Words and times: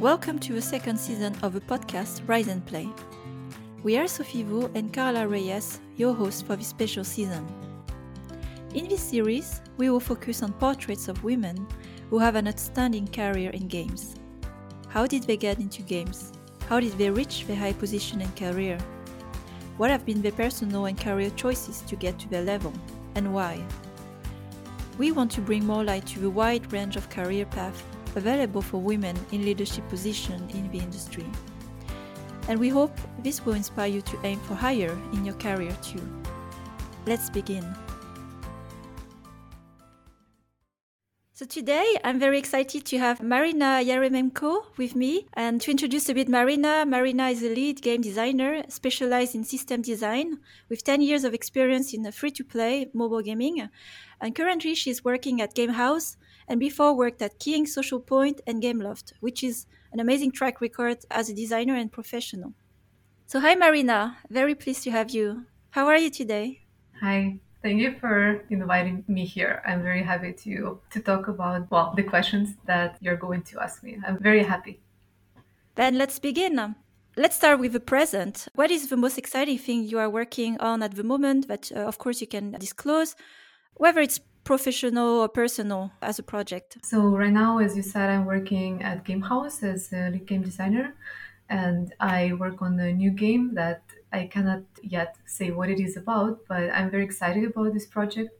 Welcome 0.00 0.40
to 0.40 0.52
the 0.52 0.60
second 0.60 0.98
season 0.98 1.36
of 1.42 1.52
the 1.52 1.60
podcast 1.60 2.22
Rise 2.26 2.48
and 2.48 2.66
Play. 2.66 2.88
We 3.84 3.96
are 3.96 4.08
Sophie 4.08 4.42
Vaux 4.42 4.68
and 4.74 4.92
Carla 4.92 5.28
Reyes, 5.28 5.78
your 5.96 6.12
hosts 6.12 6.42
for 6.42 6.56
this 6.56 6.66
special 6.66 7.04
season. 7.04 7.46
In 8.74 8.88
this 8.88 9.00
series, 9.00 9.62
we 9.76 9.90
will 9.90 10.00
focus 10.00 10.42
on 10.42 10.52
portraits 10.54 11.06
of 11.06 11.22
women 11.22 11.64
who 12.10 12.18
have 12.18 12.34
an 12.34 12.48
outstanding 12.48 13.06
career 13.06 13.50
in 13.50 13.68
games. 13.68 14.16
How 14.88 15.06
did 15.06 15.22
they 15.22 15.36
get 15.36 15.60
into 15.60 15.82
games? 15.82 16.32
How 16.68 16.80
did 16.80 16.98
they 16.98 17.10
reach 17.10 17.46
their 17.46 17.56
high 17.56 17.74
position 17.74 18.20
and 18.20 18.36
career? 18.36 18.78
What 19.76 19.90
have 19.90 20.04
been 20.04 20.22
their 20.22 20.32
personal 20.32 20.86
and 20.86 20.98
career 20.98 21.30
choices 21.30 21.82
to 21.82 21.94
get 21.94 22.18
to 22.18 22.28
their 22.28 22.42
level, 22.42 22.72
and 23.14 23.32
why? 23.32 23.64
We 24.98 25.12
want 25.12 25.30
to 25.32 25.40
bring 25.40 25.64
more 25.64 25.84
light 25.84 26.06
to 26.08 26.18
the 26.18 26.30
wide 26.30 26.72
range 26.72 26.96
of 26.96 27.10
career 27.10 27.46
paths 27.46 27.82
available 28.16 28.62
for 28.62 28.78
women 28.78 29.16
in 29.32 29.44
leadership 29.44 29.88
positions 29.88 30.54
in 30.54 30.70
the 30.70 30.78
industry. 30.78 31.26
And 32.48 32.60
we 32.60 32.68
hope 32.68 32.96
this 33.22 33.44
will 33.44 33.54
inspire 33.54 33.88
you 33.88 34.02
to 34.02 34.18
aim 34.24 34.38
for 34.40 34.54
higher 34.54 34.92
in 35.12 35.24
your 35.24 35.34
career 35.36 35.76
too. 35.82 36.02
Let's 37.06 37.30
begin. 37.30 37.64
So 41.36 41.44
today 41.44 41.98
I'm 42.04 42.20
very 42.20 42.38
excited 42.38 42.84
to 42.84 42.98
have 42.98 43.20
Marina 43.20 43.80
Yaremenko 43.82 44.76
with 44.76 44.94
me 44.94 45.26
and 45.32 45.60
to 45.62 45.72
introduce 45.72 46.08
a 46.08 46.14
bit 46.14 46.28
Marina. 46.28 46.86
Marina 46.86 47.30
is 47.30 47.42
a 47.42 47.48
lead 47.48 47.82
game 47.82 48.02
designer 48.02 48.62
specialized 48.68 49.34
in 49.34 49.42
system 49.42 49.82
design 49.82 50.38
with 50.68 50.84
10 50.84 51.00
years 51.00 51.24
of 51.24 51.34
experience 51.34 51.92
in 51.92 52.08
free-to-play 52.12 52.90
mobile 52.94 53.20
gaming. 53.20 53.68
And 54.20 54.32
currently 54.32 54.76
she's 54.76 55.04
working 55.04 55.40
at 55.40 55.56
Gamehaus 55.56 56.16
and 56.48 56.60
before 56.60 56.96
worked 56.96 57.22
at 57.22 57.38
King, 57.38 57.66
Social 57.66 58.00
Point 58.00 58.40
and 58.46 58.62
Gameloft, 58.62 59.12
which 59.20 59.42
is 59.42 59.66
an 59.92 60.00
amazing 60.00 60.32
track 60.32 60.60
record 60.60 60.98
as 61.10 61.28
a 61.28 61.34
designer 61.34 61.74
and 61.74 61.90
professional. 61.90 62.54
So 63.26 63.40
hi 63.40 63.54
Marina, 63.54 64.18
very 64.30 64.54
pleased 64.54 64.84
to 64.84 64.90
have 64.90 65.10
you. 65.10 65.46
How 65.70 65.86
are 65.86 65.98
you 65.98 66.10
today? 66.10 66.60
Hi, 67.00 67.40
Thank 67.64 67.80
you 67.80 67.94
for 67.98 68.44
inviting 68.50 69.04
me 69.08 69.24
here. 69.24 69.62
I'm 69.64 69.82
very 69.82 70.02
happy 70.02 70.34
to 70.44 70.78
to 70.90 71.00
talk 71.00 71.28
about 71.28 71.70
well 71.70 71.94
the 71.96 72.02
questions 72.02 72.56
that 72.66 72.98
you're 73.00 73.16
going 73.16 73.42
to 73.44 73.58
ask 73.58 73.82
me. 73.82 73.96
I'm 74.06 74.18
very 74.18 74.42
happy. 74.42 74.82
Then 75.74 75.96
let's 75.96 76.18
begin. 76.18 76.74
Let's 77.16 77.36
start 77.36 77.60
with 77.60 77.72
the 77.72 77.80
present. 77.80 78.48
What 78.54 78.70
is 78.70 78.88
the 78.88 78.98
most 78.98 79.16
exciting 79.16 79.56
thing 79.56 79.84
you 79.84 79.98
are 79.98 80.10
working 80.10 80.60
on 80.60 80.82
at 80.82 80.94
the 80.94 81.04
moment 81.04 81.48
that 81.48 81.72
uh, 81.72 81.88
of 81.88 81.96
course 81.96 82.20
you 82.20 82.26
can 82.26 82.52
disclose 82.60 83.16
whether 83.76 84.02
it's 84.02 84.20
professional 84.44 85.20
or 85.20 85.28
personal 85.28 85.92
as 86.02 86.18
a 86.18 86.22
project? 86.22 86.78
So 86.82 87.16
right 87.16 87.32
now 87.32 87.58
as 87.58 87.76
you 87.76 87.82
said 87.82 88.10
I'm 88.10 88.26
working 88.26 88.82
at 88.82 89.04
Gamehaus 89.04 89.62
as 89.62 89.92
a 89.92 90.10
lead 90.10 90.26
game 90.26 90.42
designer 90.42 90.94
and 91.48 91.94
I 92.00 92.32
work 92.34 92.62
on 92.62 92.78
a 92.80 92.92
new 92.92 93.10
game 93.10 93.54
that 93.54 93.82
I 94.12 94.26
cannot 94.26 94.62
yet 94.82 95.16
say 95.26 95.50
what 95.50 95.68
it 95.70 95.80
is 95.80 95.96
about, 95.96 96.46
but 96.48 96.70
I'm 96.70 96.90
very 96.90 97.04
excited 97.04 97.44
about 97.44 97.74
this 97.74 97.86
project. 97.86 98.30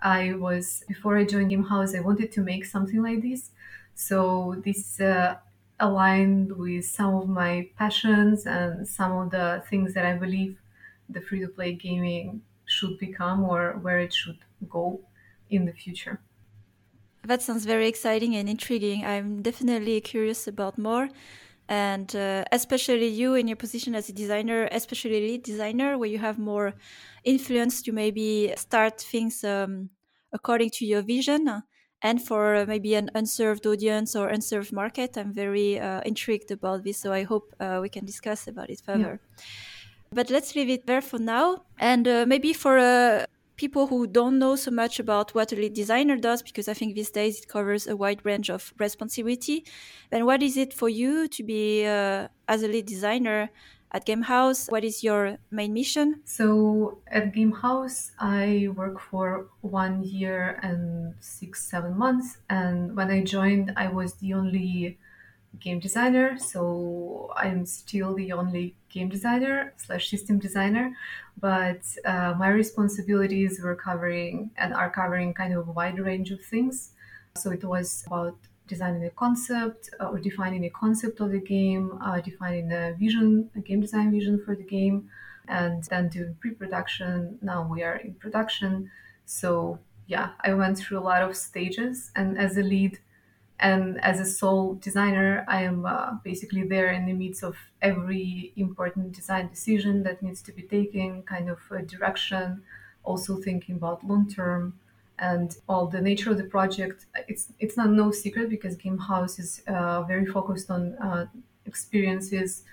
I 0.00 0.34
was 0.34 0.84
before 0.88 1.16
I 1.18 1.24
joined 1.24 1.50
Gamehaus, 1.50 1.94
I 1.96 2.00
wanted 2.00 2.32
to 2.32 2.40
make 2.42 2.64
something 2.64 3.02
like 3.02 3.22
this, 3.22 3.50
so 3.94 4.60
this 4.64 5.00
uh, 5.00 5.38
aligned 5.80 6.52
with 6.52 6.84
some 6.86 7.14
of 7.14 7.28
my 7.28 7.70
passions 7.76 8.46
and 8.46 8.86
some 8.86 9.12
of 9.12 9.30
the 9.30 9.64
things 9.68 9.94
that 9.94 10.06
I 10.06 10.14
believe 10.16 10.58
the 11.08 11.20
free-to-play 11.20 11.74
gaming 11.74 12.42
should 12.66 12.98
become 12.98 13.44
or 13.44 13.72
where 13.78 14.00
it 14.00 14.12
should 14.12 14.38
go 14.68 15.00
in 15.50 15.64
the 15.64 15.72
future. 15.72 16.20
That 17.24 17.42
sounds 17.42 17.64
very 17.64 17.88
exciting 17.88 18.36
and 18.36 18.48
intriguing. 18.48 19.04
I'm 19.04 19.42
definitely 19.42 20.00
curious 20.00 20.46
about 20.46 20.78
more 20.78 21.08
and 21.68 22.14
uh, 22.14 22.44
especially 22.52 23.08
you 23.08 23.34
in 23.34 23.48
your 23.48 23.56
position 23.56 23.94
as 23.94 24.08
a 24.08 24.12
designer 24.12 24.68
especially 24.70 25.20
lead 25.20 25.42
designer 25.42 25.98
where 25.98 26.08
you 26.08 26.18
have 26.18 26.38
more 26.38 26.74
influence 27.24 27.82
to 27.82 27.92
maybe 27.92 28.52
start 28.56 29.00
things 29.00 29.42
um, 29.42 29.90
according 30.32 30.70
to 30.70 30.86
your 30.86 31.02
vision 31.02 31.62
and 32.02 32.22
for 32.22 32.64
maybe 32.66 32.94
an 32.94 33.10
unserved 33.14 33.66
audience 33.66 34.14
or 34.14 34.28
unserved 34.28 34.72
market 34.72 35.18
i'm 35.18 35.32
very 35.32 35.78
uh, 35.80 36.00
intrigued 36.02 36.50
about 36.50 36.84
this 36.84 36.98
so 36.98 37.12
i 37.12 37.24
hope 37.24 37.52
uh, 37.58 37.78
we 37.82 37.88
can 37.88 38.04
discuss 38.04 38.46
about 38.46 38.70
it 38.70 38.80
further 38.84 39.20
yeah. 39.20 39.44
but 40.12 40.30
let's 40.30 40.54
leave 40.54 40.70
it 40.70 40.86
there 40.86 41.02
for 41.02 41.18
now 41.18 41.64
and 41.78 42.06
uh, 42.06 42.24
maybe 42.28 42.52
for 42.52 42.78
a 42.78 43.26
people 43.56 43.86
who 43.86 44.06
don't 44.06 44.38
know 44.38 44.56
so 44.56 44.70
much 44.70 44.98
about 45.00 45.34
what 45.34 45.52
a 45.52 45.56
lead 45.56 45.74
designer 45.74 46.16
does, 46.16 46.42
because 46.42 46.68
I 46.68 46.74
think 46.74 46.94
these 46.94 47.10
days 47.10 47.40
it 47.40 47.48
covers 47.48 47.86
a 47.86 47.96
wide 47.96 48.24
range 48.24 48.50
of 48.50 48.72
responsibility, 48.78 49.64
then 50.10 50.26
what 50.26 50.42
is 50.42 50.56
it 50.56 50.74
for 50.74 50.88
you 50.88 51.28
to 51.28 51.42
be 51.42 51.86
uh, 51.86 52.28
as 52.48 52.62
a 52.62 52.68
lead 52.68 52.86
designer 52.86 53.50
at 53.92 54.04
Gamehaus? 54.04 54.70
What 54.70 54.84
is 54.84 55.02
your 55.02 55.38
main 55.50 55.72
mission? 55.72 56.20
So 56.24 56.98
at 57.06 57.32
Gamehaus, 57.32 58.12
I 58.18 58.68
work 58.74 59.00
for 59.00 59.48
one 59.62 60.02
year 60.02 60.58
and 60.62 61.14
six, 61.20 61.62
seven 61.64 61.96
months. 61.96 62.38
And 62.50 62.96
when 62.96 63.10
I 63.10 63.22
joined, 63.24 63.72
I 63.76 63.88
was 63.88 64.14
the 64.14 64.34
only 64.34 64.98
game 65.60 65.80
designer. 65.80 66.36
So 66.38 67.32
I'm 67.36 67.64
still 67.64 68.14
the 68.14 68.32
only 68.32 68.74
game 68.90 69.08
designer 69.08 69.72
slash 69.78 70.10
system 70.10 70.38
designer, 70.38 70.94
but 71.38 71.82
uh, 72.04 72.34
my 72.38 72.48
responsibilities 72.48 73.60
were 73.62 73.76
covering 73.76 74.50
and 74.56 74.72
are 74.72 74.90
covering 74.90 75.34
kind 75.34 75.54
of 75.54 75.68
a 75.68 75.72
wide 75.72 75.98
range 75.98 76.30
of 76.30 76.40
things. 76.42 76.92
So 77.36 77.50
it 77.50 77.64
was 77.64 78.04
about 78.06 78.36
designing 78.66 79.04
a 79.04 79.10
concept 79.10 79.90
uh, 80.00 80.06
or 80.06 80.18
defining 80.18 80.64
a 80.64 80.70
concept 80.70 81.20
of 81.20 81.30
the 81.30 81.40
game, 81.40 81.98
uh, 82.02 82.20
defining 82.20 82.72
a 82.72 82.94
vision, 82.98 83.50
a 83.54 83.60
game 83.60 83.80
design 83.80 84.10
vision 84.10 84.42
for 84.44 84.56
the 84.56 84.64
game, 84.64 85.08
and 85.48 85.84
then 85.84 86.08
doing 86.08 86.36
pre-production. 86.40 87.38
Now 87.42 87.68
we 87.70 87.82
are 87.82 87.96
in 87.96 88.14
production. 88.14 88.90
So 89.26 89.78
yeah, 90.06 90.30
I 90.40 90.54
went 90.54 90.78
through 90.78 90.98
a 90.98 91.00
lot 91.00 91.22
of 91.22 91.36
stages, 91.36 92.10
and 92.16 92.38
as 92.38 92.56
a 92.56 92.62
lead, 92.62 92.98
and 93.58 94.00
as 94.02 94.20
a 94.20 94.26
sole 94.26 94.74
designer, 94.74 95.44
I 95.48 95.62
am 95.62 95.86
uh, 95.86 96.14
basically 96.24 96.64
there 96.64 96.90
in 96.92 97.06
the 97.06 97.14
midst 97.14 97.42
of 97.42 97.56
every 97.80 98.52
important 98.56 99.12
design 99.12 99.48
decision 99.48 100.02
that 100.02 100.22
needs 100.22 100.42
to 100.42 100.52
be 100.52 100.62
taken, 100.62 101.22
kind 101.22 101.48
of 101.48 101.60
a 101.70 101.82
direction, 101.82 102.62
also 103.02 103.36
thinking 103.36 103.76
about 103.76 104.04
long 104.06 104.28
term 104.28 104.78
and 105.18 105.56
all 105.68 105.86
the 105.86 106.00
nature 106.02 106.30
of 106.30 106.36
the 106.36 106.44
project. 106.44 107.06
It's 107.28 107.52
it's 107.58 107.76
not 107.76 107.90
no 107.90 108.10
secret 108.10 108.50
because 108.50 108.76
Gamehaus 108.76 109.38
is 109.38 109.62
uh, 109.66 110.02
very 110.02 110.26
focused 110.26 110.70
on 110.70 110.94
uh, 110.96 111.26
experiences 111.64 112.64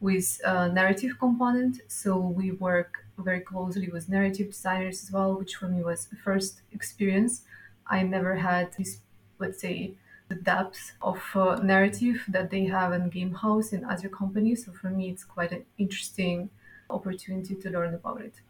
with 0.00 0.40
a 0.44 0.68
narrative 0.68 1.18
component. 1.18 1.80
So 1.88 2.18
we 2.18 2.50
work 2.52 3.06
very 3.18 3.40
closely 3.40 3.88
with 3.88 4.08
narrative 4.08 4.48
designers 4.48 5.02
as 5.02 5.12
well, 5.12 5.34
which 5.38 5.54
for 5.56 5.68
me 5.68 5.82
was 5.82 6.06
the 6.06 6.16
first 6.16 6.62
experience. 6.72 7.42
I 7.86 8.02
never 8.02 8.36
had 8.36 8.72
this, 8.74 9.00
let's 9.38 9.60
say, 9.60 9.94
the 10.28 10.34
depth 10.36 10.92
of 11.02 11.20
uh, 11.34 11.56
narrative 11.56 12.24
that 12.28 12.50
they 12.50 12.64
have 12.66 12.92
in 12.92 13.10
Gamehaus 13.10 13.72
and 13.72 13.84
other 13.84 14.08
companies. 14.08 14.64
So 14.66 14.72
for 14.72 14.90
me, 14.90 15.10
it's 15.10 15.24
quite 15.24 15.52
an 15.52 15.66
interesting 15.78 16.50
opportunity 16.90 17.54
to 17.56 17.70
learn 17.70 17.94
about 17.94 18.20
it. 18.22 18.40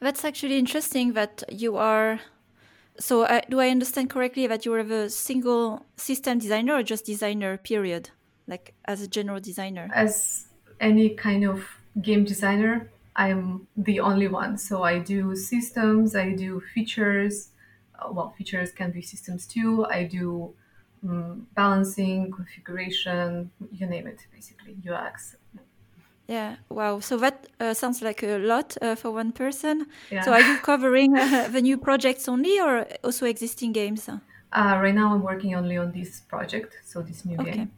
That's 0.00 0.24
actually 0.24 0.58
interesting 0.58 1.12
that 1.12 1.42
you 1.50 1.76
are. 1.76 2.20
So, 2.98 3.22
uh, 3.22 3.42
do 3.48 3.60
I 3.60 3.68
understand 3.70 4.10
correctly 4.10 4.46
that 4.46 4.64
you 4.66 4.74
are 4.74 4.80
a 4.80 5.10
single 5.10 5.86
system 5.96 6.38
designer 6.38 6.76
or 6.76 6.82
just 6.82 7.06
designer, 7.06 7.58
period? 7.58 8.10
Like 8.46 8.74
as 8.86 9.02
a 9.02 9.08
general 9.08 9.40
designer? 9.40 9.90
As 9.94 10.48
any 10.80 11.10
kind 11.10 11.44
of 11.44 11.66
game 12.00 12.24
designer, 12.24 12.90
I'm 13.16 13.68
the 13.76 14.00
only 14.00 14.28
one. 14.28 14.58
So, 14.58 14.82
I 14.82 14.98
do 15.00 15.36
systems, 15.36 16.16
I 16.16 16.34
do 16.34 16.60
features. 16.60 17.50
Uh, 17.98 18.12
well, 18.12 18.30
features 18.30 18.72
can 18.72 18.90
be 18.92 19.02
systems 19.02 19.46
too. 19.46 19.86
I 19.86 20.04
do 20.04 20.54
um, 21.08 21.46
balancing, 21.54 22.30
configuration, 22.30 23.50
you 23.72 23.86
name 23.86 24.06
it, 24.06 24.26
basically, 24.32 24.76
UX. 24.88 25.36
Yeah, 26.28 26.56
wow. 26.68 27.00
So 27.00 27.16
that 27.16 27.48
uh, 27.58 27.74
sounds 27.74 28.02
like 28.02 28.22
a 28.22 28.38
lot 28.38 28.76
uh, 28.80 28.94
for 28.94 29.10
one 29.10 29.32
person. 29.32 29.86
Yeah. 30.10 30.22
So 30.22 30.32
are 30.32 30.40
you 30.40 30.58
covering 30.58 31.16
uh, 31.16 31.48
the 31.52 31.60
new 31.60 31.76
projects 31.76 32.28
only 32.28 32.60
or 32.60 32.86
also 33.02 33.26
existing 33.26 33.72
games? 33.72 34.08
Uh, 34.08 34.18
right 34.52 34.94
now 34.94 35.12
I'm 35.12 35.22
working 35.22 35.54
only 35.56 35.76
on 35.76 35.90
this 35.90 36.20
project, 36.20 36.76
so 36.84 37.02
this 37.02 37.24
new 37.24 37.36
okay. 37.38 37.50
game. 37.50 37.72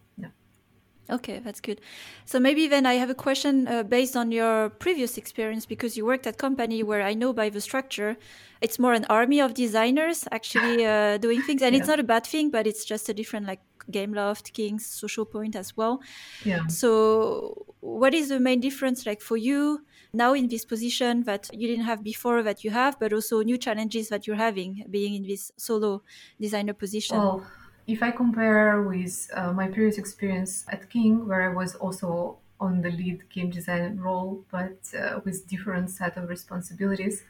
Okay, 1.10 1.40
that's 1.44 1.60
good. 1.60 1.80
So 2.24 2.38
maybe 2.38 2.68
then 2.68 2.86
I 2.86 2.94
have 2.94 3.10
a 3.10 3.14
question 3.14 3.66
uh, 3.68 3.82
based 3.82 4.16
on 4.16 4.32
your 4.32 4.70
previous 4.70 5.18
experience 5.18 5.66
because 5.66 5.96
you 5.96 6.06
worked 6.06 6.26
at 6.26 6.38
company 6.38 6.82
where 6.82 7.02
I 7.02 7.14
know 7.14 7.32
by 7.32 7.50
the 7.50 7.60
structure 7.60 8.16
it's 8.62 8.78
more 8.78 8.92
an 8.92 9.04
army 9.10 9.40
of 9.40 9.54
designers 9.54 10.24
actually 10.30 10.86
uh, 10.86 11.18
doing 11.18 11.42
things, 11.42 11.62
and 11.62 11.74
yeah. 11.74 11.80
it's 11.80 11.88
not 11.88 11.98
a 11.98 12.04
bad 12.04 12.24
thing, 12.24 12.50
but 12.50 12.66
it's 12.66 12.84
just 12.84 13.08
a 13.08 13.14
different 13.14 13.46
like 13.46 13.60
Gameloft, 13.90 14.52
Kings, 14.52 14.86
Social 14.86 15.26
Point 15.26 15.56
as 15.56 15.76
well. 15.76 16.00
Yeah. 16.44 16.68
So 16.68 17.74
what 17.80 18.14
is 18.14 18.28
the 18.28 18.38
main 18.38 18.60
difference 18.60 19.04
like 19.04 19.20
for 19.20 19.36
you 19.36 19.84
now 20.12 20.34
in 20.34 20.46
this 20.46 20.64
position 20.64 21.24
that 21.24 21.50
you 21.52 21.66
didn't 21.66 21.84
have 21.84 22.04
before 22.04 22.44
that 22.44 22.62
you 22.62 22.70
have, 22.70 23.00
but 23.00 23.12
also 23.12 23.42
new 23.42 23.58
challenges 23.58 24.08
that 24.10 24.28
you're 24.28 24.36
having 24.36 24.84
being 24.88 25.14
in 25.14 25.24
this 25.26 25.50
solo 25.56 26.02
designer 26.40 26.74
position? 26.74 27.18
Well, 27.18 27.44
if 27.86 28.02
I 28.02 28.10
compare 28.10 28.82
with 28.82 29.30
uh, 29.34 29.52
my 29.52 29.66
previous 29.68 29.98
experience 29.98 30.64
at 30.68 30.88
King, 30.90 31.26
where 31.26 31.50
I 31.50 31.54
was 31.54 31.74
also 31.74 32.38
on 32.60 32.80
the 32.82 32.90
lead 32.90 33.28
game 33.28 33.50
design 33.50 33.98
role, 33.98 34.44
but 34.50 34.78
uh, 34.96 35.20
with 35.24 35.48
different 35.48 35.90
set 35.90 36.16
of 36.16 36.28
responsibilities, 36.28 37.24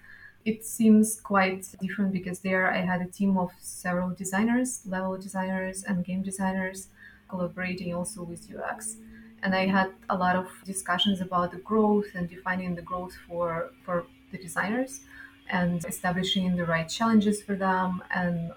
it 0.44 0.64
seems 0.64 1.20
quite 1.20 1.64
different 1.81 2.12
because 2.12 2.40
there 2.40 2.70
I 2.70 2.78
had 2.78 3.00
a 3.00 3.06
team 3.06 3.38
of 3.38 3.52
several 3.60 4.10
designers, 4.10 4.84
level 4.87 5.16
designers 5.16 5.84
and 5.84 6.04
game 6.04 6.22
designers, 6.22 6.88
collaborating 7.28 7.94
also 7.94 8.22
with 8.22 8.50
UX. 8.52 8.96
And 9.43 9.55
I 9.55 9.66
had 9.66 9.93
a 10.10 10.16
lot 10.16 10.37
of 10.37 10.48
discussions 10.64 11.20
about 11.20 11.52
the 11.52 11.58
growth 11.58 12.06
and 12.14 12.28
defining 12.28 12.75
the 12.75 12.82
growth 12.82 13.14
for, 13.26 13.70
for 13.84 14.06
the 14.31 14.38
designers 14.38 15.00
and 15.48 15.84
establishing 15.87 16.56
the 16.56 16.64
right 16.64 16.88
challenges 16.88 17.43
for 17.43 17.56
them 17.56 18.02
and 18.10 18.52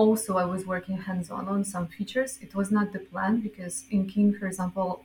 also 0.00 0.30
I 0.36 0.44
was 0.54 0.62
working 0.74 0.98
hands-on 1.08 1.44
on 1.48 1.64
some 1.64 1.86
features. 1.88 2.38
It 2.40 2.54
was 2.54 2.70
not 2.70 2.92
the 2.92 3.00
plan 3.00 3.40
because 3.40 3.84
in 3.90 4.06
King, 4.14 4.28
for 4.38 4.46
example, 4.46 5.04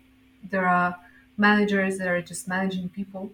there 0.51 0.67
are 0.67 0.99
managers 1.37 1.97
that 1.97 2.07
are 2.07 2.21
just 2.21 2.47
managing 2.47 2.89
people 2.89 3.31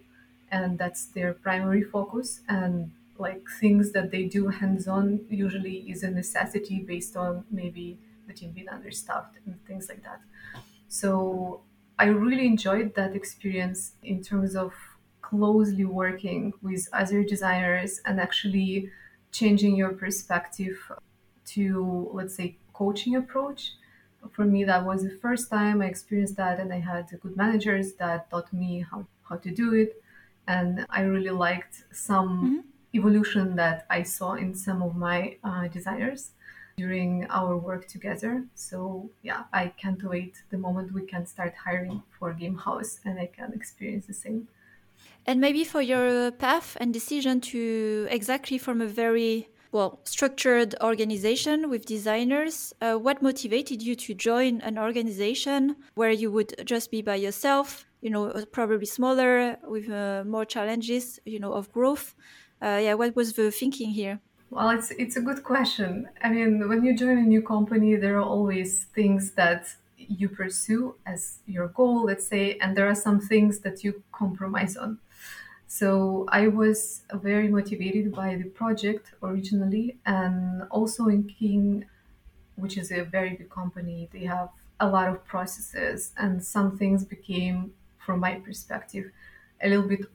and 0.50 0.78
that's 0.78 1.04
their 1.16 1.32
primary 1.34 1.82
focus 1.82 2.40
and 2.48 2.90
like 3.18 3.44
things 3.60 3.92
that 3.92 4.10
they 4.10 4.24
do 4.24 4.48
hands-on 4.48 5.26
usually 5.28 5.78
is 5.92 6.02
a 6.02 6.10
necessity 6.10 6.78
based 6.92 7.14
on 7.16 7.44
maybe 7.50 7.98
the 8.26 8.32
team 8.32 8.50
being 8.52 8.68
understaffed 8.68 9.36
and 9.44 9.62
things 9.66 9.88
like 9.90 10.02
that. 10.02 10.20
So 10.88 11.62
I 11.98 12.06
really 12.06 12.46
enjoyed 12.46 12.94
that 12.94 13.14
experience 13.14 13.92
in 14.02 14.22
terms 14.22 14.56
of 14.56 14.72
closely 15.22 15.84
working 15.84 16.52
with 16.62 16.88
other 16.92 17.22
designers 17.22 18.00
and 18.06 18.20
actually 18.20 18.90
changing 19.32 19.76
your 19.76 19.92
perspective 19.92 20.90
to 21.46 22.10
let's 22.12 22.34
say 22.34 22.56
coaching 22.72 23.16
approach. 23.16 23.74
For 24.32 24.44
me 24.44 24.64
that 24.64 24.84
was 24.84 25.02
the 25.02 25.16
first 25.24 25.50
time 25.50 25.80
i 25.80 25.86
experienced 25.86 26.36
that 26.36 26.60
and 26.60 26.70
i 26.72 26.80
had 26.92 27.06
good 27.22 27.36
managers 27.36 27.94
that 27.94 28.30
taught 28.30 28.52
me 28.52 28.84
how, 28.90 29.06
how 29.28 29.36
to 29.36 29.50
do 29.50 29.74
it. 29.74 30.02
And 30.46 30.86
i 30.90 31.02
really 31.02 31.30
liked 31.30 31.84
some 31.92 32.30
mm-hmm. 32.30 32.98
evolution 32.98 33.56
that 33.56 33.86
i 33.88 34.02
saw 34.02 34.34
in 34.34 34.54
some 34.54 34.82
of 34.82 34.92
my 34.96 35.36
uh, 35.42 35.68
designers 35.68 36.22
during 36.76 37.26
our 37.28 37.56
work 37.56 37.86
together. 37.88 38.44
So 38.54 39.10
yeah 39.22 39.44
i 39.52 39.64
can't 39.82 40.02
wait. 40.02 40.34
The 40.50 40.58
moment 40.58 40.92
we 40.92 41.04
can 41.12 41.24
start 41.26 41.54
hiring 41.64 42.02
for 42.16 42.34
Gamehaus 42.34 43.00
and 43.06 43.18
i 43.18 43.26
can 43.26 43.52
experience 43.54 44.06
the 44.06 44.14
same. 44.14 44.48
And 45.26 45.40
maybe 45.40 45.64
for 45.64 45.82
your 45.82 46.30
path 46.30 46.76
and 46.80 46.92
decision 46.92 47.40
to 47.52 48.06
exactly 48.10 48.58
from 48.58 48.80
a 48.80 48.86
very 48.86 49.48
well 49.72 50.00
structured 50.04 50.74
organization 50.82 51.70
with 51.70 51.84
designers 51.86 52.72
uh, 52.80 52.94
what 52.94 53.22
motivated 53.22 53.82
you 53.82 53.94
to 53.94 54.14
join 54.14 54.60
an 54.62 54.78
organization 54.78 55.76
where 55.94 56.10
you 56.10 56.30
would 56.30 56.54
just 56.64 56.90
be 56.90 57.02
by 57.02 57.14
yourself 57.14 57.86
you 58.00 58.10
know 58.10 58.26
uh, 58.30 58.44
probably 58.46 58.86
smaller 58.86 59.56
with 59.68 59.88
uh, 59.90 60.24
more 60.26 60.44
challenges 60.44 61.20
you 61.24 61.38
know 61.38 61.52
of 61.52 61.70
growth? 61.72 62.14
Uh, 62.62 62.80
yeah 62.82 62.94
what 62.94 63.14
was 63.16 63.34
the 63.34 63.50
thinking 63.50 63.90
here? 63.90 64.20
Well 64.50 64.70
it's 64.70 64.90
it's 64.92 65.16
a 65.16 65.20
good 65.20 65.42
question. 65.44 66.08
I 66.22 66.30
mean 66.30 66.68
when 66.68 66.84
you 66.84 66.96
join 66.96 67.18
a 67.18 67.22
new 67.22 67.42
company 67.42 67.96
there 67.96 68.16
are 68.18 68.28
always 68.36 68.84
things 68.94 69.32
that 69.32 69.68
you 69.96 70.28
pursue 70.28 70.94
as 71.06 71.38
your 71.46 71.68
goal 71.68 72.04
let's 72.04 72.26
say 72.26 72.56
and 72.60 72.76
there 72.76 72.88
are 72.88 72.94
some 72.94 73.20
things 73.20 73.60
that 73.60 73.84
you 73.84 74.02
compromise 74.12 74.76
on 74.76 74.98
so 75.78 76.26
I 76.28 76.48
was 76.48 77.04
very 77.14 77.48
motivated 77.48 78.12
by 78.12 78.36
the 78.36 78.48
project 78.50 79.14
originally, 79.22 79.98
and 80.06 80.64
also 80.70 81.06
in 81.08 81.24
King, 81.28 81.86
which 82.56 82.76
is 82.76 82.90
a 82.92 83.02
very 83.04 83.36
big 83.36 83.50
company, 83.50 84.08
they 84.12 84.24
have 84.24 84.50
a 84.80 84.88
lot 84.88 85.08
of 85.08 85.24
processes, 85.26 86.12
and 86.16 86.44
some 86.44 86.78
things 86.78 87.04
became, 87.04 87.74
from 87.98 88.20
my 88.20 88.40
perspective, 88.40 89.12
a 89.62 89.68
little 89.68 89.88
bit 89.88 90.06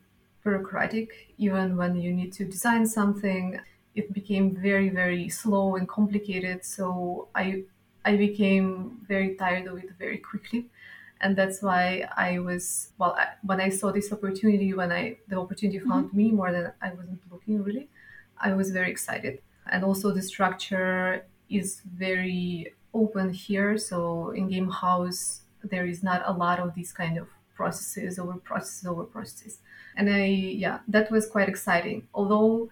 bureaucratic. 0.43 1.33
Even 1.37 1.77
when 1.77 1.95
you 1.95 2.11
need 2.13 2.33
to 2.33 2.45
design 2.45 2.85
something, 2.87 3.59
it 3.95 4.13
became 4.13 4.55
very, 4.55 4.89
very 4.89 5.29
slow 5.29 5.75
and 5.75 5.87
complicated. 5.87 6.65
So 6.65 7.29
I 7.35 7.63
I 8.03 8.17
became 8.17 9.03
very 9.07 9.35
tired 9.35 9.67
of 9.67 9.77
it 9.77 9.91
very 9.97 10.19
quickly 10.19 10.69
and 11.21 11.35
that's 11.35 11.61
why 11.61 12.07
I 12.17 12.39
was 12.39 12.89
well 12.97 13.15
I, 13.17 13.27
when 13.43 13.61
I 13.61 13.69
saw 13.69 13.91
this 13.91 14.11
opportunity 14.11 14.73
when 14.73 14.91
I 14.91 15.17
the 15.27 15.39
opportunity 15.39 15.79
found 15.79 16.07
mm-hmm. 16.07 16.17
me 16.17 16.31
more 16.31 16.51
than 16.51 16.71
I 16.81 16.91
wasn't 16.93 17.21
looking 17.31 17.63
really 17.63 17.87
I 18.39 18.53
was 18.53 18.71
very 18.71 18.91
excited. 18.91 19.41
And 19.71 19.83
also 19.83 20.11
the 20.11 20.21
structure 20.21 21.25
is 21.49 21.81
very 21.85 22.73
open 22.93 23.31
here. 23.31 23.77
So 23.77 24.31
in 24.31 24.49
Gamehaus 24.49 25.41
there 25.63 25.85
is 25.85 26.03
not 26.03 26.21
a 26.25 26.33
lot 26.33 26.59
of 26.59 26.75
these 26.75 26.91
kind 26.91 27.17
of 27.17 27.27
processes 27.55 28.19
over 28.19 28.33
processes 28.33 28.85
over 28.85 29.03
processes. 29.03 29.59
And 29.95 30.09
I 30.09 30.25
yeah 30.25 30.79
that 30.87 31.11
was 31.11 31.27
quite 31.27 31.49
exciting. 31.49 32.07
Although 32.13 32.69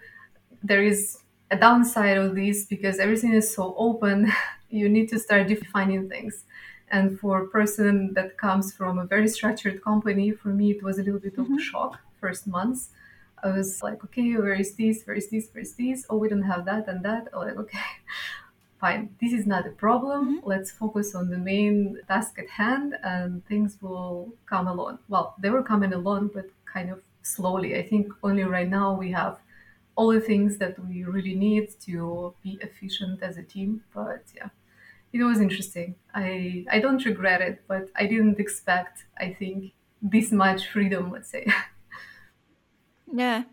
there 0.62 0.84
is 0.84 1.20
a 1.50 1.58
downside 1.58 2.18
of 2.18 2.36
this 2.36 2.66
because 2.66 3.00
everything 3.00 3.34
is 3.34 3.54
so 3.54 3.76
open 3.78 4.32
you 4.70 4.90
need 4.90 5.08
to 5.08 5.20
start 5.20 5.48
defining 5.48 6.10
things 6.10 6.46
and 6.94 7.20
for 7.20 7.42
a 7.42 7.48
person 7.48 8.14
that 8.14 8.38
comes 8.38 8.72
from 8.72 9.00
a 9.00 9.06
very 9.06 9.28
structured 9.28 9.84
company, 9.84 10.30
for 10.32 10.50
me, 10.50 10.70
it 10.70 10.84
was 10.84 11.00
a 11.00 11.04
little 11.04 11.20
bit 11.20 11.36
mm-hmm. 11.36 11.54
of 11.54 11.60
a 11.60 11.62
shock 11.62 12.00
first 12.22 12.46
months. 12.46 12.90
I 13.44 13.48
was 13.50 13.82
like, 13.82 14.04
okay, 14.06 14.36
where 14.36 14.54
is 14.54 14.76
this? 14.76 15.04
Where 15.04 15.16
is 15.16 15.28
this? 15.28 15.50
Where 15.52 15.64
is 15.64 15.74
this? 15.74 16.06
Oh, 16.08 16.18
we 16.18 16.30
don't 16.30 16.44
have 16.54 16.66
that 16.66 16.88
and 16.88 17.04
that. 17.04 17.30
Oh, 17.34 17.40
like, 17.40 17.58
okay, 17.58 17.80
fine. 18.80 19.16
This 19.20 19.34
is 19.34 19.48
not 19.48 19.66
a 19.66 19.72
problem. 19.72 20.20
Mm-hmm. 20.38 20.48
Let's 20.48 20.70
focus 20.70 21.16
on 21.16 21.32
the 21.32 21.38
main 21.40 21.98
task 22.08 22.38
at 22.38 22.48
hand 22.48 22.96
and 23.04 23.44
things 23.48 23.80
will 23.82 24.32
come 24.46 24.68
along. 24.68 25.00
Well, 25.10 25.34
they 25.40 25.50
were 25.50 25.64
coming 25.64 25.94
along, 25.94 26.30
but 26.36 26.46
kind 26.72 26.92
of 26.92 27.02
slowly. 27.24 27.76
I 27.76 27.82
think 27.82 28.14
only 28.22 28.44
right 28.44 28.70
now 28.70 28.94
we 28.94 29.10
have 29.14 29.40
all 29.96 30.12
the 30.12 30.22
things 30.22 30.58
that 30.60 30.78
we 30.88 31.06
really 31.06 31.34
need 31.34 31.70
to 31.88 32.36
be 32.44 32.60
efficient 32.62 33.24
as 33.24 33.38
a 33.38 33.44
team. 33.44 33.84
But 33.96 34.26
yeah 34.36 34.50
it 35.14 35.24
was 35.24 35.40
interesting. 35.40 35.96
I 36.14 36.66
I 36.70 36.80
don't 36.80 37.04
regret 37.06 37.42
it, 37.42 37.64
but 37.68 37.90
I 37.96 38.08
didn't 38.08 38.40
expect. 38.40 39.06
I 39.18 39.34
think 39.40 39.74
this 40.02 40.32
much 40.32 40.68
freedom. 40.68 41.12
Let's 41.12 41.30
say. 41.30 41.46
yeah, 43.14 43.44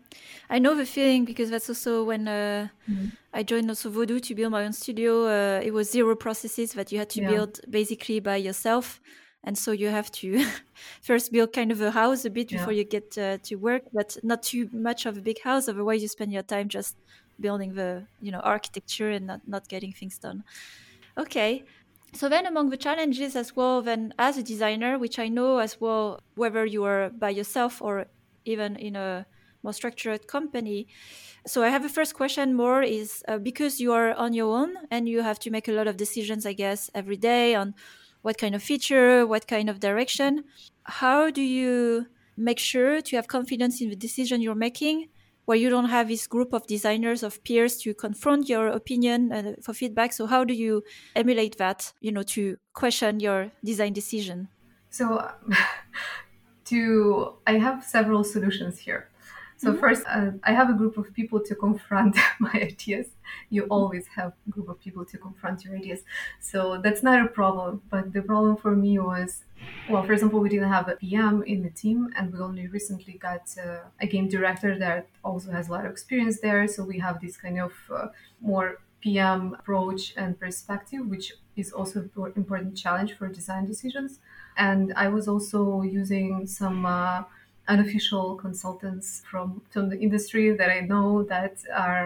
I 0.49 0.59
know 0.59 0.75
the 0.75 0.85
feeling 0.85 1.23
because 1.25 1.49
that's 1.51 1.69
also 1.69 2.03
when 2.03 2.27
uh, 2.27 2.67
mm-hmm. 2.89 3.09
I 3.33 3.43
joined 3.43 3.69
also 3.69 3.89
Voodoo 3.89 4.19
to 4.19 4.35
build 4.35 4.51
my 4.51 4.65
own 4.65 4.73
studio. 4.73 5.27
Uh, 5.27 5.61
it 5.63 5.71
was 5.71 5.91
zero 5.91 6.15
processes 6.15 6.73
that 6.73 6.91
you 6.91 6.97
had 6.97 7.09
to 7.11 7.21
yeah. 7.21 7.29
build 7.29 7.61
basically 7.69 8.19
by 8.19 8.37
yourself. 8.37 8.99
And 9.43 9.57
so 9.57 9.71
you 9.71 9.87
have 9.87 10.11
to 10.11 10.45
first 11.01 11.31
build 11.31 11.53
kind 11.53 11.71
of 11.71 11.81
a 11.81 11.91
house 11.91 12.25
a 12.25 12.29
bit 12.29 12.49
before 12.49 12.73
yeah. 12.73 12.79
you 12.79 12.83
get 12.83 13.17
uh, 13.17 13.37
to 13.43 13.55
work, 13.55 13.83
but 13.91 14.17
not 14.23 14.43
too 14.43 14.69
much 14.71 15.05
of 15.05 15.17
a 15.17 15.21
big 15.21 15.41
house. 15.41 15.67
Otherwise, 15.67 16.01
you 16.01 16.07
spend 16.07 16.31
your 16.31 16.43
time 16.43 16.67
just 16.67 16.95
building 17.39 17.73
the 17.73 18.03
you 18.21 18.31
know 18.31 18.39
architecture 18.39 19.09
and 19.09 19.25
not, 19.25 19.41
not 19.47 19.67
getting 19.67 19.91
things 19.91 20.17
done. 20.17 20.43
Okay. 21.17 21.63
So 22.13 22.27
then 22.27 22.45
among 22.45 22.69
the 22.69 22.77
challenges 22.77 23.35
as 23.35 23.55
well, 23.55 23.81
then 23.81 24.13
as 24.19 24.37
a 24.37 24.43
designer, 24.43 24.99
which 24.99 25.17
I 25.17 25.29
know 25.29 25.59
as 25.59 25.79
well, 25.79 26.19
whether 26.35 26.65
you 26.65 26.83
are 26.83 27.09
by 27.09 27.29
yourself 27.29 27.81
or 27.81 28.07
even 28.43 28.75
in 28.75 28.95
a 28.95 29.25
more 29.63 29.73
structured 29.73 30.27
company. 30.27 30.87
So 31.47 31.63
I 31.63 31.69
have 31.69 31.85
a 31.85 31.89
first 31.89 32.13
question 32.13 32.53
more 32.53 32.83
is 32.83 33.23
uh, 33.27 33.37
because 33.37 33.79
you 33.79 33.93
are 33.93 34.13
on 34.13 34.33
your 34.33 34.55
own 34.55 34.75
and 34.89 35.07
you 35.07 35.21
have 35.21 35.39
to 35.39 35.51
make 35.51 35.67
a 35.67 35.71
lot 35.71 35.87
of 35.87 35.97
decisions, 35.97 36.45
I 36.45 36.53
guess, 36.53 36.89
every 36.93 37.17
day 37.17 37.55
on 37.55 37.75
what 38.21 38.37
kind 38.37 38.55
of 38.55 38.61
feature, 38.61 39.25
what 39.25 39.47
kind 39.47 39.69
of 39.69 39.79
direction. 39.79 40.43
How 40.83 41.31
do 41.31 41.41
you 41.41 42.07
make 42.35 42.59
sure 42.59 43.01
to 43.01 43.15
have 43.15 43.27
confidence 43.27 43.81
in 43.81 43.89
the 43.89 43.95
decision 43.95 44.41
you're 44.41 44.55
making 44.55 45.07
where 45.45 45.57
you 45.57 45.69
don't 45.69 45.89
have 45.89 46.07
this 46.07 46.27
group 46.27 46.53
of 46.53 46.65
designers 46.67 47.23
of 47.23 47.43
peers 47.43 47.77
to 47.77 47.93
confront 47.93 48.49
your 48.49 48.67
opinion 48.67 49.31
and 49.31 49.47
uh, 49.47 49.51
for 49.61 49.73
feedback. 49.73 50.13
So 50.13 50.25
how 50.25 50.43
do 50.43 50.53
you 50.53 50.83
emulate 51.15 51.57
that 51.57 51.93
you 52.01 52.11
know 52.11 52.23
to 52.23 52.57
question 52.73 53.19
your 53.19 53.51
design 53.63 53.93
decision? 53.93 54.47
So 54.89 55.29
to 56.71 57.33
i 57.47 57.57
have 57.57 57.83
several 57.83 58.23
solutions 58.23 58.79
here 58.79 59.10
so 59.61 59.69
mm-hmm. 59.69 59.79
first, 59.79 60.03
uh, 60.07 60.31
I 60.43 60.53
have 60.53 60.71
a 60.71 60.73
group 60.73 60.97
of 60.97 61.13
people 61.13 61.39
to 61.39 61.53
confront 61.53 62.15
my 62.39 62.51
ideas. 62.53 63.09
You 63.51 63.65
always 63.65 64.07
have 64.07 64.33
a 64.47 64.49
group 64.49 64.69
of 64.69 64.79
people 64.79 65.05
to 65.05 65.17
confront 65.19 65.63
your 65.63 65.75
ideas, 65.75 65.99
so 66.39 66.81
that's 66.81 67.03
not 67.03 67.23
a 67.23 67.27
problem. 67.27 67.83
But 67.91 68.11
the 68.11 68.23
problem 68.23 68.57
for 68.57 68.75
me 68.75 68.97
was, 68.97 69.43
well, 69.87 70.03
for 70.03 70.13
example, 70.13 70.39
we 70.39 70.49
didn't 70.49 70.69
have 70.69 70.89
a 70.89 70.95
PM 70.95 71.43
in 71.43 71.61
the 71.61 71.69
team, 71.69 72.11
and 72.15 72.33
we 72.33 72.39
only 72.39 72.65
recently 72.69 73.13
got 73.13 73.55
uh, 73.63 73.81
a 73.99 74.07
game 74.07 74.27
director 74.27 74.79
that 74.79 75.07
also 75.23 75.51
has 75.51 75.69
a 75.69 75.71
lot 75.71 75.85
of 75.85 75.91
experience 75.91 76.39
there. 76.39 76.67
So 76.67 76.83
we 76.83 76.97
have 76.97 77.21
this 77.21 77.37
kind 77.37 77.59
of 77.61 77.73
uh, 77.93 78.07
more 78.41 78.79
PM 78.99 79.53
approach 79.59 80.15
and 80.17 80.39
perspective, 80.39 81.05
which 81.05 81.33
is 81.55 81.71
also 81.71 82.09
an 82.15 82.33
important 82.35 82.75
challenge 82.75 83.13
for 83.13 83.27
design 83.27 83.67
decisions. 83.67 84.19
And 84.57 84.91
I 84.95 85.07
was 85.09 85.27
also 85.27 85.83
using 85.83 86.47
some 86.47 86.85
uh, 86.85 87.23
unofficial 87.73 88.25
consultants 88.45 89.07
from, 89.29 89.47
from 89.71 89.85
the 89.91 89.99
industry 90.05 90.45
that 90.59 90.69
I 90.77 90.81
know 90.91 91.23
that 91.33 91.55
are 91.85 92.03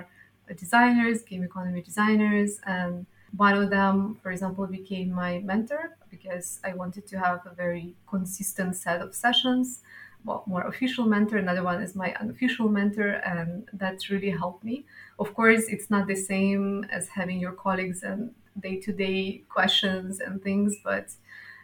designers, 0.64 1.18
game 1.30 1.44
economy 1.44 1.82
designers, 1.82 2.52
and 2.78 3.06
one 3.46 3.56
of 3.62 3.68
them, 3.78 4.18
for 4.22 4.30
example, 4.36 4.66
became 4.80 5.10
my 5.12 5.32
mentor 5.52 5.84
because 6.14 6.48
I 6.70 6.72
wanted 6.82 7.04
to 7.12 7.16
have 7.26 7.40
a 7.52 7.54
very 7.64 7.88
consistent 8.14 8.72
set 8.76 9.02
of 9.06 9.10
sessions. 9.26 9.66
Well, 10.24 10.44
more 10.54 10.66
official 10.74 11.06
mentor. 11.16 11.38
Another 11.38 11.64
one 11.72 11.80
is 11.88 11.94
my 12.04 12.10
unofficial 12.22 12.68
mentor, 12.80 13.12
and 13.34 13.68
that 13.82 13.98
really 14.14 14.34
helped 14.42 14.64
me. 14.70 14.76
Of 15.24 15.28
course, 15.40 15.64
it's 15.74 15.90
not 15.96 16.04
the 16.08 16.20
same 16.32 16.86
as 16.98 17.04
having 17.20 17.38
your 17.46 17.56
colleagues 17.66 18.00
and 18.10 18.20
day-to-day 18.66 19.44
questions 19.58 20.12
and 20.26 20.42
things, 20.48 20.72
but 20.90 21.08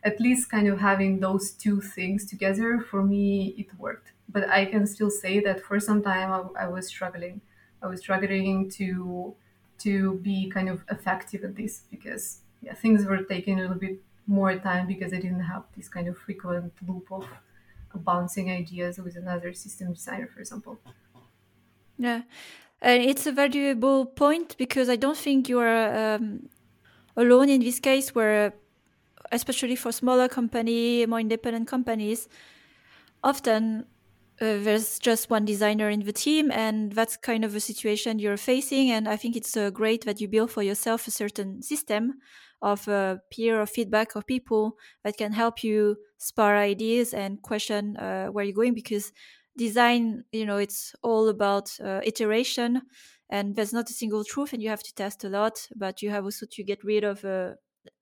at 0.03 0.19
least 0.19 0.49
kind 0.49 0.67
of 0.67 0.79
having 0.79 1.19
those 1.19 1.51
two 1.51 1.81
things 1.81 2.25
together 2.25 2.79
for 2.79 3.03
me 3.03 3.49
it 3.57 3.73
worked. 3.77 4.13
But 4.29 4.49
i 4.49 4.65
can 4.65 4.87
still 4.87 5.09
say 5.11 5.39
that 5.41 5.61
for 5.61 5.79
some 5.79 6.01
time 6.03 6.31
i, 6.31 6.63
I 6.65 6.67
was 6.67 6.87
struggling. 6.87 7.41
I 7.81 7.87
was 7.87 7.99
struggling 8.01 8.69
to 8.71 9.35
to 9.79 10.19
be 10.19 10.49
kind 10.49 10.69
of 10.69 10.83
effective 10.89 11.43
at 11.43 11.55
this 11.55 11.83
because 11.89 12.41
yeah 12.61 12.73
things 12.75 13.05
were 13.05 13.23
taking 13.23 13.59
a 13.59 13.61
little 13.63 13.77
bit 13.87 13.99
more 14.27 14.55
time 14.59 14.87
because 14.87 15.11
i 15.13 15.19
didn't 15.19 15.41
have 15.53 15.63
this 15.75 15.89
kind 15.89 16.07
of 16.07 16.17
frequent 16.17 16.73
loop 16.87 17.11
of 17.11 17.25
bouncing 17.95 18.49
ideas 18.51 18.97
with 18.99 19.15
another 19.15 19.53
system 19.53 19.93
designer 19.93 20.27
for 20.27 20.39
example. 20.39 20.79
Yeah. 21.97 22.23
And 22.81 23.03
it's 23.03 23.27
a 23.27 23.31
valuable 23.31 24.05
point 24.07 24.57
because 24.57 24.89
i 24.89 24.95
don't 24.95 25.17
think 25.17 25.47
you 25.49 25.59
are 25.59 26.15
um, 26.15 26.49
alone 27.17 27.49
in 27.49 27.61
this 27.61 27.79
case 27.79 28.15
where 28.15 28.53
especially 29.31 29.75
for 29.75 29.91
smaller 29.91 30.27
company, 30.27 31.05
more 31.05 31.19
independent 31.19 31.67
companies, 31.67 32.27
often 33.23 33.85
uh, 34.41 34.57
there's 34.63 34.97
just 34.99 35.29
one 35.29 35.45
designer 35.45 35.89
in 35.89 36.01
the 36.01 36.13
team, 36.13 36.51
and 36.51 36.93
that's 36.93 37.17
kind 37.17 37.45
of 37.45 37.55
a 37.55 37.59
situation 37.59 38.19
you're 38.19 38.37
facing. 38.37 38.89
And 38.89 39.07
I 39.07 39.15
think 39.15 39.35
it's 39.35 39.55
uh, 39.55 39.69
great 39.69 40.05
that 40.05 40.19
you 40.19 40.27
build 40.27 40.51
for 40.51 40.63
yourself 40.63 41.07
a 41.07 41.11
certain 41.11 41.61
system 41.61 42.19
of 42.61 42.87
uh, 42.87 43.17
peer 43.31 43.59
or 43.61 43.65
feedback 43.65 44.15
of 44.15 44.25
people 44.25 44.77
that 45.03 45.17
can 45.17 45.31
help 45.33 45.63
you 45.63 45.97
spar 46.17 46.57
ideas 46.57 47.13
and 47.13 47.41
question 47.41 47.97
uh, 47.97 48.27
where 48.27 48.45
you're 48.45 48.53
going 48.55 48.73
because 48.73 49.11
design, 49.57 50.23
you 50.31 50.45
know, 50.45 50.57
it's 50.57 50.95
all 51.03 51.27
about 51.27 51.75
uh, 51.81 52.01
iteration 52.03 52.81
and 53.29 53.55
there's 53.55 53.73
not 53.73 53.89
a 53.89 53.93
single 53.93 54.23
truth 54.23 54.53
and 54.53 54.61
you 54.61 54.69
have 54.69 54.83
to 54.83 54.93
test 54.93 55.23
a 55.23 55.29
lot, 55.29 55.67
but 55.75 56.01
you 56.01 56.09
have 56.09 56.23
also 56.23 56.45
to 56.51 56.63
get 56.63 56.83
rid 56.83 57.03
of 57.03 57.23
uh, 57.25 57.53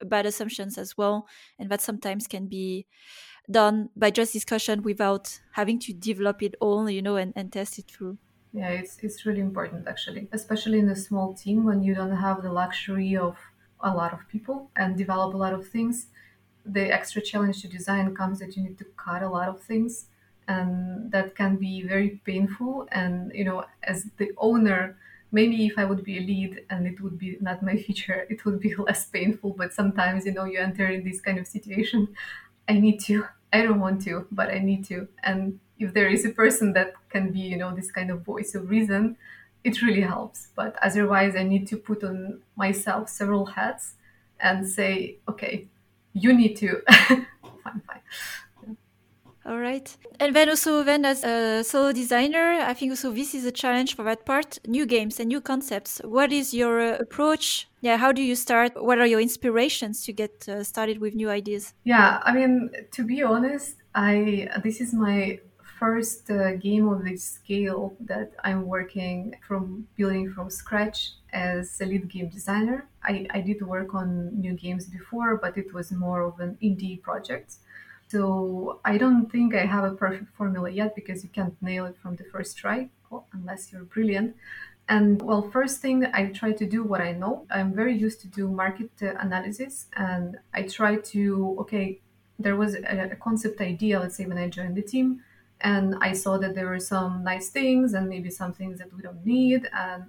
bad 0.04 0.26
assumptions 0.26 0.78
as 0.78 0.96
well 0.96 1.26
and 1.58 1.70
that 1.70 1.80
sometimes 1.80 2.26
can 2.26 2.46
be 2.46 2.86
done 3.50 3.90
by 3.96 4.10
just 4.10 4.32
discussion 4.32 4.82
without 4.82 5.40
having 5.52 5.78
to 5.80 5.92
develop 5.92 6.42
it 6.42 6.54
all 6.60 6.88
you 6.90 7.02
know 7.02 7.16
and, 7.16 7.32
and 7.36 7.52
test 7.52 7.78
it 7.78 7.90
through. 7.90 8.18
Yeah 8.52 8.70
it's, 8.70 8.98
it's 8.98 9.24
really 9.26 9.40
important 9.40 9.86
actually 9.86 10.28
especially 10.32 10.78
in 10.78 10.88
a 10.88 10.96
small 10.96 11.34
team 11.34 11.64
when 11.64 11.82
you 11.82 11.94
don't 11.94 12.16
have 12.16 12.42
the 12.42 12.52
luxury 12.52 13.16
of 13.16 13.36
a 13.80 13.94
lot 13.94 14.12
of 14.12 14.28
people 14.28 14.70
and 14.76 14.96
develop 14.96 15.32
a 15.34 15.36
lot 15.38 15.54
of 15.54 15.66
things. 15.66 16.08
The 16.66 16.92
extra 16.92 17.22
challenge 17.22 17.62
to 17.62 17.68
design 17.68 18.14
comes 18.14 18.40
that 18.40 18.56
you 18.56 18.62
need 18.62 18.76
to 18.78 18.84
cut 18.96 19.22
a 19.22 19.28
lot 19.28 19.48
of 19.48 19.62
things 19.62 20.08
and 20.46 21.10
that 21.12 21.34
can 21.34 21.56
be 21.56 21.82
very 21.82 22.20
painful. 22.24 22.88
And 22.92 23.32
you 23.34 23.44
know 23.44 23.64
as 23.82 24.10
the 24.18 24.32
owner 24.36 24.98
maybe 25.32 25.66
if 25.66 25.78
I 25.78 25.84
would 25.84 26.04
be 26.04 26.18
a 26.18 26.20
lead 26.20 26.64
and 26.70 26.86
it 26.86 27.00
would 27.00 27.18
be 27.18 27.36
not 27.40 27.62
my 27.62 27.76
feature, 27.76 28.26
it 28.30 28.44
would 28.44 28.60
be 28.60 28.74
less 28.76 29.04
painful. 29.06 29.54
But 29.56 29.72
sometimes, 29.72 30.26
you 30.26 30.32
know, 30.32 30.44
you 30.44 30.58
enter 30.58 30.86
in 30.88 31.04
this 31.04 31.20
kind 31.20 31.38
of 31.38 31.46
situation. 31.46 32.08
I 32.68 32.74
need 32.74 33.00
to. 33.00 33.26
I 33.52 33.62
don't 33.62 33.80
want 33.80 34.02
to, 34.02 34.26
but 34.30 34.48
I 34.48 34.58
need 34.58 34.84
to. 34.86 35.08
And 35.22 35.58
if 35.78 35.92
there 35.92 36.08
is 36.08 36.24
a 36.24 36.30
person 36.30 36.72
that 36.74 36.94
can 37.08 37.32
be, 37.32 37.40
you 37.40 37.56
know, 37.56 37.74
this 37.74 37.90
kind 37.90 38.10
of 38.10 38.22
voice 38.22 38.54
of 38.54 38.70
reason, 38.70 39.16
it 39.64 39.82
really 39.82 40.02
helps. 40.02 40.48
But 40.54 40.76
otherwise, 40.82 41.34
I 41.34 41.42
need 41.42 41.66
to 41.68 41.76
put 41.76 42.04
on 42.04 42.42
myself 42.56 43.08
several 43.08 43.46
hats 43.46 43.94
and 44.38 44.68
say, 44.68 45.18
okay, 45.28 45.66
you 46.12 46.32
need 46.32 46.54
to. 46.58 46.80
fine, 47.08 47.26
fine. 47.86 48.00
All 49.50 49.58
right. 49.58 49.96
And 50.20 50.36
then 50.36 50.48
also 50.48 50.84
then 50.84 51.04
as 51.04 51.24
a 51.24 51.64
solo 51.64 51.90
designer, 51.90 52.60
I 52.62 52.72
think 52.72 52.92
also 52.92 53.10
this 53.10 53.34
is 53.34 53.44
a 53.44 53.50
challenge 53.50 53.96
for 53.96 54.04
that 54.04 54.24
part, 54.24 54.60
new 54.64 54.86
games 54.86 55.18
and 55.18 55.26
new 55.26 55.40
concepts. 55.40 56.00
What 56.04 56.30
is 56.30 56.54
your 56.54 56.80
uh, 56.80 56.98
approach? 56.98 57.68
Yeah, 57.80 57.96
how 57.96 58.12
do 58.12 58.22
you 58.22 58.36
start? 58.36 58.80
What 58.80 59.00
are 59.00 59.06
your 59.06 59.20
inspirations 59.20 60.04
to 60.04 60.12
get 60.12 60.48
uh, 60.48 60.62
started 60.62 61.00
with 61.00 61.16
new 61.16 61.28
ideas? 61.28 61.74
Yeah, 61.82 62.20
I 62.22 62.32
mean, 62.32 62.70
to 62.92 63.02
be 63.02 63.24
honest, 63.24 63.74
I 63.92 64.48
this 64.62 64.80
is 64.80 64.94
my 64.94 65.40
first 65.80 66.30
uh, 66.30 66.52
game 66.56 66.86
of 66.86 67.04
this 67.04 67.24
scale 67.24 67.96
that 68.02 68.30
I'm 68.44 68.68
working 68.68 69.34
from 69.48 69.88
building 69.96 70.30
from 70.30 70.48
scratch 70.48 71.14
as 71.32 71.80
a 71.80 71.86
lead 71.86 72.08
game 72.08 72.28
designer. 72.28 72.86
I, 73.02 73.26
I 73.30 73.40
did 73.40 73.62
work 73.62 73.94
on 73.94 74.40
new 74.40 74.52
games 74.52 74.86
before, 74.86 75.38
but 75.38 75.56
it 75.56 75.74
was 75.74 75.90
more 75.90 76.22
of 76.22 76.38
an 76.38 76.56
indie 76.62 77.02
project. 77.02 77.56
So 78.10 78.80
I 78.84 78.98
don't 78.98 79.30
think 79.30 79.54
I 79.54 79.64
have 79.66 79.84
a 79.84 79.94
perfect 79.94 80.34
formula 80.36 80.68
yet 80.68 80.96
because 80.96 81.22
you 81.22 81.30
can't 81.30 81.54
nail 81.62 81.86
it 81.86 81.96
from 82.02 82.16
the 82.16 82.24
first 82.24 82.58
try, 82.58 82.88
well, 83.08 83.26
unless 83.32 83.70
you're 83.70 83.84
brilliant. 83.84 84.34
And 84.88 85.22
well, 85.22 85.42
first 85.50 85.80
thing 85.80 86.04
I 86.12 86.26
try 86.26 86.50
to 86.52 86.66
do 86.66 86.82
what 86.82 87.00
I 87.00 87.12
know. 87.12 87.46
I'm 87.50 87.72
very 87.72 87.96
used 87.96 88.20
to 88.22 88.26
do 88.26 88.48
market 88.48 88.90
uh, 89.00 89.14
analysis, 89.20 89.86
and 89.96 90.38
I 90.52 90.62
try 90.62 90.96
to 90.96 91.56
okay. 91.60 92.00
There 92.40 92.56
was 92.56 92.74
a, 92.74 93.10
a 93.12 93.16
concept 93.16 93.60
idea, 93.60 94.00
let's 94.00 94.16
say 94.16 94.26
when 94.26 94.38
I 94.38 94.48
joined 94.48 94.76
the 94.76 94.82
team, 94.82 95.22
and 95.60 95.94
I 96.00 96.12
saw 96.12 96.38
that 96.38 96.54
there 96.56 96.66
were 96.66 96.80
some 96.80 97.22
nice 97.22 97.50
things 97.50 97.94
and 97.94 98.08
maybe 98.08 98.30
some 98.30 98.52
things 98.52 98.78
that 98.78 98.92
we 98.92 99.02
don't 99.02 99.24
need, 99.24 99.68
and 99.72 100.04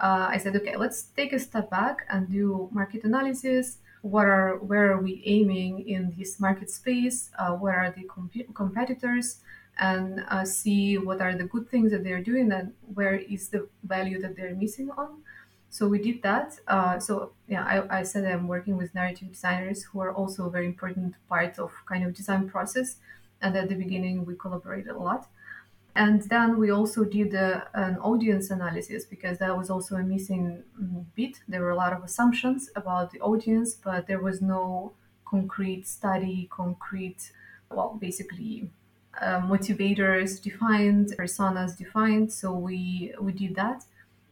uh, 0.00 0.26
I 0.28 0.36
said, 0.36 0.54
okay, 0.56 0.76
let's 0.76 1.04
take 1.16 1.32
a 1.32 1.38
step 1.38 1.70
back 1.70 2.04
and 2.10 2.28
do 2.28 2.68
market 2.72 3.04
analysis 3.04 3.78
what 4.12 4.26
are 4.26 4.58
where 4.58 4.92
are 4.92 5.00
we 5.00 5.22
aiming 5.26 5.88
in 5.88 6.14
this 6.16 6.38
market 6.40 6.70
space? 6.70 7.30
Uh, 7.38 7.52
where 7.62 7.78
are 7.82 7.90
the 7.90 8.04
comp- 8.04 8.54
competitors? 8.54 9.40
And 9.78 10.24
uh, 10.28 10.44
see 10.46 10.96
what 10.96 11.20
are 11.20 11.34
the 11.36 11.44
good 11.44 11.68
things 11.68 11.90
that 11.92 12.02
they're 12.02 12.22
doing 12.22 12.50
and 12.50 12.72
where 12.94 13.16
is 13.16 13.50
the 13.50 13.68
value 13.84 14.18
that 14.22 14.34
they're 14.36 14.54
missing 14.54 14.90
on. 14.96 15.22
So 15.68 15.86
we 15.86 15.98
did 15.98 16.22
that. 16.22 16.58
Uh, 16.66 16.98
so 16.98 17.32
yeah 17.46 17.64
I, 17.64 17.98
I 17.98 18.02
said 18.04 18.24
i'm 18.24 18.48
working 18.48 18.76
with 18.76 18.94
narrative 18.94 19.28
designers 19.28 19.82
who 19.82 20.00
are 20.00 20.12
also 20.14 20.46
a 20.46 20.50
very 20.50 20.66
important 20.66 21.14
part 21.28 21.58
of 21.58 21.72
kind 21.86 22.04
of 22.06 22.14
design 22.14 22.48
process. 22.48 22.96
And 23.42 23.54
at 23.56 23.68
the 23.68 23.74
beginning 23.74 24.24
we 24.24 24.34
collaborated 24.34 24.92
a 24.92 24.98
lot 24.98 25.28
and 25.96 26.22
then 26.22 26.58
we 26.58 26.70
also 26.70 27.04
did 27.04 27.34
a, 27.34 27.68
an 27.74 27.96
audience 27.98 28.50
analysis 28.50 29.04
because 29.06 29.38
that 29.38 29.56
was 29.56 29.70
also 29.70 29.96
a 29.96 30.02
missing 30.02 30.62
bit. 31.14 31.40
There 31.48 31.62
were 31.62 31.70
a 31.70 31.76
lot 31.76 31.92
of 31.92 32.04
assumptions 32.04 32.70
about 32.76 33.10
the 33.12 33.20
audience, 33.20 33.74
but 33.74 34.06
there 34.06 34.20
was 34.20 34.42
no 34.42 34.92
concrete 35.24 35.86
study, 35.86 36.48
concrete, 36.50 37.32
well, 37.70 37.96
basically 38.00 38.70
uh, 39.20 39.40
motivators 39.40 40.42
defined, 40.42 41.08
personas 41.18 41.76
defined. 41.76 42.32
So 42.32 42.52
we 42.52 43.14
we 43.20 43.32
did 43.32 43.54
that, 43.56 43.84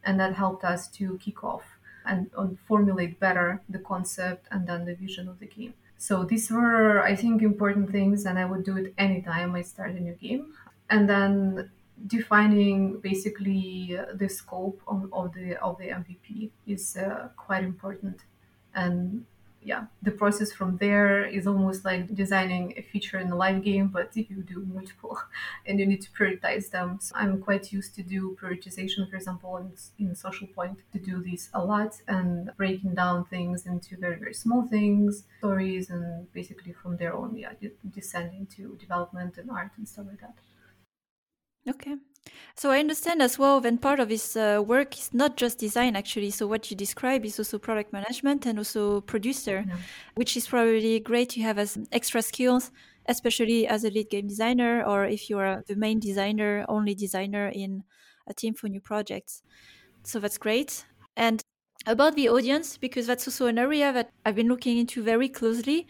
and 0.05 0.21
that 0.21 0.35
helped 0.35 0.65
us 0.65 0.89
to 0.99 1.19
kick 1.19 1.43
off 1.43 1.65
and, 2.05 2.31
and 2.37 2.59
formulate 2.61 3.19
better 3.19 3.63
the 3.69 3.79
concept 3.79 4.47
and 4.51 4.67
then 4.69 4.85
the 4.85 4.95
vision 4.95 5.29
of 5.29 5.39
the 5.39 5.47
game. 5.47 5.75
So 5.97 6.25
these 6.25 6.51
were, 6.51 7.03
I 7.03 7.17
think, 7.17 7.41
important 7.43 7.91
things, 7.91 8.27
and 8.27 8.39
I 8.39 8.45
would 8.45 8.65
do 8.65 8.77
it 8.77 8.93
anytime 8.99 9.55
I 9.55 9.63
start 9.63 9.93
a 9.93 10.01
new 10.01 10.13
game 10.15 10.55
and 10.91 11.09
then 11.09 11.71
defining 12.07 12.99
basically 13.01 13.99
the 14.15 14.29
scope 14.29 14.81
of, 14.87 15.09
of, 15.13 15.33
the 15.35 15.57
of 15.63 15.79
the 15.79 15.89
MVP 15.89 16.51
is 16.67 16.97
uh, 16.97 17.29
quite 17.37 17.65
important. 17.65 18.21
And 18.75 19.25
yeah, 19.65 19.85
the 20.03 20.11
process 20.11 20.53
from 20.53 20.77
there 20.77 21.25
is 21.25 21.47
almost 21.47 21.87
like 21.87 22.15
designing 22.15 22.75
a 22.77 22.83
feature 22.83 23.19
in 23.19 23.31
a 23.31 23.37
live 23.37 23.65
game, 23.65 23.89
but 23.89 24.11
if 24.15 24.29
you 24.29 24.43
do 24.43 24.67
multiple 24.71 25.19
and 25.67 25.81
you 25.81 25.87
need 25.87 26.03
to 26.03 26.11
prioritize 26.11 26.71
them. 26.71 26.99
So 27.01 27.15
I'm 27.17 27.41
quite 27.41 27.73
used 27.73 27.95
to 27.95 28.03
do 28.03 28.37
prioritization, 28.41 29.09
for 29.09 29.17
example, 29.17 29.57
in, 29.57 29.73
in 29.99 30.15
Social 30.15 30.49
Point, 30.49 30.81
to 30.93 30.99
do 30.99 31.23
this 31.23 31.49
a 31.55 31.65
lot 31.65 32.03
and 32.07 32.51
breaking 32.59 32.95
down 32.95 33.25
things 33.25 33.65
into 33.65 33.97
very, 33.97 34.17
very 34.17 34.35
small 34.35 34.67
things, 34.67 35.25
stories, 35.39 35.89
and 35.89 36.31
basically 36.35 36.75
from 36.75 36.99
there 36.99 37.17
on, 37.17 37.35
yeah, 37.35 37.53
descending 37.91 38.47
to 38.57 38.77
development 38.79 39.39
and 39.39 39.51
art 39.51 39.73
and 39.79 39.89
stuff 39.89 40.05
like 40.11 40.21
that. 40.21 40.35
Okay. 41.69 41.97
So 42.57 42.71
I 42.71 42.79
understand 42.79 43.21
as 43.21 43.39
well 43.39 43.61
then 43.61 43.79
part 43.79 44.01
of 44.01 44.09
this 44.09 44.37
uh, 44.37 44.63
work 44.65 44.97
is 44.97 45.13
not 45.13 45.37
just 45.37 45.59
design 45.59 45.97
actually. 45.97 46.31
So 46.31 46.47
what 46.47 46.71
you 46.71 46.77
describe 46.77 47.25
is 47.25 47.39
also 47.39 47.59
product 47.59 47.93
management 47.93 48.47
and 48.47 48.59
also 48.59 49.01
producer, 49.03 49.65
yeah. 49.67 49.77
which 50.15 50.37
is 50.37 50.47
probably 50.47 51.01
great 51.01 51.31
to 51.31 51.41
have 51.43 51.59
as 51.59 51.79
extra 51.93 52.23
skills, 52.23 52.71
especially 53.07 53.67
as 53.67 53.85
a 53.85 53.91
lead 53.91 54.11
game 54.11 54.27
designer 54.27 54.83
or 54.85 55.05
if 55.05 55.29
you 55.29 55.39
are 55.39 55.65
the 55.67 55.77
main 55.77 56.01
designer, 56.01 56.65
only 56.69 56.95
designer 56.95 57.49
in 57.49 57.85
a 58.27 58.35
team 58.35 58.55
for 58.55 58.69
new 58.69 58.81
projects. 58.81 59.43
So 60.03 60.21
that's 60.21 60.39
great. 60.39 60.87
And 61.17 61.43
about 61.87 62.15
the 62.15 62.29
audience, 62.29 62.79
because 62.79 63.07
that's 63.07 63.29
also 63.29 63.47
an 63.47 63.59
area 63.59 63.93
that 63.93 64.11
I've 64.25 64.37
been 64.37 64.49
looking 64.49 64.79
into 64.79 65.03
very 65.03 65.29
closely, 65.29 65.87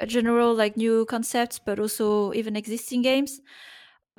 a 0.00 0.06
general 0.06 0.54
like 0.54 0.76
new 0.76 1.06
concepts, 1.06 1.58
but 1.58 1.78
also 1.78 2.32
even 2.34 2.56
existing 2.56 3.02
games. 3.02 3.40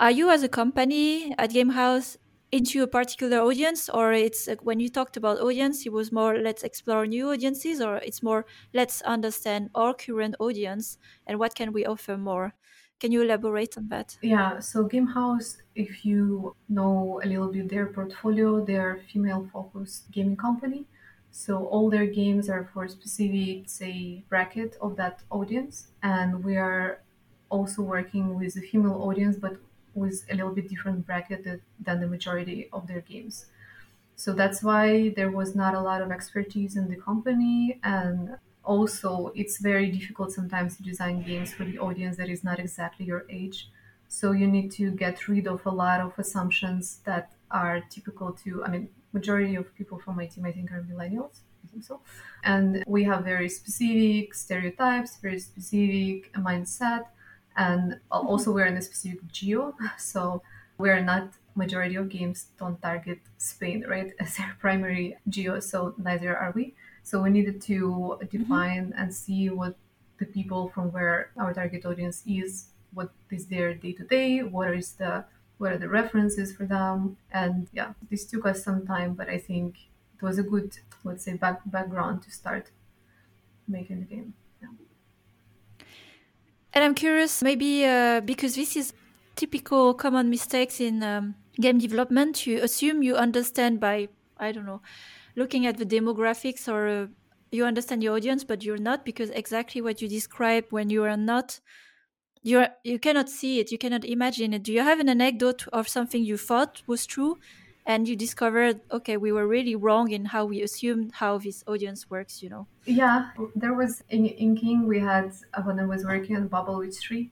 Are 0.00 0.10
you 0.10 0.30
as 0.30 0.42
a 0.42 0.48
company 0.48 1.32
at 1.38 1.50
Gamehaus 1.50 2.16
into 2.50 2.82
a 2.82 2.88
particular 2.88 3.38
audience 3.38 3.88
or 3.88 4.12
it's 4.12 4.48
when 4.62 4.80
you 4.80 4.88
talked 4.88 5.16
about 5.16 5.38
audience 5.38 5.86
it 5.86 5.92
was 5.92 6.10
more 6.10 6.36
let's 6.36 6.64
explore 6.64 7.06
new 7.06 7.30
audiences 7.30 7.80
or 7.80 7.98
it's 7.98 8.20
more 8.22 8.44
let's 8.74 9.00
understand 9.02 9.70
our 9.76 9.94
current 9.94 10.34
audience 10.40 10.98
and 11.26 11.38
what 11.38 11.54
can 11.54 11.72
we 11.72 11.86
offer 11.86 12.16
more? 12.16 12.54
Can 12.98 13.12
you 13.12 13.22
elaborate 13.22 13.76
on 13.78 13.88
that? 13.90 14.18
Yeah 14.22 14.58
so 14.58 14.84
gamehaus 14.84 15.62
if 15.74 16.04
you 16.04 16.56
know 16.68 17.20
a 17.22 17.26
little 17.26 17.52
bit 17.52 17.68
their 17.68 17.86
portfolio 17.86 18.64
they're 18.64 18.96
female 19.12 19.48
focused 19.52 20.10
gaming 20.10 20.36
company. 20.36 20.86
So 21.30 21.66
all 21.66 21.90
their 21.90 22.06
games 22.06 22.48
are 22.50 22.64
for 22.72 22.88
specific 22.88 23.68
say 23.68 24.24
bracket 24.28 24.76
of 24.80 24.96
that 24.96 25.22
audience. 25.30 25.92
And 26.02 26.42
we 26.42 26.56
are 26.56 27.02
also 27.50 27.82
working 27.82 28.34
with 28.34 28.56
a 28.56 28.60
female 28.62 29.00
audience 29.02 29.36
but 29.36 29.56
with 29.94 30.24
a 30.30 30.34
little 30.34 30.52
bit 30.52 30.68
different 30.68 31.06
bracket 31.06 31.44
than 31.80 32.00
the 32.00 32.06
majority 32.06 32.68
of 32.72 32.86
their 32.86 33.00
games. 33.00 33.46
So 34.16 34.32
that's 34.34 34.62
why 34.62 35.10
there 35.10 35.30
was 35.30 35.54
not 35.54 35.74
a 35.74 35.80
lot 35.80 36.02
of 36.02 36.10
expertise 36.10 36.76
in 36.76 36.88
the 36.88 36.96
company. 36.96 37.80
And 37.82 38.38
also, 38.64 39.28
it's 39.34 39.58
very 39.58 39.90
difficult 39.90 40.32
sometimes 40.32 40.76
to 40.76 40.82
design 40.82 41.22
games 41.22 41.54
for 41.54 41.64
the 41.64 41.78
audience 41.78 42.16
that 42.18 42.28
is 42.28 42.44
not 42.44 42.58
exactly 42.58 43.06
your 43.06 43.24
age. 43.30 43.70
So 44.08 44.32
you 44.32 44.46
need 44.46 44.70
to 44.72 44.90
get 44.90 45.28
rid 45.28 45.46
of 45.46 45.64
a 45.64 45.70
lot 45.70 46.00
of 46.00 46.18
assumptions 46.18 46.98
that 47.04 47.32
are 47.50 47.80
typical 47.80 48.32
to, 48.44 48.64
I 48.64 48.68
mean, 48.68 48.90
majority 49.12 49.54
of 49.56 49.74
people 49.74 49.98
from 49.98 50.16
my 50.16 50.26
team, 50.26 50.44
I 50.44 50.52
think, 50.52 50.70
are 50.72 50.82
millennials. 50.82 51.40
I 51.64 51.68
think 51.68 51.84
so. 51.84 52.00
And 52.42 52.82
we 52.86 53.04
have 53.04 53.24
very 53.24 53.48
specific 53.48 54.34
stereotypes, 54.34 55.16
very 55.18 55.38
specific 55.38 56.32
mindset 56.34 57.06
and 57.60 58.00
also 58.10 58.50
we're 58.52 58.70
in 58.72 58.76
a 58.76 58.82
specific 58.82 59.20
geo 59.30 59.74
so 59.98 60.42
we're 60.78 61.00
not 61.00 61.28
majority 61.54 61.96
of 61.96 62.08
games 62.08 62.46
don't 62.58 62.80
target 62.80 63.20
spain 63.36 63.84
right 63.86 64.12
as 64.18 64.36
their 64.36 64.56
primary 64.64 65.16
geo 65.28 65.60
so 65.60 65.94
neither 65.98 66.36
are 66.36 66.52
we 66.54 66.74
so 67.02 67.22
we 67.22 67.30
needed 67.30 67.60
to 67.60 67.76
mm-hmm. 67.80 68.36
define 68.36 68.86
mm-hmm. 68.86 69.00
and 69.00 69.14
see 69.14 69.50
what 69.50 69.74
the 70.18 70.26
people 70.26 70.68
from 70.74 70.90
where 70.92 71.30
our 71.38 71.52
target 71.52 71.84
audience 71.84 72.22
is 72.26 72.66
what 72.94 73.10
is 73.30 73.46
their 73.46 73.74
day 73.74 73.92
to 73.92 74.04
day 74.04 74.42
what 74.42 74.72
is 74.74 74.92
the 74.92 75.24
what 75.58 75.72
are 75.72 75.78
the 75.78 75.88
references 75.88 76.52
for 76.56 76.64
them 76.64 77.16
and 77.32 77.68
yeah 77.72 77.92
this 78.10 78.24
took 78.24 78.46
us 78.46 78.64
some 78.64 78.86
time 78.86 79.12
but 79.12 79.28
i 79.28 79.38
think 79.38 79.76
it 80.16 80.22
was 80.22 80.38
a 80.38 80.42
good 80.42 80.78
let's 81.04 81.24
say 81.24 81.34
back, 81.34 81.60
background 81.66 82.22
to 82.22 82.30
start 82.30 82.70
making 83.68 84.00
the 84.00 84.06
game 84.06 84.32
and 86.72 86.84
I'm 86.84 86.94
curious, 86.94 87.42
maybe 87.42 87.84
uh, 87.84 88.20
because 88.20 88.54
this 88.54 88.76
is 88.76 88.92
typical 89.36 89.94
common 89.94 90.30
mistakes 90.30 90.80
in 90.80 91.02
um, 91.02 91.34
game 91.60 91.78
development, 91.78 92.46
you 92.46 92.58
assume 92.62 93.02
you 93.02 93.16
understand 93.16 93.80
by, 93.80 94.08
I 94.38 94.52
don't 94.52 94.66
know, 94.66 94.82
looking 95.36 95.66
at 95.66 95.78
the 95.78 95.86
demographics 95.86 96.68
or 96.68 96.88
uh, 96.88 97.06
you 97.50 97.64
understand 97.64 98.02
the 98.02 98.08
audience, 98.08 98.44
but 98.44 98.62
you're 98.62 98.78
not 98.78 99.04
because 99.04 99.30
exactly 99.30 99.80
what 99.80 100.00
you 100.00 100.08
describe 100.08 100.66
when 100.70 100.90
you 100.90 101.04
are 101.04 101.16
not, 101.16 101.60
you're, 102.42 102.68
you 102.84 102.98
cannot 102.98 103.28
see 103.28 103.58
it, 103.60 103.72
you 103.72 103.78
cannot 103.78 104.04
imagine 104.04 104.54
it. 104.54 104.62
Do 104.62 104.72
you 104.72 104.82
have 104.82 105.00
an 105.00 105.08
anecdote 105.08 105.66
of 105.72 105.88
something 105.88 106.22
you 106.24 106.36
thought 106.36 106.82
was 106.86 107.06
true 107.06 107.38
and 107.86 108.08
you 108.08 108.16
discovered 108.16 108.80
okay 108.90 109.16
we 109.16 109.32
were 109.32 109.46
really 109.46 109.74
wrong 109.74 110.10
in 110.10 110.26
how 110.26 110.44
we 110.44 110.62
assumed 110.62 111.12
how 111.14 111.38
this 111.38 111.64
audience 111.66 112.10
works 112.10 112.42
you 112.42 112.48
know? 112.48 112.66
Yeah 112.84 113.30
there 113.54 113.74
was 113.74 114.02
in, 114.10 114.26
in 114.26 114.56
king 114.56 114.86
we 114.86 115.00
had 115.00 115.32
uh, 115.54 115.62
when 115.62 115.78
i 115.78 115.84
was 115.84 116.04
working 116.04 116.36
on 116.36 116.48
bubble 116.48 116.78
witch 116.78 116.96
3 116.96 117.30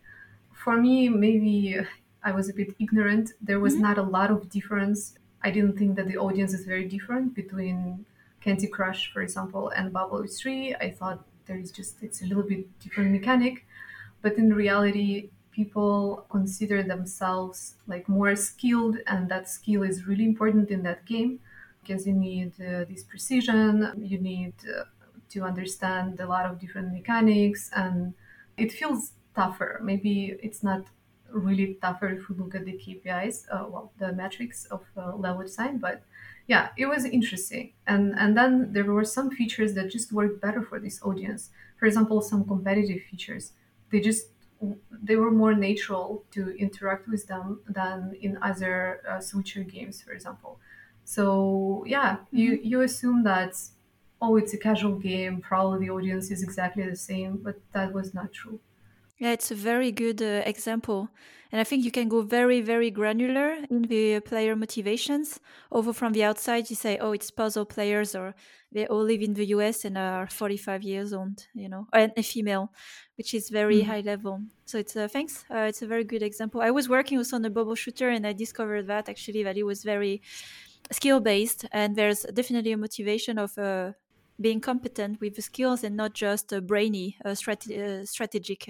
for 0.53 0.77
me 0.77 1.09
maybe 1.09 1.79
i 2.25 2.33
was 2.33 2.49
a 2.49 2.55
bit 2.55 2.75
ignorant. 2.79 3.33
There 3.41 3.61
was 3.61 3.75
mm-hmm. 3.75 3.83
not 3.83 3.99
a 3.99 4.03
lot 4.03 4.31
of 4.31 4.51
difference. 4.51 5.15
I 5.43 5.51
didn't 5.51 5.79
think 5.79 5.97
that 5.97 6.09
the 6.09 6.19
audience 6.19 6.53
is 6.53 6.65
very 6.65 6.85
different 6.85 7.35
between 7.35 8.05
candy 8.41 8.67
crush 8.67 9.13
for 9.13 9.21
example 9.23 9.69
and 9.71 9.93
bubble 9.93 10.21
witch 10.21 10.37
3 10.43 10.75
i 10.77 10.91
thought 10.91 11.25
there 11.49 11.59
is 11.59 11.73
just 11.73 12.03
it's 12.03 12.23
a 12.23 12.27
little 12.27 12.45
bit 12.45 12.79
different 12.79 13.11
mechanic. 13.11 13.67
But 14.23 14.37
in 14.37 14.53
reality 14.53 15.31
people 15.59 16.27
consider 16.37 16.79
themselves 16.93 17.59
like 17.93 18.05
more 18.09 18.35
skilled 18.37 18.97
and 19.07 19.23
that 19.33 19.49
skill 19.49 19.83
is 19.91 20.07
really 20.09 20.25
important 20.33 20.71
in 20.71 20.83
that 20.89 21.01
game 21.13 21.33
because 21.81 22.07
you 22.07 22.13
need 22.29 22.53
uh, 22.61 22.85
this 22.91 23.03
precision 23.13 23.73
you 24.13 24.19
need 24.19 24.55
uh, 24.77 24.85
to 25.29 25.39
understand 25.43 26.19
a 26.21 26.27
lot 26.35 26.45
of 26.51 26.59
different 26.59 26.93
mechanics 26.93 27.71
and 27.75 28.15
it 28.57 28.73
feels 28.73 29.13
tougher. 29.35 29.81
Maybe 29.83 30.37
it's 30.43 30.63
not 30.63 30.83
really 31.31 31.75
tougher 31.83 32.09
if 32.09 32.29
we 32.29 32.35
look 32.37 32.55
at 32.55 32.65
the 32.65 32.73
kpis 32.73 33.45
uh, 33.53 33.67
well 33.69 33.93
the 33.99 34.11
metrics 34.15 34.65
of 34.67 34.83
uh, 34.97 35.15
level 35.15 35.43
design 35.43 35.77
but 35.77 36.03
yeah 36.47 36.71
it 36.77 36.87
was 36.87 37.05
interesting. 37.05 37.75
And 37.87 38.15
and 38.19 38.37
then 38.37 38.73
there 38.73 38.85
were 38.85 39.05
some 39.05 39.31
features 39.31 39.75
that 39.75 39.91
just 39.91 40.13
worked 40.13 40.41
better 40.41 40.63
for 40.63 40.81
this 40.81 41.03
audience. 41.03 41.51
For 41.79 41.87
example 41.87 42.21
some 42.23 42.45
competitive 42.47 43.03
features. 43.11 43.53
They 43.91 44.01
just 44.01 44.29
they 44.91 45.17
were 45.17 45.31
more 45.31 45.55
natural 45.55 46.25
to 46.33 46.51
interact 46.57 47.09
with 47.09 47.27
them 47.27 47.61
than 47.69 48.17
in 48.21 48.39
other 48.43 49.03
uh, 49.09 49.21
switcher 49.21 49.63
games, 49.63 50.03
for 50.03 50.13
example. 50.13 50.59
So 51.05 51.85
yeah, 51.87 52.17
mm-hmm. 52.17 52.37
you 52.37 52.61
you 52.63 52.81
assume 52.83 53.25
that 53.25 53.55
oh, 54.21 54.37
it's 54.37 54.53
a 54.53 54.59
casual 54.59 54.97
game, 54.99 55.41
probably 55.41 55.87
the 55.87 55.91
audience 55.91 56.31
is 56.31 56.43
exactly 56.43 56.85
the 56.89 56.97
same, 56.97 57.37
but 57.37 57.57
that 57.73 57.93
was 57.93 58.15
not 58.15 58.33
true. 58.33 58.61
Yeah, 59.19 59.33
it's 59.33 59.51
a 59.51 59.55
very 59.55 59.91
good 59.91 60.23
uh, 60.23 60.43
example. 60.47 61.09
And 61.51 61.61
I 61.61 61.65
think 61.65 61.83
you 61.85 61.91
can 61.91 62.09
go 62.09 62.21
very, 62.23 62.61
very 62.61 62.91
granular 62.91 63.57
in 63.71 63.83
the 63.83 64.21
player 64.21 64.55
motivations. 64.55 65.41
Over 65.73 65.93
from 65.95 66.13
the 66.13 66.23
outside, 66.23 66.69
you 66.71 66.77
say, 66.77 66.99
oh, 66.99 67.13
it's 67.13 67.31
puzzle 67.31 67.65
players 67.65 68.15
or 68.15 68.35
they 68.71 68.87
all 68.87 69.03
live 69.03 69.23
in 69.23 69.33
the 69.35 69.47
US 69.47 69.85
and 69.87 69.97
are 69.97 70.27
45 70.29 70.83
years 70.83 71.13
old, 71.15 71.47
you 71.55 71.69
know, 71.71 71.89
and 71.93 72.13
a 72.19 72.23
female, 72.23 72.71
which 73.17 73.33
is 73.33 73.49
very 73.49 73.81
mm. 73.81 73.87
high 73.87 74.01
level. 74.03 74.43
So 74.67 74.77
it's 74.79 74.95
uh, 74.95 75.09
thanks. 75.09 75.45
Uh, 75.51 75.67
it's 75.71 75.81
a 75.83 75.87
very 75.87 76.05
good 76.05 76.23
example. 76.23 76.61
I 76.61 76.71
was 76.71 76.89
working 76.89 77.17
also 77.17 77.37
on 77.37 77.45
a 77.47 77.51
bubble 77.51 77.75
shooter 77.75 78.11
and 78.11 78.27
I 78.27 78.35
discovered 78.35 78.87
that 78.89 79.09
actually 79.09 79.43
that 79.43 79.57
it 79.57 79.65
was 79.65 79.83
very 79.85 80.21
skill 80.93 81.21
based 81.21 81.67
and 81.73 81.97
there's 81.97 82.23
definitely 82.35 82.73
a 82.73 82.77
motivation 82.77 83.39
of 83.39 83.57
uh, 83.59 83.93
being 84.41 84.61
competent 84.61 85.21
with 85.21 85.37
the 85.37 85.43
skills 85.43 85.85
and 85.85 85.97
not 85.97 86.15
just 86.15 86.53
brainy, 86.67 87.17
uh, 87.25 87.35
strate- 87.35 87.71
uh, 87.71 88.05
strategic. 88.07 88.69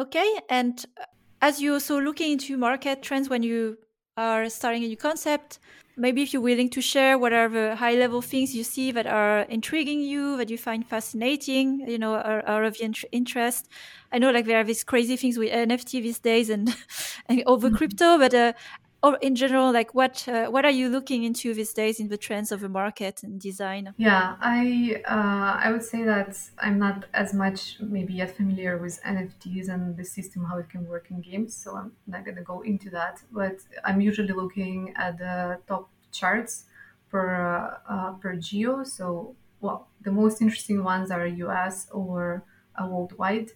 Okay, 0.00 0.40
and 0.48 0.82
uh, 0.98 1.04
as 1.42 1.60
you're 1.60 1.74
also 1.74 2.00
looking 2.00 2.32
into 2.32 2.56
market 2.56 3.02
trends 3.02 3.28
when 3.28 3.42
you 3.42 3.76
are 4.16 4.48
starting 4.48 4.82
a 4.82 4.86
new 4.86 4.96
concept, 4.96 5.58
maybe 5.94 6.22
if 6.22 6.32
you're 6.32 6.40
willing 6.40 6.70
to 6.70 6.80
share 6.80 7.18
what 7.18 7.34
are 7.34 7.50
the 7.50 7.76
high 7.76 7.96
level 7.96 8.22
things 8.22 8.56
you 8.56 8.64
see 8.64 8.92
that 8.92 9.06
are 9.06 9.40
intriguing 9.40 10.00
you, 10.00 10.38
that 10.38 10.48
you 10.48 10.56
find 10.56 10.86
fascinating, 10.86 11.80
you 11.86 11.98
know, 11.98 12.14
are, 12.14 12.42
are 12.46 12.64
of 12.64 12.78
interest. 13.12 13.68
I 14.10 14.18
know 14.18 14.30
like 14.30 14.46
there 14.46 14.58
are 14.58 14.64
these 14.64 14.84
crazy 14.84 15.18
things 15.18 15.36
with 15.36 15.52
NFT 15.52 16.00
these 16.00 16.18
days 16.18 16.48
and, 16.48 16.74
and 17.26 17.42
over 17.44 17.66
mm-hmm. 17.66 17.76
crypto, 17.76 18.16
but 18.16 18.32
uh, 18.32 18.54
or 19.02 19.16
in 19.16 19.34
general 19.34 19.72
like 19.72 19.94
what 19.94 20.28
uh, 20.28 20.46
what 20.48 20.64
are 20.64 20.70
you 20.70 20.88
looking 20.88 21.24
into 21.24 21.54
these 21.54 21.72
days 21.72 21.98
in 22.00 22.08
the 22.08 22.16
trends 22.16 22.52
of 22.52 22.60
the 22.60 22.68
market 22.68 23.22
and 23.22 23.40
design? 23.40 23.94
Yeah 23.96 24.36
i 24.40 25.02
uh, 25.06 25.58
i 25.64 25.70
would 25.72 25.82
say 25.82 26.02
that 26.04 26.38
i'm 26.58 26.78
not 26.78 27.06
as 27.14 27.32
much 27.32 27.76
maybe 27.80 28.14
yet 28.14 28.36
familiar 28.36 28.78
with 28.78 29.00
nfts 29.02 29.68
and 29.68 29.96
the 29.96 30.04
system 30.04 30.44
how 30.44 30.58
it 30.58 30.68
can 30.68 30.86
work 30.86 31.10
in 31.10 31.20
games 31.20 31.54
so 31.54 31.76
i'm 31.76 31.92
not 32.06 32.24
going 32.24 32.36
to 32.36 32.42
go 32.42 32.60
into 32.60 32.90
that 32.90 33.22
but 33.32 33.56
i'm 33.84 34.00
usually 34.00 34.32
looking 34.32 34.92
at 34.96 35.18
the 35.18 35.58
top 35.66 35.88
charts 36.12 36.64
per 37.10 37.80
uh, 37.88 38.12
per 38.14 38.36
geo 38.36 38.84
so 38.84 39.34
well 39.60 39.88
the 40.02 40.12
most 40.12 40.40
interesting 40.40 40.82
ones 40.84 41.10
are 41.10 41.26
us 41.26 41.88
or 41.90 42.44
uh, 42.76 42.86
worldwide 42.86 43.52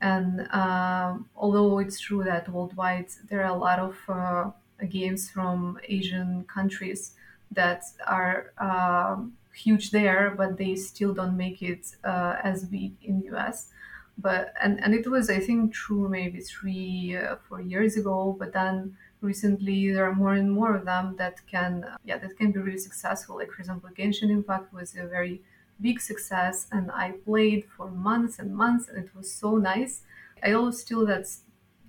and 0.00 0.46
um, 0.52 1.28
although 1.34 1.78
it's 1.78 1.98
true 1.98 2.22
that 2.22 2.48
worldwide 2.48 3.08
there 3.28 3.42
are 3.42 3.54
a 3.54 3.58
lot 3.58 3.78
of 3.78 3.96
uh, 4.08 4.50
games 4.84 5.30
from 5.30 5.78
Asian 5.88 6.44
countries 6.44 7.14
that 7.50 7.84
are 8.06 8.52
um, 8.58 9.36
huge 9.54 9.90
there, 9.90 10.34
but 10.36 10.58
they 10.58 10.76
still 10.76 11.14
don't 11.14 11.36
make 11.36 11.62
it 11.62 11.96
uh, 12.04 12.36
as 12.42 12.64
big 12.64 12.92
in 13.02 13.20
the 13.20 13.36
US. 13.36 13.70
But 14.18 14.54
and 14.62 14.82
and 14.82 14.94
it 14.94 15.06
was 15.06 15.28
I 15.28 15.40
think 15.40 15.74
true 15.74 16.08
maybe 16.08 16.40
three 16.40 17.16
uh, 17.16 17.36
four 17.48 17.60
years 17.60 17.96
ago, 17.96 18.34
but 18.38 18.52
then 18.52 18.96
recently 19.20 19.92
there 19.92 20.06
are 20.06 20.14
more 20.14 20.34
and 20.34 20.50
more 20.50 20.74
of 20.74 20.84
them 20.84 21.16
that 21.18 21.46
can 21.46 21.84
yeah 22.04 22.18
that 22.18 22.36
can 22.38 22.50
be 22.52 22.60
really 22.60 22.78
successful. 22.78 23.36
Like 23.36 23.52
for 23.52 23.60
example, 23.60 23.90
Genshin 23.96 24.30
Impact 24.30 24.72
was 24.72 24.96
a 24.96 25.06
very 25.06 25.42
big 25.80 26.00
success, 26.00 26.66
and 26.72 26.90
I 26.90 27.12
played 27.24 27.66
for 27.76 27.90
months 27.90 28.38
and 28.38 28.56
months, 28.56 28.88
and 28.88 28.96
it 28.98 29.14
was 29.14 29.30
so 29.32 29.56
nice. 29.56 30.02
I 30.42 30.52
always 30.52 30.82
feel 30.82 31.04
that 31.06 31.26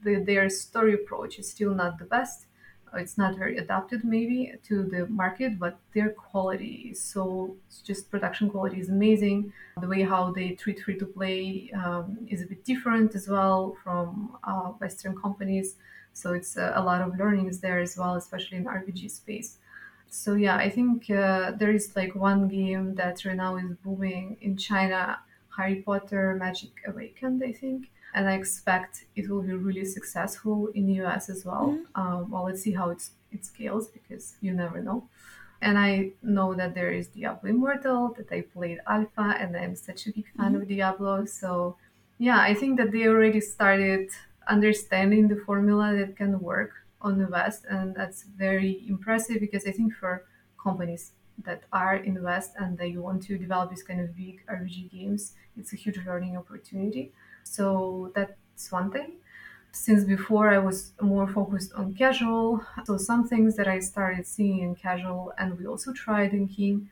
the, 0.03 0.15
their 0.15 0.49
story 0.49 0.93
approach 0.93 1.39
is 1.39 1.49
still 1.49 1.73
not 1.73 1.97
the 1.97 2.05
best, 2.05 2.45
it's 2.93 3.17
not 3.17 3.35
very 3.35 3.57
adapted 3.57 4.03
maybe 4.03 4.53
to 4.63 4.83
the 4.83 5.05
market 5.07 5.59
but 5.59 5.77
their 5.93 6.09
quality 6.09 6.89
is 6.91 7.01
so 7.01 7.55
just 7.83 8.09
production 8.09 8.49
quality 8.49 8.79
is 8.79 8.89
amazing. 8.89 9.51
The 9.81 9.87
way 9.87 10.01
how 10.03 10.31
they 10.31 10.51
treat 10.51 10.79
free 10.79 10.97
to 10.97 11.05
play 11.05 11.71
um, 11.71 12.17
is 12.27 12.41
a 12.41 12.45
bit 12.45 12.63
different 12.63 13.15
as 13.15 13.27
well 13.27 13.77
from 13.83 14.37
uh, 14.43 14.69
western 14.83 15.15
companies. 15.15 15.75
So 16.13 16.33
it's 16.33 16.57
a, 16.57 16.73
a 16.75 16.83
lot 16.83 17.01
of 17.01 17.17
learnings 17.17 17.59
there 17.59 17.79
as 17.79 17.97
well 17.97 18.15
especially 18.15 18.57
in 18.57 18.65
rpg 18.65 19.11
space. 19.11 19.57
So 20.09 20.35
yeah, 20.35 20.55
I 20.57 20.69
think 20.69 21.09
uh, 21.09 21.51
there 21.51 21.71
is 21.71 21.95
like 21.95 22.15
one 22.15 22.47
game 22.47 22.95
that 22.95 23.23
right 23.25 23.35
now 23.35 23.57
is 23.57 23.73
booming 23.83 24.37
in 24.41 24.57
China, 24.57 25.19
Harry 25.55 25.81
Potter 25.81 26.35
Magic 26.35 26.71
Awakened, 26.87 27.43
I 27.43 27.51
think, 27.51 27.89
and 28.17 28.27
I 28.33 28.35
expect 28.43 28.93
it 29.19 29.25
will 29.29 29.43
be 29.51 29.53
really 29.67 29.85
successful 29.97 30.57
in 30.77 30.83
the 30.89 30.95
US 31.03 31.29
as 31.35 31.41
well. 31.49 31.67
Mm-hmm. 31.67 32.01
Um, 32.01 32.31
well, 32.31 32.43
let's 32.49 32.61
see 32.65 32.73
how 32.79 32.87
it's, 32.95 33.07
it 33.35 33.41
scales 33.51 33.85
because 33.97 34.25
you 34.41 34.51
never 34.63 34.79
know. 34.87 34.99
And 35.61 35.77
I 35.77 36.11
know 36.37 36.49
that 36.59 36.71
there 36.77 36.91
is 36.99 37.05
Diablo 37.07 37.49
Immortal 37.49 38.01
that 38.17 38.29
I 38.31 38.41
played 38.41 38.79
alpha, 38.95 39.27
and 39.41 39.55
I'm 39.57 39.75
such 39.75 40.01
a 40.07 40.11
big 40.17 40.27
fan 40.37 40.51
Mhm. 40.53 40.61
of 40.61 40.67
Diablo. 40.73 41.13
So 41.41 41.77
yeah, 42.27 42.39
I 42.49 42.53
think 42.59 42.71
that 42.79 42.91
they 42.91 43.03
already 43.07 43.41
started 43.55 44.09
understanding 44.47 45.23
the 45.27 45.35
formula 45.47 45.87
that 45.99 46.15
can 46.21 46.33
work 46.39 46.71
on 47.01 47.13
the 47.21 47.27
West, 47.27 47.61
and 47.69 47.95
that's 47.99 48.19
very 48.23 48.71
impressive 48.93 49.37
because 49.45 49.65
I 49.67 49.73
think 49.77 49.93
for 50.01 50.13
companies 50.67 51.03
that 51.47 51.61
are 51.71 51.95
in 52.07 52.13
the 52.15 52.21
West 52.31 52.51
and 52.61 52.77
they 52.81 52.91
want 52.97 53.19
to 53.27 53.37
develop 53.45 53.69
these 53.69 53.83
kind 53.89 54.01
of 54.01 54.15
big 54.15 54.35
RPG 54.47 54.77
games, 54.97 55.33
it's 55.59 55.71
a 55.73 55.75
huge 55.83 55.99
learning 56.09 56.35
opportunity. 56.37 57.05
So 57.47 58.11
that's 58.15 58.71
one 58.71 58.91
thing. 58.91 59.17
Since 59.71 60.05
before 60.05 60.49
I 60.49 60.57
was 60.59 60.93
more 61.01 61.27
focused 61.27 61.73
on 61.73 61.93
casual, 61.93 62.65
so 62.85 62.97
some 62.97 63.27
things 63.27 63.55
that 63.57 63.67
I 63.67 63.79
started 63.79 64.25
seeing 64.25 64.59
in 64.59 64.75
casual 64.75 65.33
and 65.37 65.57
we 65.59 65.67
also 65.67 65.93
tried 65.93 66.33
in 66.33 66.47
King 66.47 66.89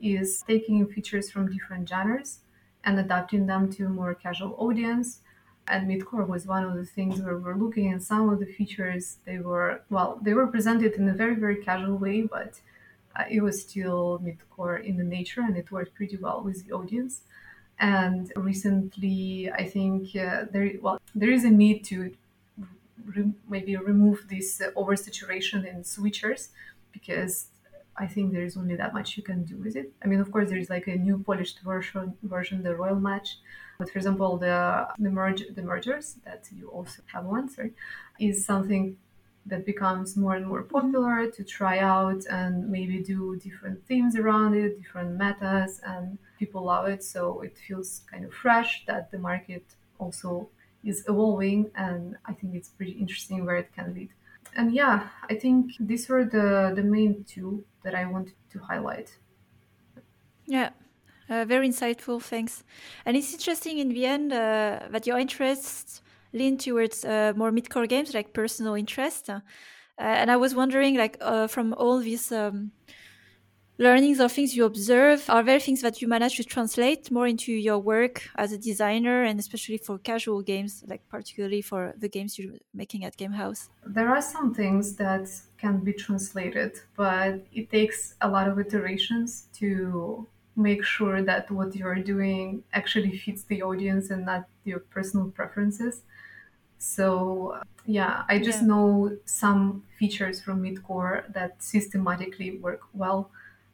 is 0.00 0.42
taking 0.42 0.86
features 0.86 1.30
from 1.30 1.50
different 1.50 1.88
genres 1.88 2.40
and 2.84 2.98
adapting 2.98 3.46
them 3.46 3.70
to 3.72 3.86
a 3.86 3.88
more 3.88 4.14
casual 4.14 4.54
audience. 4.58 5.22
And 5.66 5.88
midcore 5.88 6.26
was 6.26 6.46
one 6.46 6.64
of 6.64 6.74
the 6.76 6.86
things 6.86 7.20
where 7.20 7.36
we're 7.38 7.56
looking 7.56 7.92
at 7.92 8.02
some 8.02 8.28
of 8.30 8.38
the 8.40 8.46
features. 8.46 9.18
They 9.24 9.38
were 9.40 9.82
well 9.90 10.18
they 10.22 10.32
were 10.34 10.46
presented 10.46 10.94
in 10.94 11.08
a 11.08 11.14
very 11.14 11.34
very 11.34 11.62
casual 11.64 11.98
way 11.98 12.22
but 12.22 12.60
uh, 13.16 13.24
it 13.30 13.40
was 13.40 13.62
still 13.62 14.18
midcore 14.20 14.82
in 14.82 14.96
the 14.96 15.04
nature 15.04 15.40
and 15.40 15.56
it 15.56 15.70
worked 15.70 15.94
pretty 15.94 16.16
well 16.16 16.42
with 16.42 16.64
the 16.66 16.72
audience 16.72 17.22
and 17.80 18.32
recently 18.36 19.50
i 19.52 19.64
think 19.64 20.14
uh, 20.16 20.44
there 20.50 20.70
well 20.80 20.98
there 21.14 21.30
is 21.30 21.44
a 21.44 21.50
need 21.50 21.84
to 21.84 22.14
re- 23.04 23.32
maybe 23.48 23.76
remove 23.76 24.28
this 24.28 24.60
uh, 24.60 24.70
oversaturation 24.72 25.66
in 25.66 25.82
switchers 25.82 26.50
because 26.92 27.50
I 27.96 28.06
think 28.06 28.32
there 28.32 28.44
is 28.44 28.56
only 28.56 28.76
that 28.76 28.94
much 28.94 29.16
you 29.16 29.24
can 29.24 29.42
do 29.44 29.56
with 29.56 29.74
it. 29.74 29.92
I 30.02 30.06
mean, 30.06 30.20
of 30.20 30.30
course, 30.30 30.48
there 30.48 30.58
is 30.58 30.70
like 30.70 30.86
a 30.86 30.94
new 30.94 31.18
polished 31.18 31.60
version, 31.62 32.16
version 32.22 32.62
the 32.62 32.76
Royal 32.76 32.94
Match. 33.00 33.38
But 33.76 33.90
for 33.90 33.98
example, 33.98 34.38
the 34.38 34.88
the 34.98 35.10
merge 35.10 35.42
the 35.54 35.62
mergers 35.62 36.14
that 36.24 36.48
you 36.52 36.68
also 36.68 37.02
have 37.12 37.24
one, 37.24 37.48
sorry, 37.48 37.74
is 38.20 38.44
something 38.44 38.96
that 39.46 39.64
becomes 39.64 40.16
more 40.16 40.34
and 40.34 40.46
more 40.46 40.62
popular 40.62 41.30
to 41.30 41.42
try 41.44 41.78
out 41.78 42.24
and 42.30 42.68
maybe 42.68 43.02
do 43.02 43.36
different 43.36 43.84
themes 43.86 44.14
around 44.16 44.54
it, 44.54 44.76
different 44.78 45.16
metas, 45.16 45.80
and 45.84 46.18
people 46.38 46.64
love 46.64 46.88
it. 46.88 47.02
So 47.02 47.40
it 47.42 47.58
feels 47.58 48.02
kind 48.10 48.24
of 48.24 48.32
fresh 48.32 48.84
that 48.86 49.10
the 49.10 49.18
market 49.18 49.64
also 49.98 50.48
is 50.84 51.04
evolving, 51.08 51.70
and 51.74 52.16
I 52.24 52.32
think 52.32 52.54
it's 52.54 52.68
pretty 52.68 52.92
interesting 52.92 53.44
where 53.44 53.56
it 53.56 53.72
can 53.74 53.94
lead. 53.94 54.10
And 54.56 54.72
yeah, 54.72 55.08
I 55.28 55.34
think 55.34 55.72
these 55.80 56.08
were 56.08 56.24
the 56.24 56.72
the 56.74 56.82
main 56.82 57.24
two 57.24 57.64
that 57.82 57.94
I 57.94 58.06
wanted 58.06 58.34
to 58.52 58.58
highlight. 58.60 59.18
Yeah, 60.46 60.70
uh, 61.28 61.44
very 61.44 61.68
insightful. 61.68 62.22
Thanks. 62.22 62.64
And 63.04 63.16
it's 63.16 63.32
interesting 63.32 63.78
in 63.78 63.88
the 63.90 64.06
end 64.06 64.32
uh, 64.32 64.88
that 64.90 65.06
your 65.06 65.18
interests 65.18 66.00
lean 66.32 66.58
towards 66.58 67.04
uh, 67.04 67.32
more 67.36 67.52
mid-core 67.52 67.86
games, 67.86 68.14
like 68.14 68.32
personal 68.32 68.74
interest. 68.74 69.28
Uh, 69.28 69.40
and 69.98 70.30
I 70.30 70.36
was 70.36 70.54
wondering, 70.54 70.96
like, 70.96 71.16
uh, 71.20 71.48
from 71.48 71.74
all 71.74 71.98
these 71.98 72.32
um, 72.32 72.70
learnings 73.78 74.20
or 74.20 74.28
things 74.28 74.56
you 74.56 74.64
observe, 74.64 75.28
are 75.30 75.42
there 75.42 75.60
things 75.60 75.80
that 75.82 76.00
you 76.02 76.08
manage 76.08 76.36
to 76.36 76.44
translate 76.44 77.10
more 77.10 77.26
into 77.26 77.52
your 77.52 77.78
work 77.78 78.28
as 78.36 78.52
a 78.52 78.58
designer, 78.58 79.22
and 79.22 79.38
especially 79.40 79.78
for 79.78 79.98
casual 79.98 80.42
games, 80.42 80.84
like 80.86 81.02
particularly 81.08 81.62
for 81.62 81.94
the 81.96 82.08
games 82.08 82.38
you're 82.38 82.58
making 82.74 83.04
at 83.04 83.16
Gamehaus? 83.16 83.68
There 83.86 84.08
are 84.08 84.20
some 84.20 84.52
things 84.54 84.96
that 84.96 85.28
can 85.56 85.78
be 85.78 85.92
translated, 85.92 86.80
but 86.96 87.46
it 87.52 87.70
takes 87.70 88.14
a 88.20 88.28
lot 88.28 88.48
of 88.48 88.58
iterations 88.58 89.48
to 89.54 90.26
make 90.56 90.84
sure 90.84 91.22
that 91.22 91.50
what 91.50 91.74
you're 91.74 92.02
doing 92.02 92.64
actually 92.72 93.16
fits 93.16 93.44
the 93.44 93.62
audience 93.62 94.10
and 94.10 94.26
not 94.26 94.48
your 94.64 94.80
personal 94.80 95.30
preferences. 95.30 96.02
So 96.78 97.62
yeah, 97.86 98.24
I 98.28 98.38
just 98.38 98.62
Yeah. 98.62 98.66
know 98.68 99.18
some 99.24 99.84
features 99.98 100.40
from 100.40 100.62
midcore 100.62 101.32
that 101.32 101.62
systematically 101.62 102.58
work 102.58 102.82
well. 102.94 103.30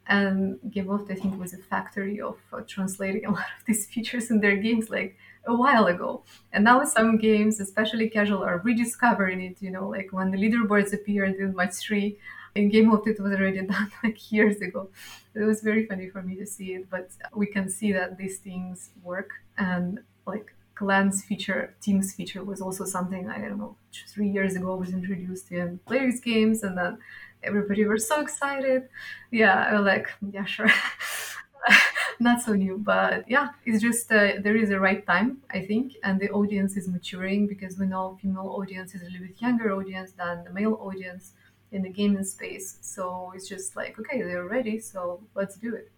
And 0.07 0.59
GameLoft, 0.69 1.11
I 1.11 1.15
think, 1.15 1.41
was 1.41 1.55
a 1.55 1.59
factory 1.59 2.21
of 2.21 2.39
uh, 2.53 2.61
translating 2.67 3.25
a 3.27 3.31
lot 3.31 3.47
of 3.59 3.65
these 3.67 3.87
features 3.87 4.31
in 4.31 4.41
their 4.41 4.57
games 4.57 4.91
like 4.91 5.17
a 5.47 5.55
while 5.55 5.87
ago. 5.87 6.25
And 6.53 6.65
now 6.65 6.85
some 6.85 7.17
games, 7.19 7.61
especially 7.61 8.09
casual, 8.09 8.43
are 8.43 8.59
rediscovering 8.59 9.41
it. 9.41 9.63
You 9.63 9.71
know, 9.71 9.89
like 9.89 10.13
when 10.13 10.31
the 10.31 10.39
leaderboards 10.39 10.93
appeared 10.93 11.37
in 11.37 11.55
Match 11.55 11.75
3, 11.77 12.19
in 12.55 12.71
GameLoft, 12.71 13.07
it 13.09 13.21
was 13.21 13.33
already 13.33 13.63
done 13.67 13.91
like 14.03 14.31
years 14.31 14.61
ago. 14.61 14.91
It 15.35 15.41
was 15.41 15.61
very 15.63 15.87
funny 15.87 16.09
for 16.09 16.23
me 16.23 16.37
to 16.37 16.47
see 16.47 16.75
it, 16.75 16.89
but 16.91 17.11
we 17.35 17.47
can 17.47 17.69
see 17.69 17.93
that 17.93 18.17
these 18.17 18.39
things 18.39 18.91
work. 19.03 19.31
And 19.59 20.01
like 20.27 20.55
clans 20.75 21.25
feature, 21.25 21.75
teams 21.81 22.15
feature 22.15 22.43
was 22.45 22.61
also 22.61 22.85
something 22.85 23.29
I 23.29 23.39
don't 23.39 23.59
know, 23.59 23.77
three 24.09 24.29
years 24.29 24.57
ago 24.57 24.77
was 24.77 24.91
introduced 24.91 25.51
in 25.53 25.81
Playrix 25.87 26.23
games, 26.23 26.63
and 26.63 26.77
then 26.77 26.99
everybody 27.45 27.85
were 27.85 27.99
so 27.99 28.21
excited. 28.21 28.89
Yeah, 29.31 29.67
I 29.71 29.75
was 29.75 29.85
like, 29.85 30.09
yeah, 30.33 30.45
sure. 30.45 30.71
Not 32.21 32.43
so 32.43 32.53
new, 32.55 32.79
but 32.79 33.29
yeah, 33.29 33.49
it's 33.67 33.83
just 33.83 34.11
uh, 34.13 34.35
there 34.41 34.57
is 34.57 34.71
a 34.71 34.79
right 34.79 35.05
time, 35.07 35.39
I 35.51 35.61
think, 35.61 35.95
and 36.03 36.21
the 36.21 36.31
audience 36.31 36.77
is 36.77 36.89
maturing 36.89 37.47
because 37.47 37.79
we 37.79 37.87
know 37.87 38.19
female 38.21 38.55
audience 38.59 38.95
is 38.95 39.03
a 39.03 39.07
little 39.07 39.27
bit 39.27 39.41
younger 39.41 39.73
audience 39.73 40.13
than 40.13 40.45
the 40.45 40.51
male 40.51 40.79
audience 40.81 41.33
in 41.73 41.83
the 41.83 41.89
gaming 41.89 42.25
space. 42.25 42.79
So 42.81 43.33
it's 43.35 43.49
just 43.49 43.77
like, 43.77 43.99
okay, 43.99 44.23
they're 44.23 44.47
ready, 44.47 44.79
so 44.79 45.21
let's 45.35 45.57
do 45.57 45.75
it. 45.75 45.91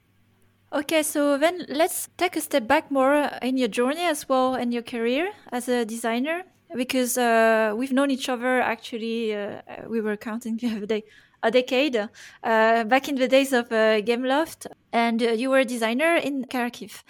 Okay, 0.73 1.03
so 1.03 1.39
then 1.39 1.65
let's 1.69 2.09
take 2.17 2.35
a 2.35 2.41
step 2.41 2.67
back 2.67 2.91
more 2.91 3.15
in 3.41 3.57
your 3.57 3.69
journey 3.69 4.05
as 4.05 4.29
well 4.29 4.55
and 4.55 4.73
your 4.73 4.83
career 4.83 5.33
as 5.53 5.69
a 5.69 5.85
designer, 5.85 6.43
because 6.75 7.17
uh, 7.17 7.73
we've 7.77 7.93
known 7.93 8.11
each 8.11 8.29
other 8.29 8.61
actually. 8.61 9.35
Uh, 9.35 9.61
we 9.87 10.01
were 10.01 10.17
counting 10.17 10.57
the 10.57 10.69
other 10.69 10.87
day, 10.87 11.05
a 11.43 11.51
decade 11.51 11.97
uh, 11.97 12.85
back 12.85 13.09
in 13.09 13.17
the 13.17 13.29
days 13.29 13.53
of 13.53 13.67
uh, 13.73 14.01
Gameloft, 14.01 14.67
and 14.93 15.23
uh, 15.23 15.31
you 15.33 15.51
were 15.51 15.59
a 15.61 15.65
designer 15.65 16.17
in 16.17 16.45
Kharkiv. 16.45 17.03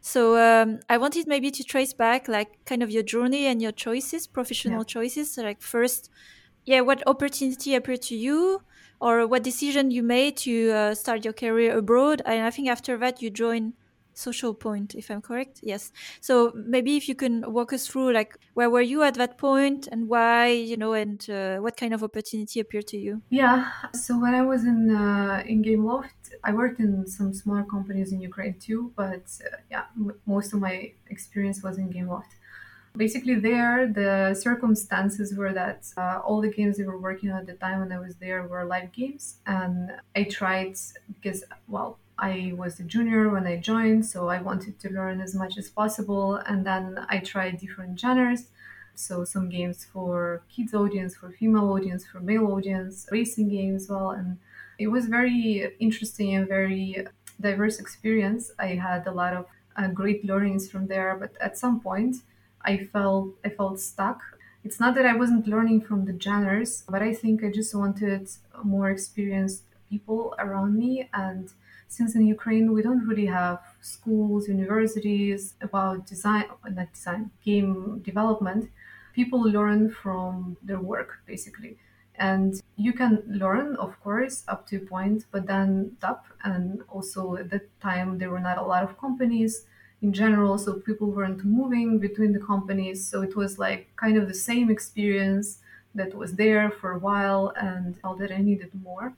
So 0.00 0.36
um, 0.36 0.80
I 0.88 0.98
wanted 0.98 1.26
maybe 1.26 1.50
to 1.50 1.64
trace 1.64 1.92
back, 1.94 2.28
like, 2.28 2.64
kind 2.66 2.82
of 2.82 2.90
your 2.90 3.02
journey 3.02 3.46
and 3.46 3.62
your 3.62 3.72
choices, 3.72 4.26
professional 4.26 4.80
Yeah. 4.80 4.84
choices. 4.84 5.34
So, 5.34 5.42
like, 5.42 5.60
first, 5.62 6.10
yeah, 6.64 6.80
what 6.80 7.02
opportunity 7.06 7.74
appeared 7.74 8.02
to 8.02 8.16
you? 8.16 8.62
or 9.00 9.26
what 9.26 9.42
decision 9.42 9.90
you 9.90 10.00
made 10.00 10.36
to 10.36 10.70
uh, 10.70 10.94
start 10.94 11.24
your 11.24 11.32
career 11.34 11.76
abroad 11.76 12.22
and 12.24 12.46
i 12.46 12.50
think 12.50 12.68
after 12.68 12.96
that 12.96 13.20
you 13.20 13.30
joined 13.30 13.72
social 14.14 14.54
point 14.54 14.94
if 14.94 15.10
i'm 15.10 15.22
correct 15.22 15.60
yes 15.62 15.90
so 16.20 16.52
maybe 16.54 16.96
if 16.96 17.08
you 17.08 17.14
can 17.14 17.42
walk 17.52 17.72
us 17.72 17.86
through 17.86 18.12
like 18.12 18.36
where 18.54 18.70
were 18.70 18.80
you 18.80 19.02
at 19.02 19.14
that 19.14 19.38
point 19.38 19.86
and 19.90 20.08
why 20.08 20.48
you 20.48 20.76
know 20.76 20.92
and 20.92 21.28
uh, 21.30 21.58
what 21.58 21.76
kind 21.76 21.94
of 21.94 22.02
opportunity 22.02 22.60
appeared 22.60 22.86
to 22.86 22.96
you 22.98 23.22
Yeah. 23.30 23.72
So 23.94 24.18
when 24.20 24.34
I 24.34 24.42
was 24.42 24.64
in 24.64 24.90
uh, 24.94 25.42
in 25.46 25.62
Gameloft, 25.62 26.34
I 26.44 26.52
worked 26.52 26.80
in 26.80 27.06
some 27.06 27.32
small 27.32 27.62
companies 27.64 28.12
in 28.12 28.20
Ukraine 28.20 28.58
too. 28.58 28.92
But 28.94 29.24
uh, 29.46 29.56
yeah, 29.70 29.86
m- 29.96 30.20
most 30.26 30.52
of 30.52 30.60
my 30.60 30.92
experience 31.08 31.62
was 31.62 31.78
in 31.78 31.90
Gameloft. 31.90 32.32
Basically, 32.96 33.36
there 33.36 33.88
the 34.00 34.34
circumstances 34.34 35.36
were 35.36 35.52
that 35.54 35.80
uh, 35.96 36.20
all 36.26 36.40
the 36.42 36.50
games 36.50 36.78
they 36.78 36.84
were 36.84 36.98
working 37.00 37.30
on 37.30 37.38
at 37.42 37.46
the 37.46 37.54
time 37.54 37.80
when 37.80 37.92
I 37.92 38.00
was 38.00 38.16
there 38.16 38.46
were 38.48 38.64
live 38.66 38.92
games, 38.92 39.40
and 39.46 39.92
I 40.16 40.24
tried 40.24 40.76
because 41.14 41.44
well. 41.68 42.01
I 42.22 42.52
was 42.56 42.80
a 42.80 42.84
junior 42.84 43.28
when 43.30 43.46
I 43.46 43.58
joined, 43.58 44.06
so 44.06 44.28
I 44.28 44.40
wanted 44.40 44.78
to 44.80 44.90
learn 44.90 45.20
as 45.20 45.34
much 45.34 45.58
as 45.58 45.68
possible. 45.70 46.36
And 46.36 46.64
then 46.64 47.04
I 47.08 47.18
tried 47.18 47.58
different 47.58 47.98
genres. 48.00 48.50
So 48.94 49.24
some 49.24 49.48
games 49.48 49.84
for 49.84 50.42
kids 50.48 50.74
audience, 50.74 51.16
for 51.16 51.30
female 51.30 51.68
audience, 51.72 52.06
for 52.06 52.20
male 52.20 52.46
audience, 52.46 53.08
racing 53.10 53.48
games 53.48 53.84
as 53.84 53.88
well. 53.90 54.10
And 54.12 54.38
it 54.78 54.88
was 54.88 55.06
very 55.06 55.74
interesting 55.80 56.34
and 56.34 56.46
very 56.48 57.06
diverse 57.40 57.78
experience. 57.80 58.52
I 58.58 58.68
had 58.88 59.06
a 59.06 59.12
lot 59.12 59.34
of 59.34 59.46
uh, 59.76 59.88
great 59.88 60.24
learnings 60.24 60.70
from 60.70 60.86
there, 60.86 61.16
but 61.16 61.36
at 61.40 61.58
some 61.58 61.80
point 61.80 62.16
I 62.62 62.78
felt 62.78 63.34
I 63.44 63.48
felt 63.48 63.80
stuck. 63.80 64.20
It's 64.64 64.78
not 64.78 64.94
that 64.94 65.06
I 65.06 65.16
wasn't 65.16 65.48
learning 65.48 65.80
from 65.82 66.04
the 66.04 66.18
genres, 66.18 66.84
but 66.88 67.02
I 67.02 67.12
think 67.14 67.42
I 67.42 67.50
just 67.50 67.74
wanted 67.74 68.30
more 68.62 68.90
experienced 68.90 69.64
people 69.88 70.34
around 70.38 70.76
me 70.78 71.08
and 71.12 71.52
since 71.96 72.10
in 72.18 72.24
Ukraine 72.36 72.66
we 72.76 72.82
don't 72.86 73.06
really 73.10 73.30
have 73.40 73.60
schools, 73.94 74.48
universities 74.48 75.40
about 75.68 76.06
design, 76.06 76.46
not 76.78 76.90
design, 76.98 77.22
game 77.48 78.00
development, 78.10 78.62
people 79.18 79.40
learn 79.56 79.90
from 80.02 80.56
their 80.68 80.82
work 80.92 81.10
basically. 81.32 81.74
and 82.32 82.50
you 82.86 82.92
can 83.00 83.12
learn 83.42 83.68
of 83.86 83.92
course 84.04 84.36
up 84.52 84.60
to 84.68 84.74
a 84.82 84.84
point 84.94 85.20
but 85.32 85.42
then 85.52 85.70
stop 85.98 86.22
and 86.50 86.66
also 86.94 87.22
at 87.42 87.48
that 87.52 87.66
time 87.88 88.08
there 88.18 88.30
were 88.34 88.44
not 88.48 88.58
a 88.64 88.66
lot 88.72 88.82
of 88.86 88.90
companies 89.04 89.52
in 90.04 90.10
general 90.22 90.54
so 90.64 90.68
people 90.88 91.08
weren't 91.16 91.42
moving 91.58 91.88
between 92.06 92.32
the 92.36 92.44
companies. 92.52 92.98
So 93.10 93.16
it 93.28 93.34
was 93.42 93.52
like 93.66 93.82
kind 94.04 94.16
of 94.18 94.24
the 94.32 94.38
same 94.50 94.68
experience 94.76 95.46
that 95.94 96.14
was 96.22 96.30
there 96.34 96.70
for 96.80 96.92
a 96.92 96.98
while 97.08 97.52
and 97.68 97.98
all 98.04 98.16
that 98.16 98.32
i 98.38 98.40
needed 98.50 98.70
more 98.88 99.08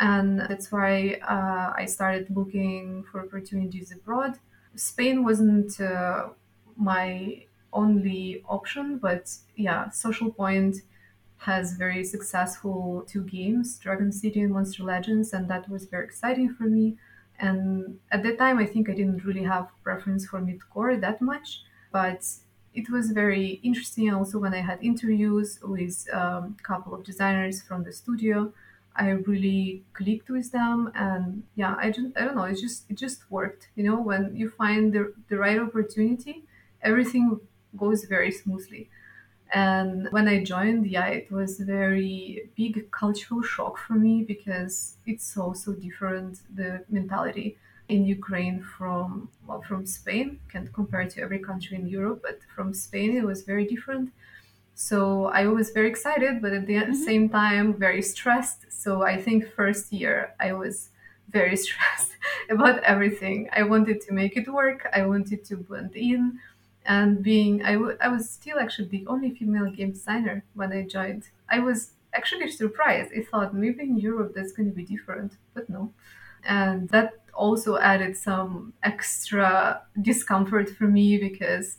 and 0.00 0.40
that's 0.40 0.70
why 0.70 1.18
uh, 1.28 1.72
i 1.76 1.84
started 1.84 2.26
looking 2.34 3.04
for 3.10 3.20
opportunities 3.20 3.92
abroad 3.92 4.38
spain 4.76 5.24
wasn't 5.24 5.80
uh, 5.80 6.28
my 6.76 7.44
only 7.72 8.42
option 8.48 8.98
but 8.98 9.34
yeah 9.56 9.90
social 9.90 10.30
point 10.32 10.76
has 11.38 11.74
very 11.74 12.04
successful 12.04 13.04
two 13.06 13.22
games, 13.24 13.78
Dragon 13.78 14.10
City 14.12 14.40
and 14.40 14.52
Monster 14.52 14.82
Legends, 14.82 15.32
and 15.32 15.48
that 15.48 15.68
was 15.68 15.84
very 15.84 16.04
exciting 16.04 16.52
for 16.54 16.64
me. 16.64 16.96
And 17.38 18.00
at 18.10 18.24
that 18.24 18.38
time, 18.38 18.58
I 18.58 18.66
think 18.66 18.90
I 18.90 18.94
didn't 18.94 19.24
really 19.24 19.44
have 19.44 19.68
preference 19.84 20.26
for 20.26 20.40
mid-core 20.40 20.96
that 20.96 21.22
much, 21.22 21.62
but 21.92 22.26
it 22.74 22.90
was 22.90 23.12
very 23.12 23.60
interesting. 23.62 24.12
Also, 24.12 24.38
when 24.40 24.52
I 24.52 24.60
had 24.60 24.82
interviews 24.82 25.60
with 25.62 26.06
um, 26.12 26.56
a 26.58 26.62
couple 26.62 26.92
of 26.94 27.04
designers 27.04 27.62
from 27.62 27.84
the 27.84 27.92
studio, 27.92 28.52
I 28.96 29.10
really 29.10 29.84
clicked 29.92 30.28
with 30.28 30.50
them, 30.52 30.90
and 30.94 31.44
yeah, 31.54 31.76
I 31.78 31.90
just 31.90 32.16
I 32.16 32.24
don't 32.24 32.36
know, 32.36 32.44
it 32.44 32.58
just 32.58 32.90
it 32.90 32.96
just 32.96 33.30
worked. 33.30 33.68
You 33.76 33.84
know, 33.84 34.00
when 34.00 34.34
you 34.36 34.50
find 34.50 34.92
the 34.92 35.14
the 35.28 35.38
right 35.38 35.58
opportunity, 35.58 36.44
everything 36.82 37.40
goes 37.76 38.04
very 38.04 38.32
smoothly. 38.32 38.88
And 39.52 40.08
when 40.10 40.28
I 40.28 40.44
joined, 40.44 40.86
yeah, 40.86 41.06
it 41.06 41.30
was 41.32 41.58
a 41.58 41.64
very 41.64 42.50
big 42.54 42.90
cultural 42.90 43.42
shock 43.42 43.78
for 43.78 43.94
me 43.94 44.22
because 44.22 44.96
it's 45.06 45.24
so 45.24 45.54
so 45.54 45.72
different 45.72 46.40
the 46.54 46.84
mentality 46.90 47.56
in 47.88 48.04
Ukraine 48.04 48.60
from 48.62 49.30
well 49.46 49.62
from 49.62 49.86
Spain. 49.86 50.40
Can't 50.52 50.72
compare 50.72 51.08
to 51.08 51.22
every 51.22 51.38
country 51.38 51.76
in 51.76 51.86
Europe, 51.88 52.20
but 52.22 52.40
from 52.54 52.74
Spain 52.74 53.16
it 53.16 53.24
was 53.24 53.42
very 53.42 53.66
different. 53.66 54.12
So 54.74 55.26
I 55.26 55.46
was 55.46 55.70
very 55.70 55.88
excited, 55.88 56.40
but 56.40 56.52
at 56.52 56.66
the 56.66 56.74
mm-hmm. 56.74 56.92
same 56.92 57.28
time 57.28 57.74
very 57.74 58.02
stressed. 58.02 58.67
So 58.82 59.02
I 59.02 59.16
think 59.20 59.40
first 59.60 59.92
year 59.92 60.34
I 60.40 60.52
was 60.52 60.90
very 61.30 61.56
stressed 61.64 62.12
about 62.50 62.82
everything. 62.84 63.48
I 63.52 63.62
wanted 63.64 64.00
to 64.02 64.12
make 64.12 64.36
it 64.36 64.48
work. 64.48 64.80
I 64.94 65.02
wanted 65.06 65.44
to 65.46 65.56
blend 65.56 65.94
in 65.96 66.38
and 66.86 67.22
being 67.22 67.62
I, 67.64 67.72
w- 67.74 67.96
I 68.00 68.08
was 68.08 68.30
still 68.30 68.58
actually 68.58 68.88
the 68.88 69.06
only 69.06 69.30
female 69.34 69.70
game 69.70 69.90
designer 69.92 70.44
when 70.54 70.72
i 70.72 70.82
joined 70.86 71.24
i 71.50 71.58
was 71.58 71.90
actually 72.14 72.50
surprised 72.50 73.10
i 73.16 73.22
thought 73.22 73.52
maybe 73.54 73.82
in 73.82 73.98
europe 73.98 74.32
that's 74.34 74.52
going 74.52 74.70
to 74.70 74.74
be 74.74 74.84
different 74.84 75.32
but 75.54 75.68
no 75.68 75.92
and 76.44 76.88
that 76.90 77.14
also 77.34 77.78
added 77.78 78.16
some 78.16 78.72
extra 78.82 79.82
discomfort 80.00 80.68
for 80.70 80.84
me 80.84 81.18
because 81.18 81.78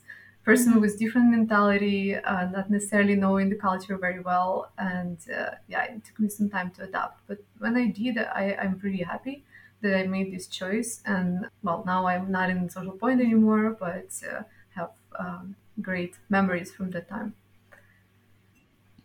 person 0.49 0.79
with 0.81 0.97
different 0.99 1.29
mentality 1.31 2.15
uh, 2.15 2.45
not 2.49 2.69
necessarily 2.69 3.15
knowing 3.15 3.49
the 3.49 3.55
culture 3.55 3.97
very 3.97 4.19
well 4.29 4.71
and 4.77 5.17
uh, 5.39 5.51
yeah 5.67 5.83
it 5.83 6.03
took 6.05 6.19
me 6.19 6.29
some 6.29 6.49
time 6.49 6.69
to 6.71 6.83
adapt 6.83 7.17
but 7.27 7.39
when 7.59 7.75
i 7.77 7.85
did 8.01 8.17
I, 8.17 8.45
i'm 8.61 8.79
pretty 8.79 9.03
happy 9.03 9.43
that 9.81 9.93
i 10.01 10.03
made 10.07 10.33
this 10.33 10.47
choice 10.47 11.01
and 11.05 11.49
well 11.63 11.83
now 11.85 12.07
i'm 12.07 12.31
not 12.31 12.49
in 12.49 12.69
social 12.69 12.97
point 13.03 13.21
anymore 13.21 13.71
but 13.71 14.09
uh, 14.31 14.43
have 14.75 14.91
um, 15.17 15.55
great 15.81 16.15
memories 16.29 16.71
from 16.73 16.91
that 16.91 17.07
time. 17.09 17.35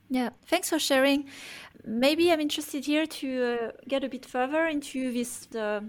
Yeah, 0.08 0.30
thanks 0.46 0.70
for 0.70 0.78
sharing. 0.78 1.28
Maybe 1.84 2.30
I'm 2.30 2.40
interested 2.40 2.84
here 2.84 3.06
to 3.06 3.44
uh, 3.44 3.72
get 3.88 4.04
a 4.04 4.08
bit 4.08 4.24
further 4.26 4.66
into 4.66 5.12
this 5.12 5.48
uh, 5.54 5.82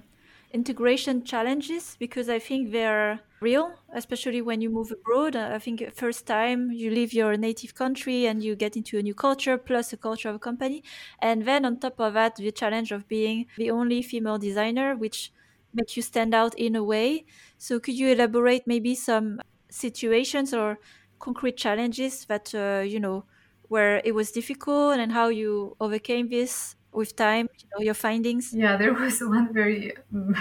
integration 0.55 1.23
challenges 1.23 1.95
because 1.99 2.29
I 2.29 2.39
think 2.39 2.71
they're 2.71 3.21
real, 3.41 3.67
especially 3.93 4.41
when 4.41 4.61
you 4.61 4.69
move 4.71 4.91
abroad. 4.91 5.35
I 5.35 5.59
think 5.59 5.77
first 5.93 6.25
time 6.25 6.71
you 6.71 6.89
leave 6.91 7.13
your 7.13 7.37
native 7.37 7.75
country 7.75 8.25
and 8.27 8.43
you 8.43 8.55
get 8.55 8.75
into 8.77 8.97
a 8.97 9.03
new 9.03 9.13
culture 9.15 9.57
plus 9.57 9.93
a 9.93 9.97
culture 9.97 10.29
of 10.29 10.35
a 10.35 10.39
company, 10.39 10.83
and 11.19 11.45
then 11.47 11.65
on 11.65 11.79
top 11.79 11.99
of 11.99 12.13
that, 12.15 12.35
the 12.37 12.51
challenge 12.51 12.91
of 12.91 13.07
being 13.07 13.47
the 13.57 13.69
only 13.71 14.01
female 14.01 14.39
designer, 14.39 14.95
which 14.95 15.31
makes 15.73 15.95
you 15.97 16.03
stand 16.03 16.33
out 16.33 16.55
in 16.57 16.75
a 16.75 16.83
way. 16.83 17.25
So 17.57 17.79
could 17.79 17.95
you 17.95 18.09
elaborate 18.09 18.65
maybe 18.65 18.95
some 18.95 19.41
situations 19.69 20.53
or 20.53 20.79
concrete 21.19 21.57
challenges 21.57 22.25
that 22.25 22.53
uh, 22.55 22.81
you 22.85 22.99
know 22.99 23.25
where 23.67 24.01
it 24.05 24.13
was 24.13 24.31
difficult 24.31 24.99
and 24.99 25.11
how 25.11 25.27
you 25.29 25.75
overcame 25.79 26.29
this 26.29 26.75
with 26.95 27.15
time 27.15 27.49
you 27.59 27.67
know 27.73 27.81
your 27.83 27.93
findings? 27.93 28.53
Yeah 28.53 28.77
there 28.77 28.93
was 28.93 29.19
one 29.37 29.53
very 29.53 29.93
um, 30.13 30.35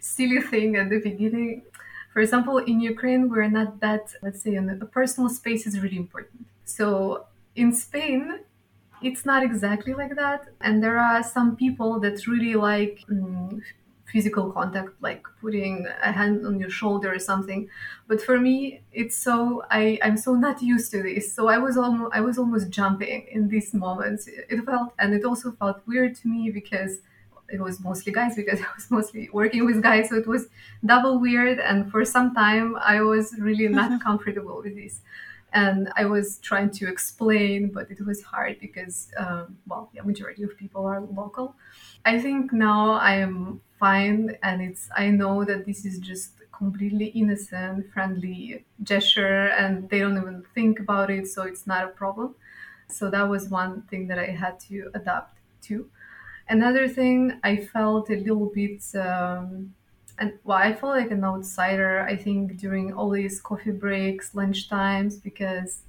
silly 0.00 0.40
thing 0.40 0.76
at 0.76 0.90
the 0.90 1.00
beginning. 1.00 1.62
For 2.12 2.20
example 2.20 2.58
in 2.58 2.80
ukraine 2.80 3.28
we're 3.28 3.48
not 3.48 3.80
that 3.80 4.14
let's 4.22 4.42
say 4.42 4.54
a 4.56 4.62
personal 4.86 5.28
space 5.28 5.66
is 5.66 5.80
really 5.80 5.96
important. 5.96 6.46
So 6.64 7.26
in 7.54 7.72
spain 7.72 8.40
it's 9.02 9.24
not 9.24 9.42
exactly 9.44 9.94
like 9.94 10.16
that 10.16 10.48
and 10.60 10.82
there 10.82 10.98
are 10.98 11.22
some 11.22 11.56
people 11.56 12.00
that 12.00 12.26
really 12.26 12.54
like 12.54 13.04
um, 13.10 13.62
physical 14.12 14.50
contact 14.52 14.90
like 15.00 15.22
putting 15.40 15.86
a 16.02 16.12
hand 16.12 16.46
on 16.46 16.58
your 16.58 16.70
shoulder 16.70 17.12
or 17.14 17.18
something. 17.18 17.68
But 18.06 18.22
for 18.22 18.38
me 18.38 18.80
it's 18.92 19.16
so 19.16 19.62
i 19.70 19.98
i'm 20.02 20.16
so 20.16 20.34
not 20.34 20.62
used 20.62 20.90
to 20.92 21.02
this. 21.02 21.32
So 21.32 21.48
i 21.48 21.58
was 21.58 21.76
almost 21.76 22.14
i 22.14 22.20
was 22.20 22.38
almost 22.38 22.70
jumping 22.70 23.26
in 23.30 23.48
these 23.48 23.74
moments. 23.74 24.28
It 24.28 24.64
felt 24.64 24.94
and 24.98 25.14
it 25.14 25.24
also 25.24 25.52
felt 25.52 25.80
weird 25.86 26.14
to 26.16 26.28
me 26.28 26.50
because 26.50 27.00
it 27.50 27.60
was 27.60 27.80
mostly 27.80 28.12
guys 28.12 28.36
because 28.36 28.60
i 28.68 28.70
was 28.74 28.90
mostly 28.90 29.28
working 29.32 29.64
with 29.66 29.82
guys. 29.82 30.08
So 30.08 30.16
it 30.16 30.26
was 30.26 30.48
double 30.84 31.18
weird. 31.18 31.58
And 31.60 31.90
for 31.90 32.04
some 32.04 32.34
time 32.34 32.76
i 32.76 33.00
was 33.02 33.34
really 33.38 33.68
not 33.68 34.00
comfortable 34.08 34.60
with 34.64 34.74
this. 34.76 35.00
And 35.52 35.90
i 35.96 36.04
was 36.04 36.38
trying 36.38 36.70
to 36.78 36.88
explain 36.88 37.70
but 37.76 37.90
it 37.90 38.00
was 38.04 38.22
hard 38.22 38.58
because 38.60 39.10
um, 39.16 39.56
well 39.66 39.90
the 39.94 40.02
majority 40.04 40.42
of 40.42 40.56
people 40.58 40.84
are 40.86 41.00
local 41.00 41.54
i 42.04 42.18
think 42.18 42.52
now 42.52 42.92
i 42.92 43.14
am 43.14 43.60
fine 43.78 44.36
and 44.42 44.62
it's 44.62 44.88
i 44.96 45.08
know 45.10 45.44
that 45.44 45.64
this 45.66 45.84
is 45.84 45.98
just 45.98 46.32
completely 46.52 47.06
innocent 47.06 47.90
friendly 47.92 48.64
gesture 48.82 49.48
and 49.48 49.88
they 49.90 50.00
don't 50.00 50.16
even 50.16 50.44
think 50.54 50.80
about 50.80 51.10
it 51.10 51.26
so 51.28 51.44
it's 51.44 51.68
not 51.68 51.84
a 51.84 51.88
problem. 51.88 52.34
So 52.88 53.10
that 53.10 53.22
was 53.28 53.48
one 53.48 53.82
thing 53.82 54.08
that 54.08 54.18
i 54.18 54.26
had 54.26 54.58
to 54.60 54.90
adapt 54.94 55.38
to. 55.68 55.88
Another 56.48 56.88
thing 56.88 57.40
i 57.44 57.56
felt 57.56 58.10
a 58.10 58.16
little 58.16 58.46
bit 58.46 58.82
um, 58.96 59.74
and 60.18 60.38
well 60.44 60.58
i 60.58 60.74
felt 60.74 60.96
like 60.96 61.10
an 61.12 61.24
outsider 61.24 62.00
i 62.02 62.16
think 62.16 62.56
during 62.58 62.92
all 62.94 63.10
these 63.10 63.40
coffee 63.40 63.72
breaks 63.72 64.34
lunch 64.34 64.68
times 64.68 65.16
because 65.18 65.82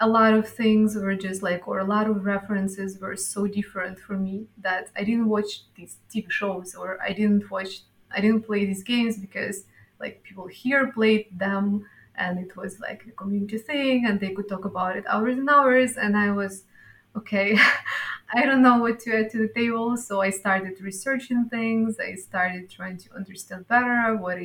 a 0.00 0.08
lot 0.08 0.34
of 0.34 0.48
things 0.48 0.94
were 0.94 1.14
just 1.14 1.42
like, 1.42 1.66
or 1.66 1.78
a 1.78 1.84
lot 1.84 2.08
of 2.08 2.24
references 2.24 2.98
were 3.00 3.16
so 3.16 3.46
different 3.46 3.98
for 3.98 4.14
me 4.14 4.46
that 4.58 4.90
I 4.96 5.04
didn't 5.04 5.28
watch 5.28 5.62
these 5.74 5.96
TV 6.12 6.30
shows 6.30 6.74
or 6.74 7.00
I 7.02 7.12
didn't 7.12 7.50
watch, 7.50 7.80
I 8.10 8.20
didn't 8.20 8.42
play 8.42 8.66
these 8.66 8.82
games 8.82 9.18
because 9.18 9.64
like 9.98 10.22
people 10.22 10.46
here 10.48 10.92
played 10.92 11.26
them 11.38 11.86
and 12.14 12.38
it 12.38 12.56
was 12.56 12.78
like 12.80 13.04
a 13.08 13.12
community 13.12 13.58
thing 13.58 14.04
and 14.06 14.20
they 14.20 14.32
could 14.34 14.48
talk 14.48 14.64
about 14.66 14.96
it 14.96 15.04
hours 15.06 15.38
and 15.38 15.48
hours. 15.48 15.96
And 15.96 16.16
I 16.16 16.30
was, 16.30 16.64
okay, 17.16 17.58
I 18.34 18.44
don't 18.44 18.62
know 18.62 18.78
what 18.78 19.00
to 19.00 19.16
add 19.16 19.30
to 19.30 19.38
the 19.38 19.48
table. 19.48 19.96
So 19.96 20.20
I 20.20 20.28
started 20.30 20.80
researching 20.80 21.48
things. 21.48 21.98
I 21.98 22.14
started 22.16 22.68
trying 22.68 22.98
to 22.98 23.14
understand 23.14 23.66
better 23.68 24.14
what 24.16 24.38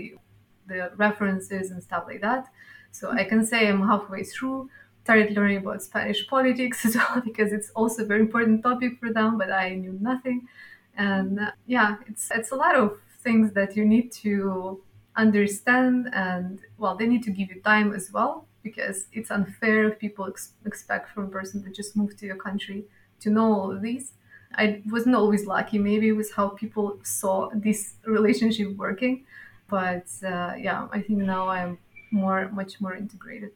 the 0.68 0.92
references 0.96 1.72
and 1.72 1.84
stuff 1.84 2.06
like 2.08 2.22
that. 2.22 2.48
So 2.92 3.12
I 3.12 3.24
can 3.24 3.46
say 3.46 3.68
I'm 3.68 3.86
halfway 3.88 4.24
through 4.24 4.70
started 5.12 5.36
learning 5.36 5.58
about 5.58 5.82
Spanish 5.84 6.28
politics 6.28 6.86
as 6.86 6.96
well 6.96 7.22
because 7.26 7.52
it's 7.54 7.70
also 7.72 8.04
a 8.04 8.06
very 8.06 8.22
important 8.22 8.64
topic 8.64 9.00
for 9.00 9.12
them, 9.12 9.38
but 9.38 9.52
I 9.52 9.76
knew 9.76 9.98
nothing. 10.02 10.48
And 10.96 11.40
uh, 11.40 11.52
yeah, 11.66 11.98
it's 12.08 12.30
it's 12.32 12.52
a 12.52 12.56
lot 12.56 12.76
of 12.76 13.00
things 13.20 13.54
that 13.54 13.76
you 13.76 13.86
need 13.86 14.12
to 14.24 14.84
understand, 15.16 16.10
and 16.14 16.60
well, 16.78 16.96
they 16.96 17.08
need 17.08 17.24
to 17.24 17.32
give 17.32 17.50
you 17.50 17.62
time 17.62 17.94
as 17.94 18.12
well 18.12 18.48
because 18.64 19.08
it's 19.14 19.32
unfair 19.32 19.90
if 19.90 20.00
people 20.00 20.28
ex- 20.28 20.54
expect 20.66 21.10
from 21.10 21.26
a 21.26 21.30
person 21.30 21.64
that 21.64 21.74
just 21.76 21.96
moved 21.96 22.18
to 22.20 22.26
your 22.26 22.36
country 22.36 22.86
to 23.20 23.30
know 23.30 23.54
all 23.54 23.72
of 23.72 23.82
these. 23.82 24.14
I 24.54 24.82
wasn't 24.86 25.16
always 25.16 25.46
lucky. 25.46 25.78
Maybe 25.80 26.10
it 26.10 26.14
was 26.14 26.34
how 26.34 26.50
people 26.50 27.00
saw 27.04 27.50
this 27.54 27.96
relationship 28.06 28.76
working, 28.76 29.26
but 29.70 30.08
uh, 30.24 30.56
yeah, 30.58 30.88
I 30.92 31.02
think 31.02 31.20
now 31.20 31.48
I'm 31.48 31.80
more, 32.12 32.50
much 32.50 32.82
more 32.82 32.94
integrated. 32.96 33.54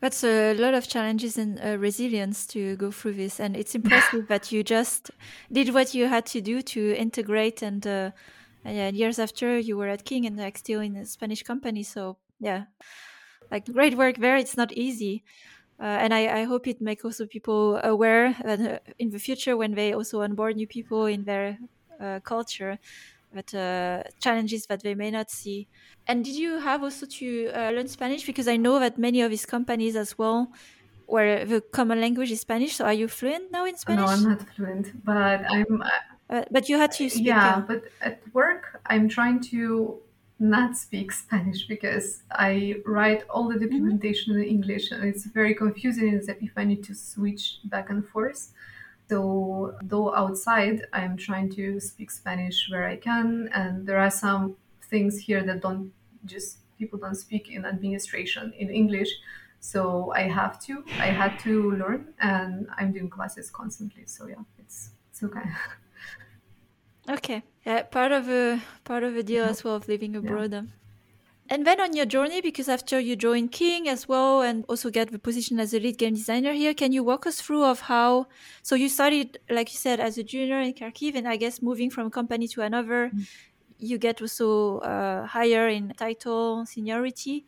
That's 0.00 0.22
a 0.22 0.54
lot 0.54 0.74
of 0.74 0.86
challenges 0.86 1.38
and 1.38 1.58
uh, 1.64 1.78
resilience 1.78 2.46
to 2.48 2.76
go 2.76 2.90
through 2.90 3.14
this, 3.14 3.40
and 3.40 3.56
it's 3.56 3.74
impressive 3.74 4.28
that 4.28 4.52
you 4.52 4.62
just 4.62 5.10
did 5.50 5.72
what 5.72 5.94
you 5.94 6.08
had 6.08 6.26
to 6.26 6.40
do 6.40 6.60
to 6.60 6.94
integrate. 6.94 7.62
And 7.62 7.86
uh, 7.86 8.10
yeah, 8.66 8.88
years 8.88 9.18
after, 9.18 9.58
you 9.58 9.76
were 9.76 9.88
at 9.88 10.04
King 10.04 10.26
and 10.26 10.36
like 10.36 10.58
still 10.58 10.80
in 10.80 10.96
a 10.96 11.06
Spanish 11.06 11.42
company. 11.42 11.82
So 11.82 12.18
yeah, 12.38 12.64
like 13.50 13.72
great 13.72 13.96
work 13.96 14.18
there. 14.18 14.36
It's 14.36 14.56
not 14.56 14.72
easy. 14.72 15.24
uh, 15.80 15.84
and 15.84 16.14
I, 16.14 16.40
I, 16.40 16.44
hope 16.44 16.68
it 16.68 16.80
makes 16.80 17.04
also 17.04 17.26
people 17.26 17.80
aware 17.82 18.36
that 18.44 18.60
uh, 18.60 18.78
in 18.98 19.10
the 19.10 19.18
future 19.18 19.56
when 19.56 19.74
they 19.74 19.92
also 19.92 20.22
onboard 20.22 20.56
new 20.56 20.68
people 20.68 21.06
in 21.06 21.24
their 21.24 21.58
uh, 22.00 22.20
culture 22.20 22.78
that 23.34 23.54
uh, 23.54 24.02
challenges 24.20 24.66
that 24.66 24.82
they 24.82 24.94
may 24.94 25.10
not 25.10 25.30
see. 25.30 25.68
And 26.06 26.24
did 26.24 26.34
you 26.34 26.58
have 26.60 26.82
also 26.82 27.06
to 27.06 27.50
uh, 27.54 27.70
learn 27.70 27.88
spanish? 27.88 28.24
Because 28.26 28.48
i 28.48 28.56
know 28.56 28.78
that 28.78 28.98
many 28.98 29.20
of 29.22 29.30
these 29.30 29.46
companies 29.46 29.96
as 29.96 30.16
well 30.18 30.52
where 31.06 31.44
the 31.44 31.60
common 31.60 32.00
language 32.00 32.30
is 32.30 32.40
spanish. 32.40 32.76
So 32.76 32.84
are 32.84 32.92
you 32.92 33.08
fluent 33.08 33.52
now 33.52 33.64
in 33.66 33.76
spanish 33.76 34.06
no 34.06 34.12
i'm 34.14 34.24
not 34.30 34.42
fluent 34.54 35.04
but 35.04 35.44
i'm 35.50 35.82
but 36.50 36.68
you 36.68 36.78
had 36.78 36.92
to 36.92 37.08
speak 37.10 37.26
yeah 37.26 37.60
but 37.60 37.84
at 38.00 38.22
work 38.32 38.80
i'm 38.86 39.08
trying 39.08 39.40
to 39.52 40.00
not 40.38 40.76
speak 40.76 41.12
Spanish 41.12 41.66
because 41.66 42.22
I 42.30 42.76
write 42.84 43.24
all 43.30 43.48
the 43.48 43.58
documentation 43.58 44.34
mm-hmm. 44.34 44.42
in 44.42 44.48
English 44.48 44.90
and 44.90 45.04
it's 45.04 45.24
very 45.24 45.54
confusing 45.54 46.20
if 46.40 46.52
I 46.56 46.64
need 46.64 46.82
to 46.84 46.94
switch 46.94 47.58
back 47.64 47.90
and 47.90 48.06
forth. 48.06 48.52
So, 49.08 49.76
though 49.82 50.14
outside, 50.14 50.86
I'm 50.92 51.16
trying 51.16 51.50
to 51.50 51.78
speak 51.80 52.10
Spanish 52.10 52.68
where 52.70 52.88
I 52.88 52.96
can, 52.96 53.50
and 53.52 53.86
there 53.86 53.98
are 53.98 54.10
some 54.10 54.56
things 54.88 55.18
here 55.18 55.42
that 55.44 55.60
don't 55.60 55.92
just 56.24 56.58
people 56.78 56.98
don't 56.98 57.14
speak 57.14 57.50
in 57.50 57.64
administration 57.64 58.52
in 58.58 58.70
English. 58.70 59.10
So 59.60 60.12
I 60.14 60.22
have 60.22 60.60
to, 60.66 60.84
I 60.98 61.06
had 61.06 61.38
to 61.40 61.72
learn, 61.72 62.14
and 62.20 62.68
I'm 62.76 62.92
doing 62.92 63.10
classes 63.10 63.50
constantly. 63.50 64.04
So 64.06 64.26
yeah, 64.26 64.42
it's 64.58 64.90
it's 65.10 65.22
okay. 65.22 65.44
Okay, 67.06 67.42
yeah, 67.66 67.82
part 67.82 68.12
of 68.12 68.30
a 68.30 68.62
part 68.84 69.02
of 69.02 69.14
a 69.14 69.22
deal 69.22 69.44
as 69.44 69.62
well 69.62 69.74
of 69.74 69.86
living 69.88 70.16
abroad. 70.16 70.52
Yeah. 70.52 70.58
Um, 70.60 70.72
And 71.50 71.66
then 71.66 71.78
on 71.78 71.94
your 71.94 72.06
journey, 72.06 72.40
because 72.40 72.70
after 72.70 72.98
you 72.98 73.16
joined 73.16 73.52
King 73.52 73.86
as 73.86 74.08
well, 74.08 74.40
and 74.40 74.64
also 74.66 74.88
get 74.88 75.12
the 75.12 75.18
position 75.18 75.60
as 75.60 75.74
a 75.74 75.78
lead 75.78 75.98
game 75.98 76.14
designer 76.14 76.52
here, 76.52 76.72
can 76.72 76.92
you 76.92 77.04
walk 77.04 77.26
us 77.26 77.40
through 77.40 77.64
of 77.64 77.80
how? 77.80 78.26
So 78.62 78.74
you 78.74 78.88
started, 78.88 79.38
like 79.50 79.70
you 79.70 79.78
said, 79.78 80.00
as 80.00 80.16
a 80.16 80.22
junior 80.22 80.58
in 80.60 80.72
Kharkiv, 80.72 81.14
and 81.14 81.28
I 81.28 81.36
guess 81.36 81.60
moving 81.60 81.90
from 81.90 82.10
company 82.10 82.48
to 82.48 82.62
another, 82.62 83.08
mm-hmm. 83.08 83.20
you 83.78 83.98
get 83.98 84.22
also 84.22 84.78
uh, 84.78 85.26
higher 85.26 85.68
in 85.68 85.92
title 85.98 86.64
seniority. 86.64 87.44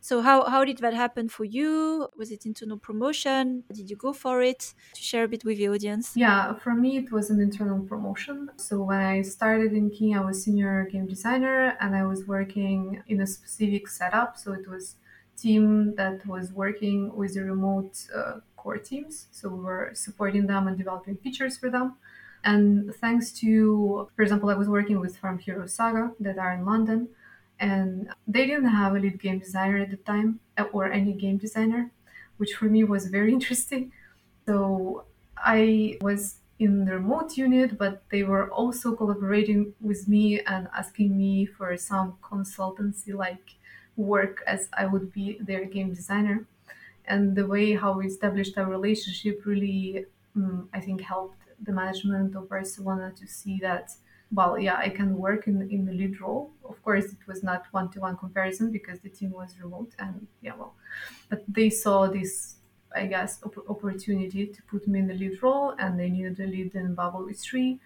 So 0.00 0.22
how 0.22 0.44
how 0.48 0.64
did 0.64 0.78
that 0.78 0.94
happen 0.94 1.28
for 1.28 1.44
you? 1.44 2.08
Was 2.16 2.30
it 2.30 2.46
internal 2.46 2.78
promotion? 2.78 3.64
Did 3.72 3.90
you 3.90 3.96
go 3.96 4.12
for 4.12 4.42
it? 4.42 4.74
To 4.94 5.02
share 5.02 5.24
a 5.24 5.28
bit 5.28 5.44
with 5.44 5.58
the 5.58 5.68
audience. 5.68 6.18
Yeah, 6.18 6.54
for 6.54 6.74
me 6.74 6.96
it 6.96 7.12
was 7.12 7.28
an 7.30 7.40
internal 7.40 7.80
promotion. 7.84 8.50
So 8.56 8.82
when 8.82 9.00
I 9.00 9.20
started 9.22 9.72
in 9.74 9.90
King, 9.90 10.16
I 10.16 10.20
was 10.24 10.42
senior 10.42 10.86
game 10.86 11.06
designer 11.06 11.76
and 11.78 11.94
I 11.94 12.06
was 12.06 12.26
working 12.26 13.02
in 13.06 13.20
a 13.20 13.26
specific 13.26 13.86
setup. 13.88 14.38
So 14.38 14.52
it 14.52 14.66
was 14.66 14.96
team 15.36 15.94
that 15.96 16.24
was 16.26 16.52
working 16.54 17.14
with 17.14 17.34
the 17.34 17.42
remote 17.44 18.06
uh, 18.14 18.40
core 18.56 18.78
teams. 18.78 19.28
So 19.30 19.50
we 19.50 19.62
were 19.62 19.90
supporting 19.94 20.46
them 20.46 20.66
and 20.68 20.78
developing 20.78 21.18
features 21.18 21.58
for 21.58 21.68
them. 21.68 21.96
And 22.42 22.94
thanks 22.94 23.30
to, 23.40 24.08
for 24.16 24.22
example, 24.22 24.48
I 24.48 24.54
was 24.54 24.68
working 24.68 25.00
with 25.00 25.18
Farm 25.18 25.38
Hero 25.38 25.66
Saga 25.66 26.14
that 26.20 26.38
are 26.38 26.54
in 26.54 26.64
London 26.64 27.08
and 27.58 28.12
they 28.26 28.46
didn't 28.46 28.66
have 28.68 28.94
a 28.94 28.98
lead 28.98 29.20
game 29.20 29.38
designer 29.38 29.78
at 29.78 29.90
the 29.90 29.96
time 29.98 30.40
uh, 30.58 30.64
or 30.72 30.90
any 30.92 31.12
game 31.12 31.38
designer 31.38 31.90
which 32.36 32.54
for 32.54 32.66
me 32.66 32.84
was 32.84 33.06
very 33.06 33.32
interesting. 33.38 33.92
So 34.46 35.06
i 35.38 35.98
was 36.00 36.40
in 36.58 36.86
the 36.86 36.92
remote 36.94 37.36
unit 37.36 37.76
but 37.76 38.02
they 38.10 38.22
were 38.22 38.50
also 38.50 38.96
collaborating 38.96 39.74
with 39.80 40.08
me 40.08 40.40
and 40.40 40.66
asking 40.72 41.16
me 41.16 41.44
for 41.44 41.76
some 41.76 42.16
consultancy 42.22 43.12
like 43.14 43.46
work 43.96 44.42
as 44.46 44.68
i 44.72 44.86
would 44.86 45.12
be 45.12 45.38
their 45.40 45.64
game 45.66 45.92
designer. 45.92 46.46
And 47.06 47.36
the 47.36 47.46
way 47.46 47.74
how 47.74 47.92
we 47.98 48.06
established 48.06 48.58
our 48.58 48.68
relationship 48.70 49.46
really 49.46 50.06
um, 50.36 50.68
i 50.72 50.80
think 50.80 51.00
helped 51.02 51.40
the 51.62 51.72
management 51.72 52.34
of 52.36 52.48
barcelona 52.48 53.12
to 53.20 53.26
see 53.26 53.58
that 53.60 53.92
well, 54.32 54.58
yeah, 54.58 54.76
I 54.76 54.88
can 54.90 55.16
work 55.16 55.46
in 55.46 55.62
in 55.70 55.84
the 55.86 55.92
lead 55.92 56.20
role. 56.20 56.52
Of 56.64 56.82
course, 56.82 57.06
it 57.12 57.26
was 57.26 57.42
not 57.42 57.66
one 57.72 57.90
to 57.92 58.00
one 58.00 58.16
comparison 58.16 58.72
because 58.72 59.00
the 59.00 59.10
team 59.10 59.30
was 59.30 59.58
remote, 59.60 59.94
and 59.98 60.26
yeah, 60.42 60.56
well, 60.56 60.74
but 61.28 61.44
they 61.48 61.70
saw 61.70 62.08
this, 62.08 62.56
I 62.94 63.06
guess, 63.06 63.42
op- 63.44 63.68
opportunity 63.68 64.46
to 64.48 64.62
put 64.64 64.88
me 64.88 65.00
in 65.00 65.06
the 65.08 65.14
lead 65.14 65.42
role, 65.42 65.74
and 65.78 65.98
they 65.98 66.10
needed 66.10 66.40
a 66.40 66.46
lead 66.46 66.74
in 66.74 66.94
Bubble 66.94 67.24
Witch 67.24 67.38
three, 67.40 67.80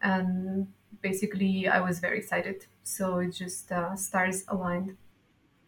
and 0.00 0.72
basically, 1.02 1.68
I 1.68 1.80
was 1.80 2.00
very 2.00 2.18
excited. 2.18 2.66
So 2.84 3.18
it 3.18 3.30
just 3.30 3.70
uh, 3.72 3.96
stars 3.96 4.44
aligned. 4.48 4.96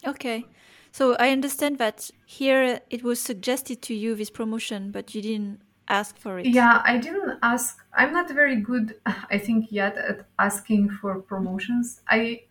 Okay. 0.07 0.49
So 0.93 1.15
I 1.17 1.31
understand 1.31 1.79
that 1.79 2.11
here 2.25 2.81
it 2.91 3.03
was 3.03 3.21
suggested 3.21 3.83
to 3.83 3.95
you 3.95 4.15
this 4.15 4.31
promotion, 4.31 4.91
but 4.93 5.15
you 5.15 5.23
didn't 5.23 5.63
ask 5.89 6.19
for 6.19 6.39
it? 6.39 6.47
Yeah, 6.47 6.83
I 6.85 6.99
didn't 6.99 7.39
ask. 7.43 7.79
I'm 7.95 8.13
not 8.13 8.31
very 8.31 8.57
good, 8.57 8.97
I 9.07 9.39
think, 9.39 9.71
yet 9.71 9.97
at 9.97 10.27
asking 10.39 10.91
for 10.91 11.21
promotions. 11.21 12.01
I 12.09 12.43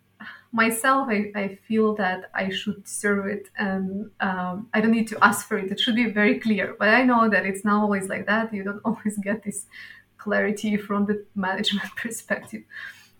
myself, 0.52 1.08
I, 1.10 1.32
I 1.34 1.58
feel 1.66 1.96
that 1.96 2.30
I 2.32 2.48
should 2.48 2.84
deserve 2.84 3.26
it, 3.26 3.48
and 3.58 4.10
um, 4.20 4.68
I 4.72 4.80
don't 4.80 4.92
need 4.92 5.08
to 5.08 5.18
ask 5.22 5.48
for 5.48 5.58
it. 5.58 5.70
It 5.70 5.80
should 5.80 5.96
be 5.96 6.10
very 6.10 6.38
clear. 6.38 6.76
But 6.78 6.88
I 6.88 7.02
know 7.04 7.28
that 7.28 7.44
it's 7.44 7.64
not 7.64 7.82
always 7.82 8.08
like 8.08 8.26
that. 8.26 8.54
You 8.54 8.62
don't 8.62 8.80
always 8.84 9.18
get 9.18 9.42
this 9.42 9.66
clarity 10.16 10.76
from 10.76 11.06
the 11.06 11.24
management 11.34 11.94
perspective. 11.96 12.62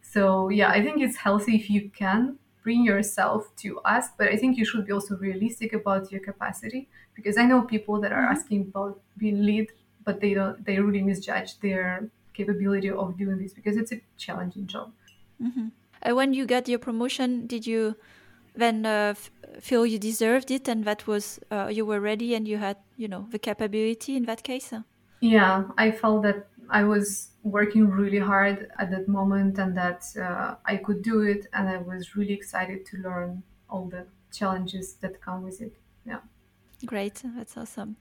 So 0.03 0.49
yeah, 0.49 0.71
I 0.71 0.83
think 0.83 1.03
it's 1.03 1.17
healthy 1.17 1.57
if 1.57 1.69
you 1.69 1.91
can 1.91 2.39
bring 2.63 2.83
yourself 2.83 3.55
to 3.57 3.81
ask, 3.85 4.17
but 4.17 4.29
I 4.29 4.37
think 4.37 4.57
you 4.57 4.65
should 4.65 4.87
be 4.87 4.93
also 4.93 5.17
realistic 5.17 5.75
about 5.75 6.11
your 6.11 6.21
capacity 6.21 6.89
because 7.15 7.37
I 7.37 7.45
know 7.45 7.63
people 7.63 8.01
that 8.01 8.13
are 8.13 8.23
mm-hmm. 8.23 8.37
asking 8.37 8.61
about 8.63 9.01
being 9.19 9.43
lead 9.45 9.71
but 10.05 10.21
they 10.21 10.35
don't 10.35 10.65
they 10.65 10.79
really 10.79 11.03
misjudge 11.03 11.59
their 11.61 12.09
capability 12.35 12.91
of 12.91 13.17
doing 13.17 13.39
this 13.39 13.53
because 13.53 13.77
it's 13.77 13.93
a 13.93 14.01
challenging 14.19 14.67
job. 14.67 14.93
Mm-hmm. 15.43 15.69
uh, 16.07 16.15
when 16.15 16.33
you 16.33 16.47
got 16.47 16.69
your 16.69 16.79
promotion 16.79 17.47
did 17.47 17.67
you 17.67 17.97
then 18.55 18.87
uh, 18.87 19.15
f- 19.17 19.31
feel 19.61 19.85
you 19.85 19.99
deserved 19.99 20.51
it 20.51 20.69
and 20.69 20.85
that 20.85 21.09
was 21.09 21.41
uh, 21.51 21.69
you 21.73 21.85
were 21.85 22.01
ready 22.01 22.35
and 22.37 22.47
you 22.47 22.59
had 22.59 22.77
you 22.97 23.09
know 23.09 23.27
the 23.31 23.39
capability 23.39 24.17
in 24.17 24.25
that 24.27 24.43
case? 24.45 24.73
Yeah 25.21 25.65
i 25.77 25.91
felt 25.91 26.23
that 26.23 26.47
i 26.71 26.85
was 26.85 27.31
working 27.43 27.91
really 27.91 28.19
hard 28.19 28.69
at 28.79 28.91
that 28.91 29.09
moment 29.09 29.59
and 29.59 29.77
that 29.77 30.05
uh, 30.21 30.55
i 30.65 30.77
could 30.77 31.03
do 31.03 31.23
it 31.23 31.47
and 31.53 31.69
i 31.69 31.79
was 31.79 32.15
really 32.17 32.33
excited 32.33 32.87
to 32.87 32.97
learn 32.99 33.43
all 33.69 33.87
the 33.87 34.07
challenges 34.33 34.95
that 34.95 35.21
come 35.21 35.43
with 35.43 35.61
it. 35.61 35.75
Yeah. 36.07 36.21
Great 36.87 37.23
that's 37.37 37.57
awesome 37.57 37.97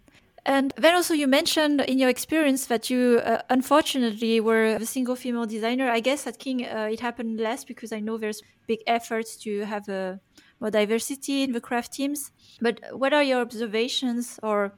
and 0.46 0.74
then 0.78 0.96
also 0.96 1.14
you 1.14 1.28
mentioned 1.28 1.82
in 1.82 2.00
your 2.00 2.10
experience 2.10 2.68
that 2.68 2.90
you 2.90 3.20
uh, 3.24 3.42
unfortunately 3.50 4.40
were 4.40 4.66
a 4.66 4.86
single 4.86 5.16
female 5.16 5.46
designer. 5.46 5.90
I 5.90 6.00
guess 6.02 6.28
at 6.28 6.40
King 6.40 6.66
uh, 6.66 6.90
it 6.92 7.00
happened 7.00 7.40
less 7.40 7.64
because 7.64 7.92
I 7.94 8.00
know 8.00 8.18
there's 8.18 8.42
big 8.68 8.80
efforts 8.88 9.38
to 9.44 9.62
have 9.66 9.88
a 9.90 9.94
uh, 9.94 10.18
more 10.60 10.72
diversity 10.72 11.44
in 11.44 11.52
the 11.52 11.62
craft 11.62 11.94
teams. 11.94 12.32
But 12.62 12.80
what 12.92 13.14
are 13.14 13.24
your 13.24 13.42
observations 13.42 14.40
or 14.44 14.78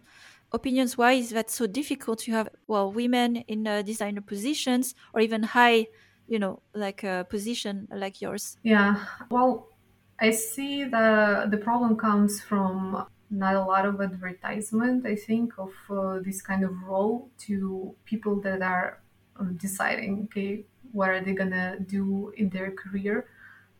opinions? 0.52 0.98
Why 0.98 1.14
is 1.14 1.32
that 1.32 1.50
so 1.50 1.68
difficult 1.68 2.20
to 2.20 2.32
have 2.32 2.50
well 2.68 2.92
women 2.92 3.38
in 3.38 3.68
uh, 3.68 3.82
designer 3.82 4.22
positions 4.22 4.94
or 5.14 5.22
even 5.22 5.44
high, 5.44 5.88
you 6.28 6.40
know, 6.40 6.64
like 6.74 7.04
a 7.04 7.26
position 7.30 7.88
like 7.92 8.22
yours? 8.22 8.58
Yeah, 8.64 9.06
well, 9.30 9.68
I 10.20 10.32
see 10.32 10.84
the 10.84 11.48
the 11.50 11.58
problem 11.58 11.98
comes 11.98 12.42
from 12.42 13.06
not 13.30 13.56
a 13.56 13.62
lot 13.62 13.86
of 13.86 14.02
advertisement, 14.02 15.06
I 15.06 15.16
think, 15.16 15.54
of 15.58 15.72
uh, 15.90 16.20
this 16.20 16.42
kind 16.42 16.64
of 16.64 16.84
role 16.84 17.30
to 17.40 17.96
people 18.06 18.40
that 18.42 18.62
are 18.62 19.02
um, 19.38 19.56
deciding, 19.58 20.24
okay, 20.26 20.66
what 20.92 21.10
are 21.10 21.22
they 21.22 21.34
gonna 21.34 21.80
do 21.80 22.34
in 22.38 22.50
their 22.50 22.72
career. 22.72 23.28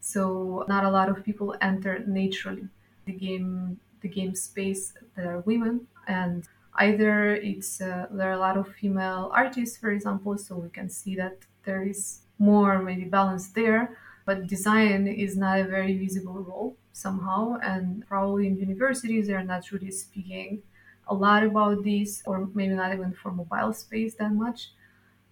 So 0.02 0.66
not 0.68 0.84
a 0.84 0.90
lot 0.90 1.10
of 1.10 1.24
people 1.24 1.56
enter 1.62 2.00
naturally 2.00 2.68
the 3.06 3.14
game, 3.14 3.80
the 4.02 4.10
game 4.10 4.36
space 4.36 4.94
that 5.16 5.26
are 5.26 5.40
women, 5.40 5.88
and 6.08 6.48
either 6.76 7.36
it's 7.36 7.82
uh, 7.82 8.08
there 8.12 8.30
are 8.30 8.34
a 8.34 8.40
lot 8.40 8.58
of 8.58 8.68
female 8.76 9.32
artists, 9.34 9.78
for 9.78 9.92
example, 9.92 10.38
so 10.38 10.56
we 10.58 10.70
can 10.70 10.90
see 10.90 11.16
that 11.16 11.38
there 11.64 11.84
is 11.84 12.22
more 12.38 12.82
maybe 12.82 13.06
balance 13.06 13.50
there 13.50 13.98
but 14.26 14.48
design 14.48 15.08
is 15.08 15.38
not 15.38 15.60
a 15.60 15.64
very 15.66 15.98
visible 15.98 16.40
role 16.44 16.78
somehow 16.92 17.58
and 17.62 18.08
probably 18.08 18.48
in 18.48 18.58
universities 18.58 19.28
they're 19.28 19.44
not 19.44 19.72
really 19.72 19.92
speaking 19.92 20.64
a 21.08 21.14
lot 21.14 21.44
about 21.44 21.84
this 21.84 22.24
or 22.26 22.48
maybe 22.54 22.74
not 22.74 22.94
even 22.94 23.14
for 23.14 23.32
mobile 23.32 23.72
space 23.74 24.16
that 24.16 24.32
much. 24.32 24.72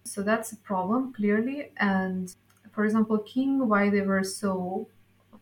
So 0.04 0.22
that's 0.24 0.52
a 0.52 0.58
problem 0.58 1.14
clearly. 1.14 1.72
And 1.78 2.34
for 2.72 2.86
example 2.86 3.18
king 3.20 3.68
why 3.68 3.90
they 3.90 4.02
were 4.02 4.24
so 4.24 4.90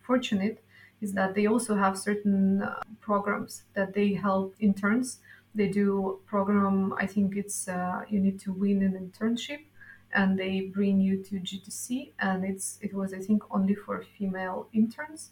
fortunate 0.02 0.64
is 1.02 1.14
that 1.14 1.34
they 1.36 1.46
also 1.48 1.76
have 1.76 1.98
certain 1.98 2.62
uh, 2.62 2.82
programs 3.00 3.64
that 3.74 3.94
they 3.94 4.14
help 4.14 4.56
interns. 4.60 5.20
They 5.54 5.68
do 5.68 6.22
program 6.26 6.94
i 6.94 7.06
think 7.06 7.36
it's 7.36 7.68
uh, 7.68 8.06
you 8.10 8.20
need 8.26 8.40
to 8.46 8.54
win 8.54 8.82
an 8.88 8.94
internship 9.04 9.66
and 10.14 10.38
they 10.40 10.62
bring 10.62 11.00
you 11.02 11.24
to 11.24 11.40
GDC, 11.40 12.14
and 12.20 12.44
it's 12.46 12.78
it 12.82 12.94
was 12.94 13.14
I 13.14 13.20
think 13.20 13.44
only 13.52 13.76
for 13.76 14.02
female 14.02 14.68
interns. 14.74 15.32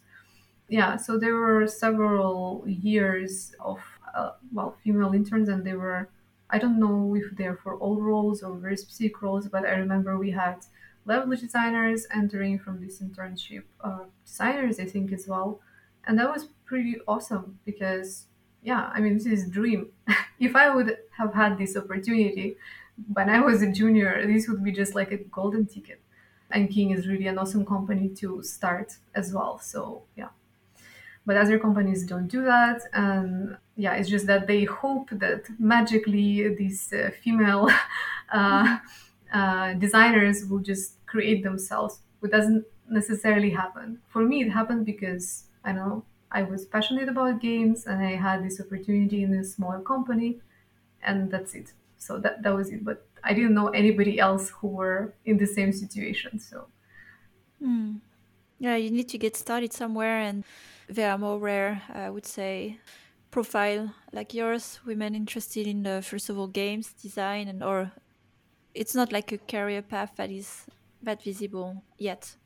Yeah, 0.68 0.96
so 0.96 1.18
there 1.18 1.34
were 1.34 1.66
several 1.66 2.64
years 2.66 3.54
of 3.60 3.80
uh, 4.14 4.32
well 4.52 4.76
female 4.84 5.12
interns, 5.14 5.48
and 5.48 5.64
they 5.64 5.74
were 5.74 6.08
I 6.48 6.58
don't 6.58 6.78
know 6.78 7.14
if 7.16 7.36
they're 7.36 7.56
for 7.56 7.76
all 7.76 8.00
roles 8.00 8.42
or 8.42 8.56
very 8.56 8.76
specific 8.76 9.20
roles, 9.22 9.48
but 9.48 9.64
I 9.64 9.72
remember 9.76 10.16
we 10.18 10.30
had 10.32 10.64
level 11.04 11.36
designers 11.36 12.06
entering 12.14 12.58
from 12.58 12.80
this 12.84 13.00
internship, 13.00 13.64
uh, 13.80 14.04
designers 14.24 14.78
I 14.78 14.84
think 14.86 15.12
as 15.12 15.26
well, 15.26 15.60
and 16.04 16.18
that 16.18 16.30
was 16.30 16.46
pretty 16.64 16.96
awesome 17.08 17.58
because 17.64 18.26
yeah, 18.62 18.90
I 18.94 19.00
mean 19.00 19.14
this 19.14 19.26
is 19.26 19.48
dream. 19.48 19.92
if 20.38 20.54
I 20.54 20.74
would 20.74 20.98
have 21.16 21.34
had 21.34 21.58
this 21.58 21.76
opportunity 21.76 22.56
when 23.12 23.30
I 23.30 23.40
was 23.40 23.62
a 23.62 23.70
junior, 23.70 24.26
this 24.26 24.48
would 24.48 24.62
be 24.64 24.72
just 24.72 24.94
like 24.94 25.12
a 25.12 25.18
golden 25.18 25.66
ticket. 25.66 26.00
And 26.50 26.68
King 26.70 26.90
is 26.90 27.06
really 27.08 27.26
an 27.28 27.38
awesome 27.38 27.64
company 27.64 28.08
to 28.16 28.42
start 28.42 28.96
as 29.14 29.32
well. 29.32 29.58
So 29.58 30.04
yeah 30.16 30.30
but 31.26 31.36
other 31.36 31.58
companies 31.58 32.06
don't 32.06 32.26
do 32.28 32.42
that 32.44 32.80
and 32.92 33.56
yeah 33.76 33.94
it's 33.94 34.08
just 34.08 34.26
that 34.26 34.46
they 34.46 34.64
hope 34.64 35.10
that 35.10 35.44
magically 35.58 36.54
these 36.54 36.92
uh, 36.92 37.10
female 37.22 37.68
uh, 38.32 38.78
uh, 39.32 39.72
designers 39.74 40.46
will 40.46 40.58
just 40.60 41.04
create 41.06 41.42
themselves 41.42 42.00
It 42.22 42.30
doesn't 42.30 42.64
necessarily 42.88 43.50
happen 43.50 44.00
for 44.08 44.22
me 44.24 44.42
it 44.42 44.50
happened 44.50 44.84
because 44.86 45.44
i 45.64 45.72
know 45.72 46.04
i 46.32 46.42
was 46.42 46.64
passionate 46.66 47.08
about 47.08 47.40
games 47.40 47.86
and 47.86 48.02
i 48.02 48.12
had 48.26 48.44
this 48.44 48.60
opportunity 48.60 49.22
in 49.22 49.32
a 49.34 49.44
smaller 49.44 49.80
company 49.80 50.40
and 51.02 51.30
that's 51.30 51.54
it 51.54 51.72
so 52.00 52.18
that, 52.18 52.42
that 52.42 52.50
was 52.50 52.70
it 52.70 52.84
but 52.84 53.06
i 53.22 53.32
didn't 53.32 53.54
know 53.54 53.68
anybody 53.68 54.18
else 54.18 54.48
who 54.48 54.66
were 54.66 55.14
in 55.26 55.36
the 55.38 55.46
same 55.46 55.72
situation 55.72 56.40
so 56.40 56.66
mm. 57.62 58.00
yeah 58.58 58.74
you 58.74 58.90
need 58.90 59.08
to 59.08 59.18
get 59.18 59.36
started 59.36 59.72
somewhere 59.72 60.18
and 60.18 60.44
there 60.90 61.10
are 61.10 61.18
more 61.18 61.38
rare, 61.38 61.82
I 61.92 62.10
would 62.10 62.26
say, 62.26 62.78
profile 63.30 63.94
like 64.12 64.34
yours, 64.34 64.80
women 64.84 65.14
interested 65.14 65.66
in 65.66 65.84
the 65.84 66.02
first 66.02 66.28
of 66.28 66.38
all 66.38 66.48
games 66.48 66.92
design 66.92 67.46
and 67.48 67.62
or 67.62 67.92
it's 68.74 68.94
not 68.94 69.12
like 69.12 69.30
a 69.32 69.38
career 69.38 69.82
path 69.82 70.12
that 70.16 70.30
is 70.30 70.66
that 71.02 71.22
visible 71.22 71.82
yet. 71.96 72.36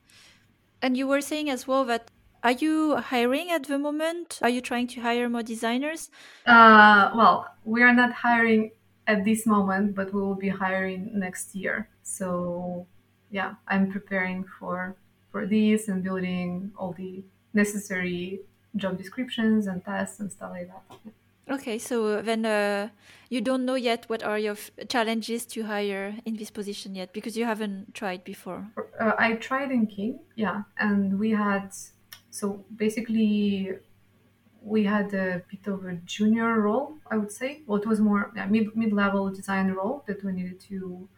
And 0.83 0.97
you 0.97 1.07
were 1.07 1.23
saying 1.23 1.49
as 1.49 1.67
well 1.67 1.85
that 1.87 2.11
are 2.43 2.53
you 2.53 2.97
hiring 2.97 3.51
at 3.51 3.65
the 3.65 3.79
moment? 3.79 4.39
Are 4.43 4.51
you 4.51 4.61
trying 4.61 4.87
to 4.89 5.01
hire 5.01 5.31
more 5.31 5.43
designers? 5.43 6.11
Uh, 6.45 7.11
well, 7.15 7.49
we 7.65 7.83
are 7.83 7.95
not 7.95 8.13
hiring 8.13 8.71
at 9.07 9.25
this 9.25 9.47
moment, 9.47 9.95
but 9.95 10.13
we 10.13 10.21
will 10.21 10.35
be 10.35 10.49
hiring 10.49 11.11
next 11.19 11.55
year. 11.55 11.89
So 12.03 12.87
yeah, 13.31 13.55
I'm 13.69 13.91
preparing 13.91 14.45
for 14.45 14.97
for 15.31 15.47
this 15.47 15.89
and 15.89 16.03
building 16.03 16.73
all 16.77 16.93
the 16.93 17.25
necessary 17.53 18.41
job 18.77 18.97
descriptions 18.99 19.67
and 19.67 19.85
tests 19.85 20.21
and 20.21 20.31
stuff 20.31 20.51
like 20.53 20.69
that. 20.69 21.13
Okay, 21.51 21.79
so 21.79 22.23
then 22.23 22.47
uh, 22.47 22.89
you 23.29 23.41
don't 23.41 23.67
know 23.67 23.75
yet 23.75 24.07
what 24.09 24.23
are 24.23 24.39
your 24.39 24.57
challenges 24.89 25.45
to 25.47 25.65
hire 25.65 26.17
in 26.25 26.37
this 26.37 26.51
position 26.51 26.95
yet 26.95 27.13
because 27.13 27.37
you 27.37 27.45
haven't 27.45 27.95
tried 27.95 28.25
before. 28.25 28.69
Uh, 28.99 29.13
I 29.19 29.35
tried 29.35 29.71
in 29.71 29.87
King, 29.87 30.21
yeah, 30.37 30.63
and 30.79 31.19
we 31.19 31.31
had 31.33 31.75
so 32.31 32.65
basically 32.77 33.73
we 34.65 34.85
had 34.85 35.13
a 35.13 35.43
bit 35.51 35.67
of 35.67 35.85
a 35.85 35.95
junior 36.07 36.61
role, 36.61 36.97
I 37.11 37.17
would 37.19 37.31
say. 37.31 37.61
Well, 37.67 37.81
it 37.81 37.87
was 37.87 38.01
more 38.01 38.33
yeah, 38.35 38.47
mid 38.47 38.75
mid 38.75 38.93
level 38.93 39.31
design 39.31 39.71
role 39.73 40.03
that 40.07 40.25
we 40.25 40.33
needed 40.33 40.61
to 40.71 41.09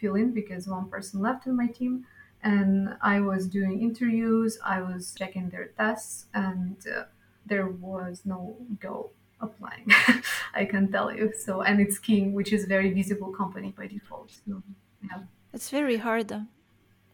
fill 0.00 0.14
in 0.14 0.32
because 0.32 0.68
one 0.68 0.88
person 0.88 1.20
left 1.20 1.46
in 1.46 1.56
my 1.56 1.66
team 1.66 2.06
and 2.42 2.96
I 3.00 3.20
was 3.20 3.46
doing 3.46 3.80
interviews, 3.80 4.58
I 4.64 4.80
was 4.82 5.14
checking 5.16 5.48
their 5.50 5.66
tests, 5.78 6.26
and 6.34 6.76
uh, 6.88 7.04
there 7.46 7.68
was 7.68 8.22
no 8.24 8.56
go 8.80 9.10
applying. 9.40 9.86
I 10.54 10.64
can 10.64 10.90
tell 10.90 11.14
you. 11.14 11.32
So, 11.36 11.62
and 11.62 11.80
it's 11.80 11.98
King, 11.98 12.32
which 12.32 12.52
is 12.52 12.64
a 12.64 12.66
very 12.66 12.92
visible 12.92 13.32
company 13.32 13.74
by 13.76 13.86
default. 13.86 14.32
So, 14.44 14.62
yeah, 15.04 15.20
it's 15.52 15.70
very 15.70 15.96
hard. 15.96 16.32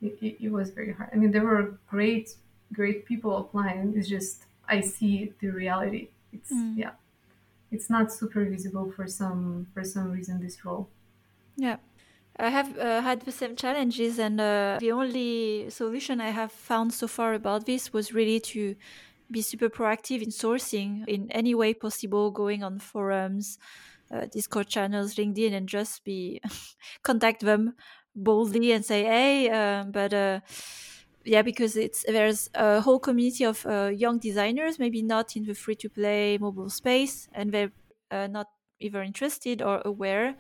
It, 0.01 0.17
it, 0.23 0.37
it, 0.45 0.53
was 0.53 0.71
very 0.71 0.93
hard. 0.93 1.11
I 1.13 1.17
mean, 1.17 1.31
there 1.31 1.45
were 1.45 1.79
great, 1.89 2.35
great 2.73 3.05
people 3.05 3.37
applying. 3.37 3.95
It's 3.97 4.09
just 4.09 4.45
I 4.69 4.81
see 4.81 5.33
the 5.41 5.49
reality. 5.49 6.09
It's 6.33 6.53
mm. 6.53 6.77
yeah, 6.77 6.93
it's 7.71 7.89
not 7.89 8.13
super 8.13 8.45
visible 8.45 8.93
for 8.95 9.07
some 9.07 9.67
for 9.75 9.85
some 9.85 10.13
reason. 10.13 10.41
This 10.41 10.65
role. 10.65 10.89
Yeah. 11.57 11.77
I 12.41 12.51
have 12.51 12.79
uh, 12.79 13.01
had 13.01 13.23
the 13.23 13.33
same 13.33 13.57
challenges, 13.57 14.21
and 14.21 14.41
uh, 14.41 14.79
the 14.79 14.93
only 14.93 15.69
solution 15.71 16.21
I 16.21 16.31
have 16.31 16.53
found 16.53 16.95
so 16.95 17.09
far 17.09 17.35
about 17.35 17.67
this 17.67 17.93
was 17.93 18.15
really 18.15 18.39
to 18.55 18.77
be 19.29 19.43
super 19.43 19.69
proactive 19.69 20.23
in 20.23 20.31
sourcing 20.31 21.05
in 21.09 21.31
any 21.33 21.55
way 21.55 21.75
possible, 21.75 22.31
going 22.31 22.63
on 22.63 22.79
forums, 22.79 23.59
uh, 24.11 24.27
Discord 24.27 24.69
channels, 24.69 25.17
LinkedIn, 25.17 25.53
and 25.53 25.69
just 25.69 26.05
be 26.05 26.41
contact 27.03 27.41
them 27.41 27.75
boldly 28.15 28.73
and 28.73 28.85
say, 28.85 29.05
"Hey," 29.05 29.51
um, 29.51 29.91
but 29.91 30.15
uh, 30.15 30.41
yeah, 31.29 31.43
because 31.43 31.77
it's 31.77 32.05
there's 32.09 32.51
a 32.55 32.81
whole 32.81 32.99
community 32.99 33.45
of 33.45 33.65
uh, 33.67 33.91
young 33.95 34.19
designers, 34.19 34.79
maybe 34.79 35.03
not 35.03 35.37
in 35.37 35.45
the 35.45 35.55
free 35.55 35.77
to 35.77 35.89
play 35.89 36.39
mobile 36.39 36.71
space, 36.71 37.29
and 37.33 37.53
they're 37.53 37.73
uh, 38.11 38.27
not 38.27 38.49
either 38.81 39.03
interested 39.03 39.61
or 39.63 39.83
aware 39.85 40.37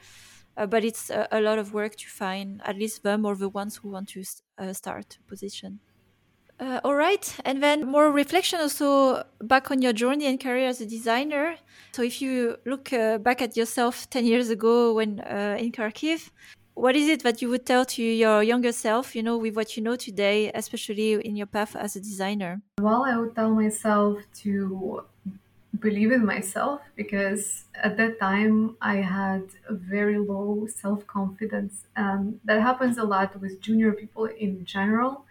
uh, 0.58 0.66
but 0.66 0.84
it's 0.84 1.08
a, 1.10 1.28
a, 1.30 1.40
lot 1.40 1.58
of 1.58 1.72
work 1.72 1.94
to 1.94 2.08
find 2.08 2.60
at 2.64 2.76
least 2.76 3.02
them 3.02 3.24
or 3.24 3.36
the 3.36 3.48
ones 3.48 3.76
who 3.76 3.88
want 3.88 4.08
to 4.08 4.24
uh, 4.58 4.72
start 4.72 5.18
position. 5.28 5.78
Uh, 6.60 6.80
all 6.82 6.96
right, 6.96 7.36
and 7.44 7.62
then 7.62 7.86
more 7.86 8.10
reflection 8.10 8.58
also 8.58 9.22
back 9.42 9.70
on 9.70 9.80
your 9.80 9.92
journey 9.92 10.26
and 10.26 10.40
career 10.40 10.66
as 10.66 10.80
a 10.80 10.86
designer. 10.86 11.54
So, 11.92 12.02
if 12.02 12.20
you 12.20 12.56
look 12.66 12.92
uh, 12.92 13.18
back 13.18 13.40
at 13.40 13.56
yourself 13.56 14.10
10 14.10 14.26
years 14.26 14.50
ago 14.50 14.94
when 14.94 15.20
in 15.20 15.70
Kharkiv, 15.70 16.30
what 16.78 16.94
is 16.94 17.08
it 17.08 17.22
that 17.24 17.42
you 17.42 17.48
would 17.48 17.66
tell 17.66 17.84
to 17.84 18.02
your 18.02 18.42
younger 18.42 18.72
self, 18.72 19.16
you 19.16 19.22
know, 19.22 19.36
with 19.36 19.56
what 19.56 19.76
you 19.76 19.82
know 19.82 19.96
today, 19.96 20.50
especially 20.54 21.14
in 21.14 21.34
your 21.36 21.46
path 21.46 21.74
as 21.74 21.96
a 21.96 22.00
designer? 22.00 22.62
Well, 22.80 23.04
I 23.04 23.16
would 23.16 23.34
tell 23.34 23.50
myself 23.50 24.18
to 24.42 25.04
believe 25.80 26.12
in 26.12 26.24
myself 26.24 26.80
because 26.96 27.64
at 27.74 27.96
that 27.96 28.18
time 28.18 28.76
I 28.80 28.96
had 28.96 29.44
a 29.68 29.74
very 29.74 30.18
low 30.18 30.66
self 30.68 31.06
confidence. 31.06 31.86
And 31.96 32.40
that 32.44 32.62
happens 32.62 32.96
a 32.98 33.04
lot 33.04 33.40
with 33.40 33.60
junior 33.60 33.92
people 33.92 34.26
in 34.26 34.64
general, 34.64 35.24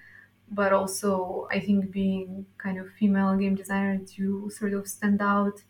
but 0.51 0.73
also 0.73 1.47
I 1.51 1.59
think 1.59 1.91
being 1.91 2.45
kind 2.57 2.77
of 2.77 2.87
female 2.99 3.35
game 3.37 3.55
designer 3.55 3.99
to 4.15 4.49
sort 4.49 4.73
of 4.73 4.87
stand 4.87 5.21
out. 5.21 5.63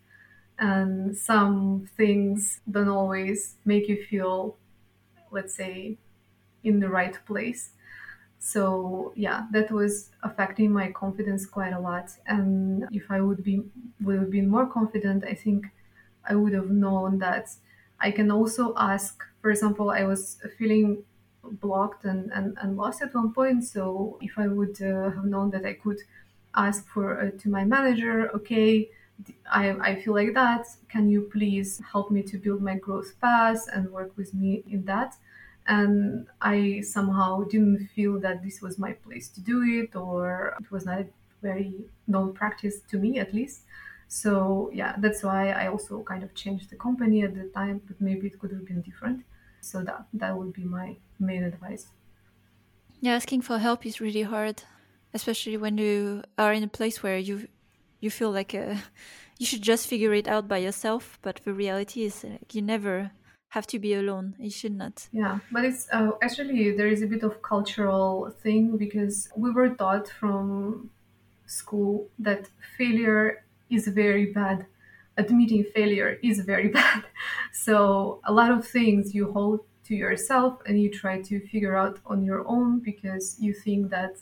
And 0.58 1.16
some 1.16 1.88
things 1.96 2.60
don't 2.68 2.88
always 2.88 3.54
make 3.64 3.88
you 3.88 4.04
feel, 4.10 4.56
let's 5.30 5.54
say, 5.54 5.98
in 6.64 6.80
the 6.80 6.88
right 6.88 7.18
place. 7.26 7.72
So 8.40 9.12
yeah 9.16 9.46
that 9.52 9.70
was 9.70 10.10
affecting 10.22 10.72
my 10.72 10.92
confidence 10.92 11.46
quite 11.46 11.72
a 11.72 11.80
lot. 11.80 12.10
And 12.26 12.86
if 12.92 13.10
i 13.10 13.20
would 13.20 13.42
be 13.42 13.64
would 14.00 14.18
have 14.20 14.30
been 14.30 14.48
more 14.48 14.66
confident 14.66 15.24
i 15.24 15.34
think 15.34 15.66
i 16.24 16.34
would 16.36 16.52
have 16.52 16.70
known 16.70 17.18
that 17.18 17.50
i 18.00 18.10
can 18.10 18.30
also 18.30 18.74
ask. 18.76 19.24
For 19.42 19.50
example 19.50 19.90
i 19.90 20.04
was 20.04 20.40
feeling 20.58 21.04
blocked 21.42 22.04
and, 22.04 22.30
and, 22.32 22.56
and 22.60 22.76
lost 22.76 23.02
at 23.02 23.14
one 23.14 23.32
point. 23.32 23.64
So 23.64 24.18
if 24.20 24.38
i 24.38 24.46
would 24.48 24.80
uh, 24.82 25.10
have 25.10 25.24
known 25.24 25.50
that 25.50 25.64
i 25.66 25.74
could 25.74 26.00
ask 26.54 26.86
for 26.88 27.20
uh, 27.20 27.30
to 27.38 27.48
my 27.50 27.64
manager 27.64 28.30
okay 28.34 28.90
I, 29.50 29.70
I 29.90 30.00
feel 30.00 30.14
like 30.14 30.34
that 30.34 30.66
can 30.88 31.08
you 31.08 31.22
please 31.32 31.80
help 31.92 32.10
me 32.10 32.22
to 32.24 32.38
build 32.38 32.62
my 32.62 32.76
growth 32.76 33.18
path 33.20 33.66
and 33.72 33.90
work 33.90 34.16
with 34.16 34.32
me 34.34 34.62
in 34.68 34.84
that 34.84 35.16
and 35.66 36.28
I 36.40 36.80
somehow 36.80 37.44
didn't 37.44 37.88
feel 37.88 38.18
that 38.20 38.42
this 38.42 38.62
was 38.62 38.78
my 38.78 38.94
place 38.94 39.28
to 39.30 39.40
do 39.42 39.62
it, 39.62 39.94
or 39.94 40.56
it 40.58 40.70
was 40.70 40.86
not 40.86 41.00
a 41.00 41.08
very 41.42 41.84
known 42.06 42.32
practice 42.32 42.80
to 42.88 42.98
me 42.98 43.18
at 43.18 43.34
least. 43.34 43.64
So 44.06 44.70
yeah, 44.72 44.94
that's 44.98 45.22
why 45.22 45.50
I 45.50 45.66
also 45.68 46.02
kind 46.02 46.22
of 46.22 46.34
changed 46.34 46.70
the 46.70 46.76
company 46.76 47.22
at 47.22 47.34
the 47.34 47.50
time, 47.50 47.82
but 47.86 48.00
maybe 48.00 48.28
it 48.28 48.38
could 48.38 48.50
have 48.52 48.64
been 48.64 48.80
different. 48.80 49.26
So 49.60 49.82
that 49.82 50.06
that 50.14 50.38
would 50.38 50.54
be 50.54 50.64
my 50.64 50.96
main 51.18 51.44
advice. 51.44 51.88
Yeah, 53.00 53.14
asking 53.14 53.42
for 53.42 53.58
help 53.58 53.86
is 53.86 54.00
really 54.00 54.22
hard, 54.22 54.62
especially 55.14 55.56
when 55.56 55.78
you 55.78 56.22
are 56.36 56.52
in 56.52 56.62
a 56.62 56.68
place 56.68 57.02
where 57.02 57.18
you 57.18 57.48
you 58.00 58.10
feel 58.10 58.30
like 58.30 58.54
uh, 58.54 58.76
you 59.38 59.46
should 59.46 59.62
just 59.62 59.86
figure 59.86 60.14
it 60.14 60.28
out 60.28 60.48
by 60.48 60.58
yourself. 60.58 61.18
But 61.22 61.40
the 61.44 61.52
reality 61.52 62.04
is, 62.04 62.24
like, 62.24 62.54
you 62.54 62.62
never 62.62 63.12
have 63.50 63.66
to 63.68 63.78
be 63.78 63.94
alone. 63.94 64.34
You 64.38 64.50
should 64.50 64.76
not. 64.76 65.08
Yeah, 65.12 65.38
but 65.50 65.64
it's 65.64 65.88
uh, 65.92 66.10
actually 66.22 66.76
there 66.76 66.88
is 66.88 67.02
a 67.02 67.06
bit 67.06 67.22
of 67.22 67.42
cultural 67.42 68.30
thing 68.42 68.76
because 68.76 69.28
we 69.36 69.50
were 69.50 69.70
taught 69.70 70.08
from 70.08 70.90
school 71.46 72.08
that 72.18 72.48
failure 72.76 73.44
is 73.70 73.88
very 73.88 74.26
bad. 74.32 74.66
Admitting 75.16 75.64
failure 75.74 76.18
is 76.22 76.40
very 76.40 76.68
bad. 76.80 77.04
So 77.52 78.20
a 78.24 78.32
lot 78.32 78.50
of 78.50 78.66
things 78.66 79.14
you 79.14 79.32
hold 79.32 79.60
to 79.84 79.94
yourself 79.94 80.60
and 80.66 80.80
you 80.80 80.90
try 80.90 81.22
to 81.22 81.40
figure 81.48 81.74
out 81.74 81.98
on 82.06 82.22
your 82.22 82.46
own 82.46 82.80
because 82.80 83.36
you 83.40 83.54
think 83.54 83.90
that 83.90 84.18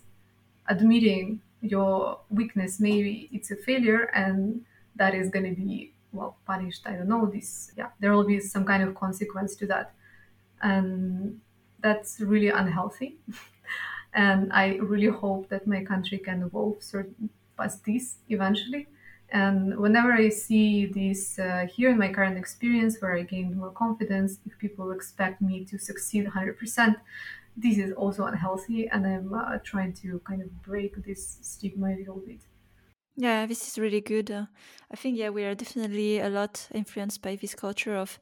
admitting 0.69 1.41
your 1.71 2.21
weakness 2.31 2.81
maybe 2.81 3.29
it's 3.33 3.51
a 3.51 3.57
failure 3.57 4.05
and 4.15 4.65
that 4.97 5.15
is 5.15 5.29
going 5.31 5.45
to 5.45 5.55
be 5.55 5.93
well 6.13 6.39
punished. 6.47 6.87
I 6.87 6.93
don't 6.97 7.09
know 7.09 7.27
this 7.27 7.73
yeah 7.77 7.91
there 8.01 8.13
will 8.13 8.25
be 8.25 8.41
some 8.41 8.65
kind 8.65 8.83
of 8.83 8.95
consequence 8.95 9.57
to 9.57 9.67
that. 9.67 9.95
And 10.63 11.41
that's 11.81 12.21
really 12.21 12.49
unhealthy. 12.49 13.19
And 14.15 14.53
i 14.53 14.77
really 14.77 15.09
hope 15.09 15.49
that 15.51 15.67
my 15.67 15.85
country 15.85 16.19
can 16.19 16.43
evolve 16.43 16.83
past 17.59 17.85
this 17.85 18.19
eventually 18.29 18.87
and 19.31 19.77
whenever 19.79 20.13
i 20.13 20.29
see 20.29 20.87
this 20.87 21.39
uh, 21.39 21.67
here 21.75 21.91
in 21.91 21.99
my 21.99 22.13
current 22.13 22.39
experience 22.39 23.01
where 23.01 23.17
i 23.17 23.23
gained 23.23 23.57
more 23.57 23.71
confidence 23.71 24.39
if 24.47 24.57
people 24.59 24.91
expect 24.93 25.43
me 25.43 25.65
to 25.65 25.79
succeed 25.79 26.27
100% 26.27 26.97
this 27.57 27.79
is 27.79 27.93
also 27.93 28.25
unhealthy 28.25 28.89
and 28.89 29.07
i'm 29.07 29.33
uh, 29.35 29.59
trying 29.65 29.93
to 29.93 30.21
kind 30.21 30.43
of 30.43 30.63
break 30.63 30.95
this 31.05 31.39
stigma 31.41 31.89
a 31.89 31.97
little 31.97 32.23
bit. 32.27 32.41
Yeah 33.17 33.47
this 33.47 33.67
is 33.67 33.79
really 33.79 34.03
good. 34.03 34.31
Uh, 34.31 34.47
i 34.93 34.97
think 34.97 35.17
yeah 35.19 35.31
we 35.31 35.45
are 35.45 35.55
definitely 35.55 36.21
a 36.21 36.29
lot 36.29 36.69
influenced 36.73 37.23
by 37.23 37.35
this 37.35 37.55
culture 37.55 37.97
of 37.97 38.19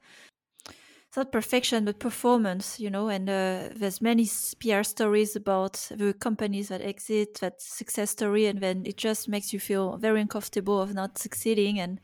it's 1.15 1.17
not 1.17 1.31
perfection 1.31 1.85
but 1.85 2.01
performance 2.01 2.81
you 2.81 2.91
know 2.91 3.09
and 3.09 3.31
uh, 3.31 3.69
there's 3.77 4.01
many 4.01 4.29
pr 4.59 4.83
stories 4.83 5.37
about 5.37 5.75
the 5.97 6.13
companies 6.13 6.69
that 6.69 6.83
exit 6.83 7.39
that 7.41 7.63
success 7.63 8.11
story 8.11 8.47
and 8.47 8.61
then 8.61 8.83
it 8.85 8.97
just 8.97 9.29
makes 9.29 9.53
you 9.53 9.61
feel 9.61 9.97
very 9.97 10.21
uncomfortable 10.21 10.83
of 10.83 10.93
not 10.93 11.17
succeeding 11.17 11.79
and 11.79 12.01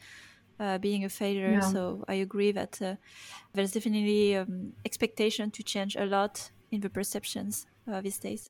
uh, 0.61 0.79
being 0.79 1.05
a 1.05 1.09
failure 1.09 1.55
yeah. 1.55 1.61
so 1.61 2.05
i 2.07 2.15
agree 2.15 2.53
that 2.53 2.81
uh, 2.81 2.95
there's 3.53 3.73
definitely 3.73 4.37
um, 4.37 4.73
expectation 4.85 5.51
to 5.51 5.65
change 5.65 5.97
a 5.97 6.07
lot 6.07 6.53
in 6.71 6.81
the 6.81 6.91
perceptions 6.91 7.67
uh, 7.91 8.01
these 8.01 8.19
days. 8.19 8.49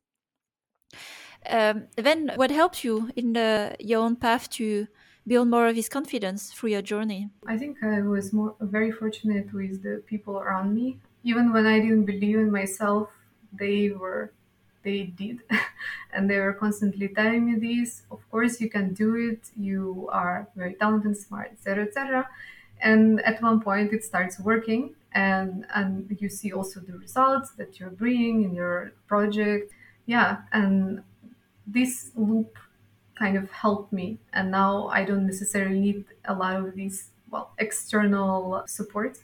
Um, 1.49 1.85
then, 1.97 2.33
what 2.37 2.51
helped 2.51 2.85
you 2.85 3.11
in 3.17 3.33
the, 3.33 3.75
your 3.81 4.03
own 4.03 4.17
path 4.17 4.51
to 4.51 4.87
build 5.27 5.49
more 5.49 5.69
of 5.69 5.77
his 5.77 5.89
confidence 5.89 6.53
through 6.53 6.71
your 6.71 6.83
journey? 6.83 7.31
I 7.47 7.57
think 7.59 7.83
I 7.83 8.03
was 8.03 8.33
more 8.33 8.55
very 8.61 8.91
fortunate 8.91 9.53
with 9.53 9.83
the 9.83 10.03
people 10.07 10.39
around 10.39 10.75
me. 10.75 10.99
Even 11.23 11.53
when 11.53 11.67
I 11.67 11.81
didn't 11.81 12.05
believe 12.07 12.39
in 12.39 12.51
myself, 12.51 13.11
they 13.53 13.91
were 13.91 14.33
they 14.83 15.05
did 15.05 15.41
and 16.13 16.31
they 16.31 16.39
were 16.39 16.55
constantly 16.55 17.09
telling 17.09 17.45
me 17.45 17.59
this 17.59 18.03
of 18.11 18.29
course 18.31 18.61
you 18.61 18.71
can 18.71 18.95
do 18.95 19.15
it 19.15 19.51
you 19.57 20.09
are 20.11 20.49
very 20.57 20.75
talented 20.75 21.17
smart 21.17 21.51
etc 21.53 21.85
etc 21.85 22.29
and 22.81 23.21
at 23.23 23.43
one 23.43 23.61
point 23.61 23.93
it 23.93 24.03
starts 24.03 24.39
working 24.41 24.95
and 25.13 25.67
and 25.75 26.17
you 26.21 26.29
see 26.29 26.53
also 26.53 26.81
the 26.81 26.97
results 26.97 27.51
that 27.53 27.79
you're 27.79 27.91
bringing 27.91 28.45
in 28.45 28.55
your 28.55 28.93
project 29.07 29.73
yeah 30.07 30.43
and 30.53 31.03
this 31.67 32.11
loop 32.17 32.57
kind 33.21 33.37
of 33.37 33.51
helped 33.53 33.93
me 33.93 34.19
and 34.33 34.51
now 34.51 34.89
i 34.89 35.05
don't 35.05 35.27
necessarily 35.27 35.79
need 35.81 36.05
a 36.27 36.35
lot 36.35 36.57
of 36.57 36.75
these 36.75 37.11
well 37.31 37.53
external 37.59 38.65
support 38.67 39.19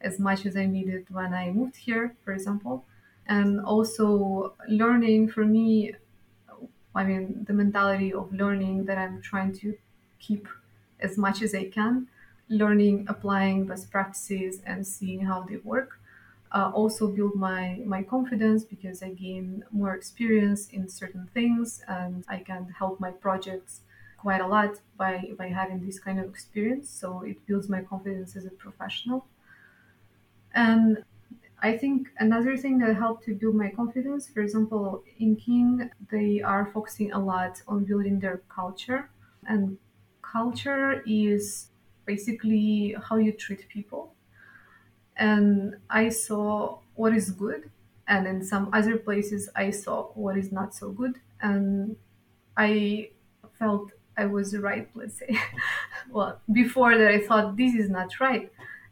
as 0.00 0.18
much 0.18 0.46
as 0.46 0.56
i 0.56 0.66
needed 0.66 1.06
when 1.10 1.34
i 1.34 1.50
moved 1.50 1.76
here 1.76 2.16
for 2.24 2.32
example 2.32 2.84
and 3.26 3.60
also 3.60 4.54
learning 4.68 5.28
for 5.28 5.44
me 5.44 5.94
i 6.94 7.04
mean 7.04 7.44
the 7.46 7.52
mentality 7.52 8.12
of 8.12 8.32
learning 8.32 8.84
that 8.86 8.98
i'm 8.98 9.20
trying 9.22 9.52
to 9.52 9.76
keep 10.18 10.48
as 11.00 11.18
much 11.18 11.42
as 11.42 11.54
i 11.54 11.64
can 11.68 12.08
learning, 12.48 13.06
applying 13.08 13.66
best 13.66 13.90
practices, 13.90 14.60
and 14.66 14.86
seeing 14.86 15.22
how 15.22 15.42
they 15.42 15.56
work. 15.58 15.98
Uh, 16.54 16.70
also 16.74 17.08
build 17.10 17.34
my 17.34 17.82
my 17.86 18.02
confidence 18.02 18.62
because 18.64 19.02
I 19.02 19.10
gain 19.14 19.64
more 19.70 19.94
experience 19.94 20.68
in 20.68 20.88
certain 20.88 21.26
things 21.28 21.82
and 21.88 22.24
I 22.28 22.38
can 22.40 22.68
help 22.80 23.00
my 23.00 23.10
projects 23.10 23.80
quite 24.18 24.42
a 24.42 24.46
lot 24.46 24.80
by 24.96 25.32
by 25.38 25.48
having 25.48 25.80
this 25.86 25.98
kind 25.98 26.20
of 26.20 26.28
experience. 26.28 26.90
So 26.90 27.22
it 27.22 27.46
builds 27.46 27.68
my 27.70 27.82
confidence 27.82 28.36
as 28.36 28.44
a 28.44 28.50
professional. 28.50 29.26
And 30.54 31.04
I 31.60 31.78
think 31.78 32.10
another 32.18 32.56
thing 32.56 32.78
that 32.78 32.96
helped 32.96 33.24
to 33.24 33.34
build 33.34 33.54
my 33.54 33.70
confidence, 33.70 34.28
for 34.28 34.40
example, 34.40 35.04
in 35.18 35.36
King, 35.36 35.90
they 36.10 36.40
are 36.42 36.66
focusing 36.66 37.12
a 37.12 37.18
lot 37.18 37.62
on 37.68 37.84
building 37.84 38.20
their 38.20 38.38
culture. 38.48 39.10
And 39.46 39.78
culture 40.22 41.02
is 41.06 41.70
basically 42.04 42.96
how 43.00 43.16
you 43.16 43.32
treat 43.32 43.68
people. 43.68 44.14
And 45.16 45.76
I 45.90 46.08
saw 46.08 46.78
what 46.94 47.14
is 47.14 47.30
good, 47.30 47.70
and 48.08 48.26
in 48.26 48.44
some 48.44 48.70
other 48.72 48.96
places, 48.96 49.48
I 49.54 49.70
saw 49.70 50.04
what 50.14 50.36
is 50.36 50.52
not 50.52 50.74
so 50.74 50.90
good. 50.90 51.20
And 51.40 51.96
I 52.56 53.10
felt 53.58 53.92
I 54.16 54.26
was 54.26 54.56
right, 54.56 54.88
let's 54.94 55.18
say. 55.18 55.38
well, 56.10 56.40
before 56.52 56.96
that, 56.98 57.08
I 57.08 57.20
thought 57.20 57.56
this 57.56 57.74
is 57.74 57.88
not 57.88 58.20
right. 58.20 58.50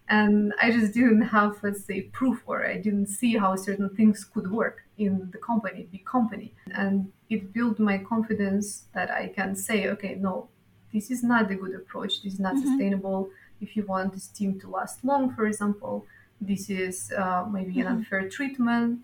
And 0.09 0.53
I 0.61 0.73
just 0.73 0.93
didn't 0.93 1.23
have, 1.23 1.59
let's 1.63 1.85
say, 1.85 2.03
proof 2.03 2.43
or 2.47 2.67
I 2.67 2.79
didn't 2.79 3.07
see 3.07 3.37
how 3.37 3.55
certain 3.55 3.91
things 3.91 4.25
could 4.25 4.51
work 4.51 4.79
in 4.99 5.31
the 5.31 5.39
company, 5.39 5.87
big 5.93 6.05
company. 6.05 6.53
And 6.75 7.13
it 7.29 7.53
built 7.53 7.79
my 7.79 7.99
confidence 7.99 8.85
that 8.93 9.11
I 9.11 9.29
can 9.29 9.55
say, 9.55 9.89
okay, 9.89 10.17
no, 10.17 10.49
this 10.93 11.11
is 11.11 11.23
not 11.23 11.51
a 11.51 11.55
good 11.55 11.75
approach. 11.75 12.23
This 12.23 12.35
is 12.35 12.41
not 12.41 12.55
mm-hmm. 12.55 12.67
sustainable. 12.67 13.31
If 13.61 13.77
you 13.77 13.85
want 13.85 14.15
this 14.15 14.29
team 14.29 14.59
to 14.61 14.69
last 14.69 15.05
long, 15.05 15.35
for 15.35 15.47
example, 15.47 16.07
this 16.41 16.71
is 16.71 17.13
uh, 17.17 17.45
maybe 17.51 17.73
mm-hmm. 17.73 17.81
an 17.81 17.87
unfair 17.87 18.29
treatment. 18.29 19.01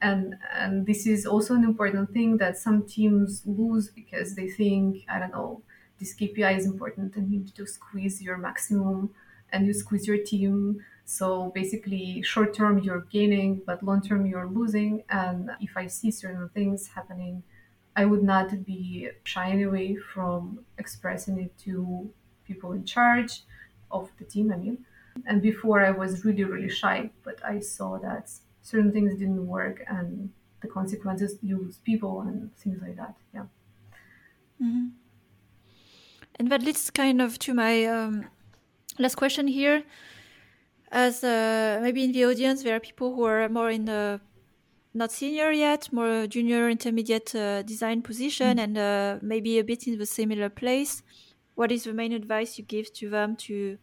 And, 0.00 0.36
and 0.54 0.86
this 0.86 1.06
is 1.06 1.26
also 1.26 1.54
an 1.54 1.64
important 1.64 2.12
thing 2.12 2.36
that 2.38 2.56
some 2.56 2.84
teams 2.84 3.42
lose 3.44 3.88
because 3.88 4.36
they 4.36 4.48
think, 4.48 5.04
I 5.08 5.18
don't 5.18 5.32
know, 5.32 5.62
this 5.98 6.14
KPI 6.14 6.56
is 6.56 6.66
important 6.66 7.16
and 7.16 7.32
you 7.32 7.40
need 7.40 7.54
to 7.56 7.66
squeeze 7.66 8.22
your 8.22 8.38
maximum 8.38 9.10
and 9.52 9.66
you 9.66 9.72
squeeze 9.72 10.06
your 10.06 10.18
team. 10.18 10.84
So 11.04 11.50
basically, 11.54 12.22
short 12.22 12.54
term 12.54 12.78
you're 12.78 13.06
gaining, 13.10 13.62
but 13.66 13.82
long 13.82 14.00
term 14.00 14.24
you're 14.26 14.46
losing. 14.46 15.02
And 15.10 15.50
if 15.60 15.76
I 15.76 15.88
see 15.88 16.12
certain 16.12 16.48
things 16.50 16.88
happening 16.88 17.42
I 17.98 18.04
would 18.04 18.22
not 18.22 18.64
be 18.64 19.10
shying 19.24 19.64
away 19.64 19.96
from 19.96 20.60
expressing 20.78 21.40
it 21.40 21.58
to 21.64 22.08
people 22.46 22.70
in 22.70 22.84
charge 22.84 23.42
of 23.90 24.10
the 24.18 24.24
team, 24.24 24.52
I 24.52 24.56
mean. 24.56 24.78
And 25.26 25.42
before 25.42 25.84
I 25.84 25.90
was 25.90 26.24
really, 26.24 26.44
really 26.44 26.68
shy, 26.68 27.10
but 27.24 27.44
I 27.44 27.60
saw 27.60 27.98
that 27.98 28.30
certain 28.62 28.92
things 28.92 29.14
didn't 29.14 29.46
work 29.46 29.82
and 29.88 30.30
the 30.60 30.68
consequences 30.68 31.38
you 31.42 31.58
lose 31.58 31.78
people 31.78 32.20
and 32.20 32.54
things 32.56 32.80
like 32.82 32.96
that. 32.96 33.14
Yeah. 33.34 33.46
Mm-hmm. 34.62 34.88
And 36.36 36.52
that 36.52 36.62
leads 36.62 36.90
kind 36.90 37.20
of 37.20 37.38
to 37.40 37.54
my 37.54 37.84
um, 37.86 38.26
last 38.98 39.16
question 39.16 39.48
here. 39.48 39.82
As 40.90 41.22
uh, 41.22 41.80
maybe 41.82 42.04
in 42.04 42.12
the 42.12 42.24
audience, 42.24 42.62
there 42.62 42.76
are 42.76 42.80
people 42.80 43.14
who 43.14 43.24
are 43.24 43.48
more 43.48 43.70
in 43.70 43.84
the 43.84 44.20
not 44.94 45.12
senior 45.12 45.50
yet, 45.52 45.92
more 45.92 46.26
junior 46.26 46.68
intermediate 46.70 47.34
uh, 47.34 47.62
design 47.62 48.02
position, 48.02 48.56
mm. 48.56 48.64
and 48.64 48.78
uh, 48.78 49.18
maybe 49.20 49.58
a 49.58 49.64
bit 49.64 49.86
in 49.86 49.98
the 49.98 50.06
similar 50.06 50.48
place. 50.48 51.02
What 51.58 51.72
is 51.72 51.84
the 51.84 51.92
main 51.92 52.12
advice 52.12 52.58
you 52.58 52.64
give 52.64 52.92
to 52.94 53.10
them 53.10 53.36
to 53.48 53.78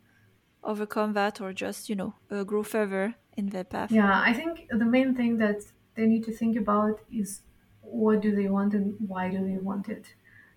overcome 0.64 1.14
that, 1.14 1.42
or 1.42 1.54
just 1.54 1.90
you 1.90 1.96
know 1.96 2.16
uh, 2.32 2.44
grow 2.46 2.64
further 2.64 3.16
in 3.38 3.48
their 3.52 3.66
path? 3.66 3.96
Yeah, 3.98 4.20
I 4.22 4.34
think 4.34 4.68
the 4.70 4.86
main 4.86 5.16
thing 5.16 5.38
that 5.38 5.72
they 5.96 6.06
need 6.08 6.24
to 6.26 6.34
think 6.34 6.56
about 6.56 7.02
is 7.12 7.42
what 7.82 8.22
do 8.22 8.36
they 8.36 8.48
want 8.50 8.74
and 8.74 8.96
why 9.08 9.30
do 9.30 9.44
they 9.46 9.58
want 9.58 9.90
it. 9.90 10.16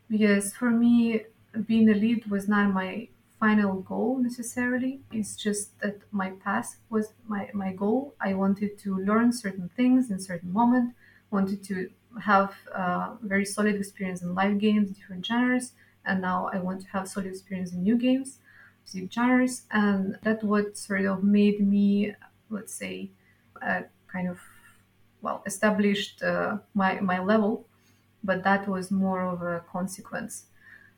Because 0.09 0.55
for 0.55 0.71
me, 0.71 1.27
being 1.66 1.89
a 1.91 1.95
lead 1.95 2.27
was 2.27 2.49
not 2.49 2.73
my 2.73 3.09
final 3.39 3.81
goal 3.83 4.19
necessarily. 4.19 5.03
It's 5.12 5.37
just 5.37 5.79
that 5.81 6.01
my 6.12 6.31
path 6.31 6.81
was 6.89 7.12
my, 7.27 7.51
my 7.53 7.73
goal. 7.75 8.14
I 8.21 8.35
wanted 8.35 8.79
to 8.79 8.97
learn 8.97 9.33
certain 9.33 9.69
things 9.69 10.11
in 10.11 10.19
certain 10.21 10.53
moment, 10.53 10.95
wanted 11.31 11.62
to 11.64 11.93
have 12.23 12.57
a 12.73 13.19
very 13.23 13.45
solid 13.45 13.77
experience 13.77 14.23
in 14.23 14.35
live 14.35 14.59
games, 14.59 14.91
different 14.93 15.27
genres, 15.27 15.75
and 16.09 16.21
now 16.23 16.49
I 16.53 16.59
want 16.59 16.83
to 16.83 16.89
have 16.89 17.09
solid 17.09 17.29
experience 17.29 17.73
in 17.73 17.83
new 17.83 17.97
games, 17.99 18.41
music 18.95 19.13
genres, 19.13 19.67
and 19.71 20.19
that 20.25 20.43
what 20.45 20.77
sort 20.79 21.07
of 21.07 21.25
made 21.25 21.61
me, 21.67 22.15
let's 22.51 22.75
say, 22.75 23.13
kind 24.07 24.29
of 24.29 24.41
well 25.23 25.43
established 25.47 26.23
uh, 26.23 26.59
my 26.75 27.01
my 27.01 27.19
level, 27.21 27.67
but 28.25 28.45
that 28.45 28.69
was 28.69 28.91
more 28.91 29.23
of 29.23 29.43
a 29.43 29.61
consequence. 29.71 30.47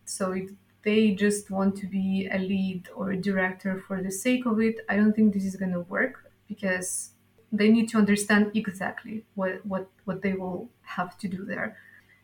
So 0.04 0.32
it 0.32 0.50
they 0.84 1.12
just 1.14 1.50
want 1.50 1.76
to 1.78 1.86
be 1.88 2.28
a 2.32 2.38
lead 2.38 2.88
or 2.94 3.12
a 3.12 3.16
director 3.16 3.80
for 3.80 4.02
the 4.02 4.12
sake 4.12 4.46
of 4.46 4.60
it, 4.60 4.76
I 4.88 4.96
don't 4.96 5.14
think 5.16 5.34
this 5.34 5.44
is 5.46 5.56
going 5.56 5.72
to 5.72 5.80
work 5.80 6.32
because 6.48 7.12
they 7.52 7.70
need 7.70 7.88
to 7.90 7.98
understand 7.98 8.52
exactly 8.56 9.26
what, 9.34 9.66
what, 9.66 9.90
what 10.06 10.22
they 10.22 10.34
will 10.34 10.70
have 10.82 11.18
to 11.18 11.28
do 11.28 11.44
there. 11.44 11.78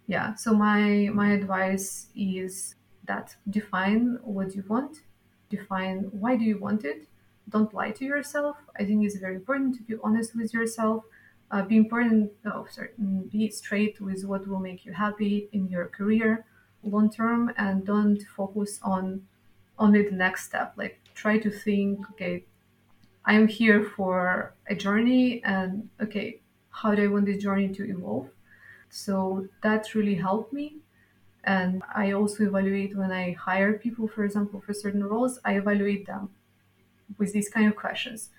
Yeah, 0.07 0.37
so 0.37 0.55
my, 0.55 1.11
my 1.15 1.33
advice 1.33 2.09
is 2.17 2.76
that 3.07 3.37
define 3.49 4.19
what 4.23 4.55
you 4.55 4.65
want, 4.69 5.03
define 5.51 6.09
why 6.13 6.37
do 6.37 6.45
you 6.45 6.59
want 6.59 6.85
it, 6.85 7.07
don't 7.49 7.73
lie 7.73 7.93
to 7.93 8.05
yourself. 8.05 8.57
I 8.79 8.85
think 8.85 9.05
it's 9.05 9.17
very 9.17 9.37
important 9.37 9.77
to 9.77 9.83
be 9.83 9.95
honest 10.03 10.35
with 10.37 10.53
yourself. 10.53 11.05
Uh, 11.51 11.63
be 11.63 11.77
important, 11.77 12.33
oh, 12.45 12.67
sorry, 12.69 12.91
be 13.31 13.49
straight 13.51 14.01
with 14.01 14.25
what 14.25 14.49
will 14.49 14.59
make 14.59 14.85
you 14.85 14.93
happy 14.93 15.49
in 15.53 15.69
your 15.69 15.87
career 15.87 16.45
long 16.83 17.09
term 17.09 17.53
and 17.57 17.85
don't 17.85 18.23
focus 18.37 18.81
on 18.83 19.27
only 19.79 20.03
the 20.03 20.13
next 20.13 20.45
step 20.45 20.73
like 20.77 21.01
try 21.17 21.39
to 21.39 21.51
think, 21.51 22.09
okay, 22.11 22.45
I 23.25 23.35
am 23.35 23.49
here 23.49 23.83
for 23.83 24.55
a 24.69 24.75
journey, 24.77 25.43
and 25.43 25.89
okay, 26.01 26.41
how 26.71 26.95
do 26.95 27.03
I 27.03 27.09
want 27.09 27.27
this 27.27 27.43
journey 27.43 27.69
to 27.71 27.91
evolve? 27.91 28.29
So 28.89 29.49
that 29.63 29.95
really 29.95 30.15
helped 30.15 30.53
me. 30.53 30.77
And 31.47 31.83
I 31.95 32.13
also 32.13 32.45
evaluate 32.45 32.97
when 32.97 33.13
I 33.13 33.33
hire 33.33 33.75
people, 33.75 34.09
for 34.09 34.25
example, 34.25 34.61
for 34.61 34.75
certain 34.75 35.05
roles, 35.05 35.39
I 35.45 35.57
evaluate 35.57 36.07
them 36.07 36.31
with 37.19 37.33
these 37.33 37.49
kind 37.49 37.69
of 37.69 37.77
questions. 37.77 38.31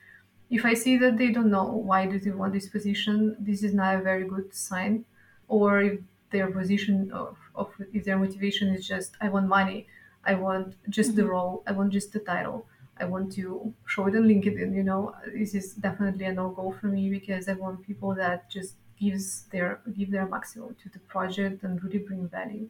If 0.50 0.66
I 0.66 0.74
see 0.74 0.98
that 0.98 1.18
they 1.18 1.32
don't 1.32 1.50
know 1.50 1.66
why 1.66 2.06
do 2.06 2.20
they 2.20 2.32
want 2.32 2.54
this 2.54 2.68
position, 2.68 3.38
this 3.40 3.64
is 3.64 3.74
not 3.74 3.96
a 3.96 4.02
very 4.02 4.26
good 4.26 4.54
sign. 4.54 5.06
Or 5.48 5.82
if 5.82 6.00
their 6.32 6.52
position 6.52 7.12
of, 7.12 7.38
of 7.56 7.70
if 7.94 8.04
their 8.04 8.18
motivation 8.18 8.70
is 8.74 8.86
just 8.86 9.16
I 9.22 9.30
want 9.30 9.48
money, 9.48 9.88
I 10.26 10.36
want 10.36 10.76
just 10.90 11.16
the 11.16 11.22
mm-hmm. 11.22 11.32
role, 11.32 11.64
I 11.66 11.72
want 11.72 11.94
just 11.94 12.12
the 12.12 12.20
title, 12.20 12.66
I 13.00 13.06
want 13.06 13.32
to 13.34 13.74
show 13.86 14.08
it 14.08 14.16
on 14.16 14.24
LinkedIn, 14.24 14.76
you 14.76 14.84
know, 14.84 15.16
this 15.34 15.56
is 15.56 15.74
definitely 15.74 16.26
a 16.26 16.34
no-go 16.34 16.76
for 16.80 16.88
me 16.88 17.10
because 17.10 17.48
I 17.48 17.54
want 17.54 17.86
people 17.88 18.14
that 18.16 18.50
just 18.50 18.76
gives 19.00 19.44
their 19.52 19.80
give 19.96 20.12
their 20.12 20.28
maximum 20.28 20.76
to 20.84 20.90
the 20.90 21.00
project 21.00 21.64
and 21.64 21.82
really 21.84 22.00
bring 22.00 22.28
value. 22.28 22.70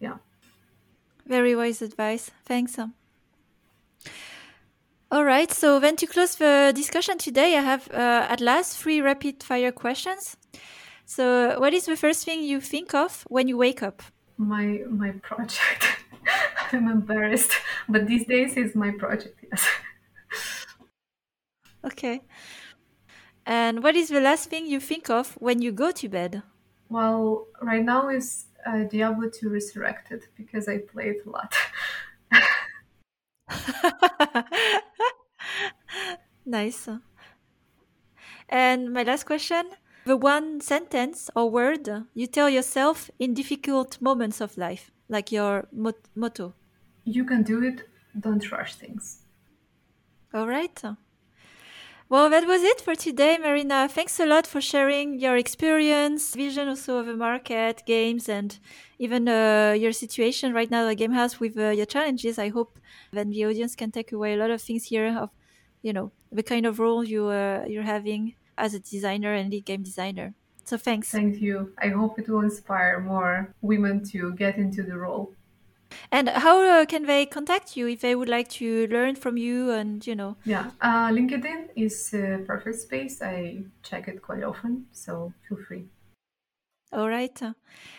Yeah. 0.00 0.16
Very 1.26 1.56
wise 1.56 1.82
advice. 1.82 2.30
Thanks. 2.44 2.78
All 5.10 5.24
right. 5.24 5.50
So 5.52 5.80
then 5.80 5.96
to 5.96 6.06
close 6.06 6.36
the 6.36 6.72
discussion 6.74 7.18
today, 7.18 7.56
I 7.56 7.62
have 7.62 7.88
uh, 7.90 8.26
at 8.28 8.40
last 8.40 8.78
three 8.78 9.00
rapid 9.00 9.42
fire 9.42 9.72
questions. 9.72 10.36
So, 11.08 11.58
what 11.60 11.72
is 11.72 11.86
the 11.86 11.96
first 11.96 12.24
thing 12.24 12.42
you 12.42 12.60
think 12.60 12.92
of 12.92 13.24
when 13.28 13.46
you 13.46 13.56
wake 13.56 13.80
up? 13.80 14.02
My 14.36 14.80
my 14.90 15.12
project. 15.22 15.86
I'm 16.72 16.88
embarrassed, 16.88 17.52
but 17.88 18.08
these 18.08 18.26
days 18.26 18.56
is 18.56 18.74
my 18.74 18.90
project. 18.90 19.38
Yes. 19.48 19.68
okay. 21.84 22.22
And 23.46 23.84
what 23.84 23.94
is 23.94 24.08
the 24.08 24.20
last 24.20 24.50
thing 24.50 24.66
you 24.66 24.80
think 24.80 25.08
of 25.08 25.34
when 25.38 25.62
you 25.62 25.70
go 25.70 25.92
to 25.92 26.08
bed? 26.08 26.42
Well, 26.88 27.46
right 27.62 27.84
now 27.84 28.08
is 28.08 28.45
uh, 28.66 28.84
Diablo 28.84 29.30
2 29.30 29.48
Resurrected 29.48 30.24
because 30.36 30.68
I 30.68 30.78
played 30.78 31.16
a 31.26 31.30
lot. 31.30 31.54
nice. 36.44 36.88
And 38.48 38.92
my 38.92 39.02
last 39.02 39.24
question 39.24 39.70
the 40.06 40.16
one 40.16 40.60
sentence 40.60 41.28
or 41.34 41.50
word 41.50 41.88
you 42.14 42.28
tell 42.28 42.48
yourself 42.48 43.10
in 43.18 43.34
difficult 43.34 44.00
moments 44.00 44.40
of 44.40 44.56
life, 44.56 44.92
like 45.08 45.32
your 45.32 45.66
mot- 45.72 46.08
motto. 46.14 46.54
You 47.04 47.24
can 47.24 47.42
do 47.42 47.60
it, 47.64 47.88
don't 48.18 48.50
rush 48.52 48.76
things. 48.76 49.24
All 50.32 50.46
right. 50.46 50.80
Well, 52.08 52.30
that 52.30 52.46
was 52.46 52.62
it 52.62 52.80
for 52.80 52.94
today, 52.94 53.36
Marina. 53.36 53.88
Thanks 53.88 54.20
a 54.20 54.26
lot 54.26 54.46
for 54.46 54.60
sharing 54.60 55.18
your 55.18 55.36
experience, 55.36 56.34
vision 56.36 56.68
also 56.68 56.98
of 56.98 57.06
the 57.06 57.16
market, 57.16 57.82
games, 57.84 58.28
and 58.28 58.56
even 59.00 59.28
uh, 59.28 59.74
your 59.76 59.92
situation 59.92 60.52
right 60.54 60.70
now 60.70 60.86
at 60.88 60.98
Gamehaus 60.98 61.40
with 61.40 61.58
uh, 61.58 61.70
your 61.70 61.86
challenges. 61.86 62.38
I 62.38 62.50
hope 62.50 62.78
that 63.12 63.28
the 63.28 63.44
audience 63.44 63.74
can 63.74 63.90
take 63.90 64.12
away 64.12 64.34
a 64.34 64.36
lot 64.36 64.52
of 64.52 64.62
things 64.62 64.84
here 64.84 65.18
of, 65.18 65.30
you 65.82 65.92
know, 65.92 66.12
the 66.30 66.44
kind 66.44 66.64
of 66.64 66.78
role 66.78 67.02
you 67.02 67.26
uh, 67.26 67.64
you're 67.66 67.82
having 67.82 68.36
as 68.56 68.72
a 68.72 68.78
designer 68.78 69.34
and 69.34 69.50
lead 69.50 69.64
game 69.64 69.82
designer. 69.82 70.34
So 70.64 70.76
thanks. 70.76 71.10
Thank 71.10 71.40
you. 71.40 71.72
I 71.78 71.88
hope 71.88 72.20
it 72.20 72.28
will 72.28 72.42
inspire 72.42 73.00
more 73.00 73.52
women 73.62 74.04
to 74.10 74.32
get 74.34 74.58
into 74.58 74.84
the 74.84 74.96
role. 74.96 75.35
And 76.10 76.28
how 76.28 76.62
uh, 76.62 76.84
can 76.86 77.06
they 77.06 77.26
contact 77.26 77.76
you 77.76 77.88
if 77.88 78.00
they 78.00 78.14
would 78.14 78.28
like 78.28 78.48
to 78.60 78.86
learn 78.88 79.16
from 79.16 79.36
you 79.36 79.70
and, 79.70 80.06
you 80.06 80.14
know? 80.14 80.36
Yeah, 80.44 80.70
uh, 80.80 81.08
LinkedIn 81.08 81.70
is 81.76 82.12
a 82.14 82.42
perfect 82.46 82.80
space. 82.80 83.22
I 83.22 83.64
check 83.82 84.08
it 84.08 84.22
quite 84.22 84.42
often, 84.42 84.86
so 84.92 85.32
feel 85.48 85.58
free. 85.66 85.84
All 86.92 87.08
right. 87.08 87.38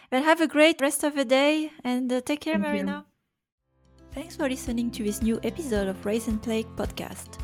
Then 0.10 0.24
have 0.24 0.42
a 0.42 0.48
great 0.48 0.82
rest 0.82 1.04
of 1.04 1.16
the 1.16 1.26
day 1.26 1.72
and 1.84 2.12
uh, 2.12 2.22
take 2.22 2.42
care, 2.42 2.54
Thank 2.54 2.66
Marina. 2.66 3.06
You. 3.06 3.14
Thanks 4.14 4.36
for 4.36 4.50
listening 4.50 4.90
to 4.92 5.04
this 5.04 5.22
new 5.22 5.40
episode 5.44 5.88
of 5.88 6.04
Rise 6.06 6.28
and 6.28 6.42
Play 6.42 6.64
podcast. 6.64 7.40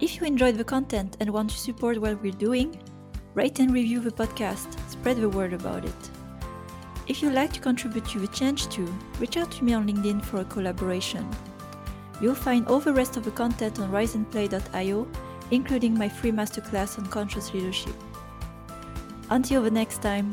If 0.00 0.16
you 0.16 0.26
enjoyed 0.26 0.56
the 0.56 0.64
content 0.64 1.16
and 1.20 1.30
want 1.30 1.50
to 1.50 1.58
support 1.58 2.00
what 2.00 2.20
we're 2.22 2.32
doing, 2.32 2.82
rate 3.34 3.60
and 3.60 3.72
review 3.72 4.00
the 4.00 4.10
podcast, 4.10 4.68
spread 4.90 5.18
the 5.18 5.28
word 5.28 5.52
about 5.52 5.84
it. 5.84 6.19
If 7.10 7.22
you'd 7.22 7.34
like 7.34 7.52
to 7.54 7.60
contribute 7.60 8.04
to 8.10 8.20
the 8.20 8.28
change 8.28 8.68
too, 8.68 8.86
reach 9.18 9.36
out 9.36 9.50
to 9.50 9.64
me 9.64 9.74
on 9.74 9.84
LinkedIn 9.88 10.24
for 10.24 10.42
a 10.42 10.44
collaboration. 10.44 11.28
You'll 12.20 12.36
find 12.36 12.68
all 12.68 12.78
the 12.78 12.92
rest 12.92 13.16
of 13.16 13.24
the 13.24 13.32
content 13.32 13.80
on 13.80 13.90
riseandplay.io, 13.90 15.08
including 15.50 15.98
my 15.98 16.08
free 16.08 16.30
masterclass 16.30 17.00
on 17.00 17.06
conscious 17.06 17.52
leadership. 17.52 17.96
Until 19.28 19.60
the 19.60 19.72
next 19.72 20.02
time, 20.02 20.32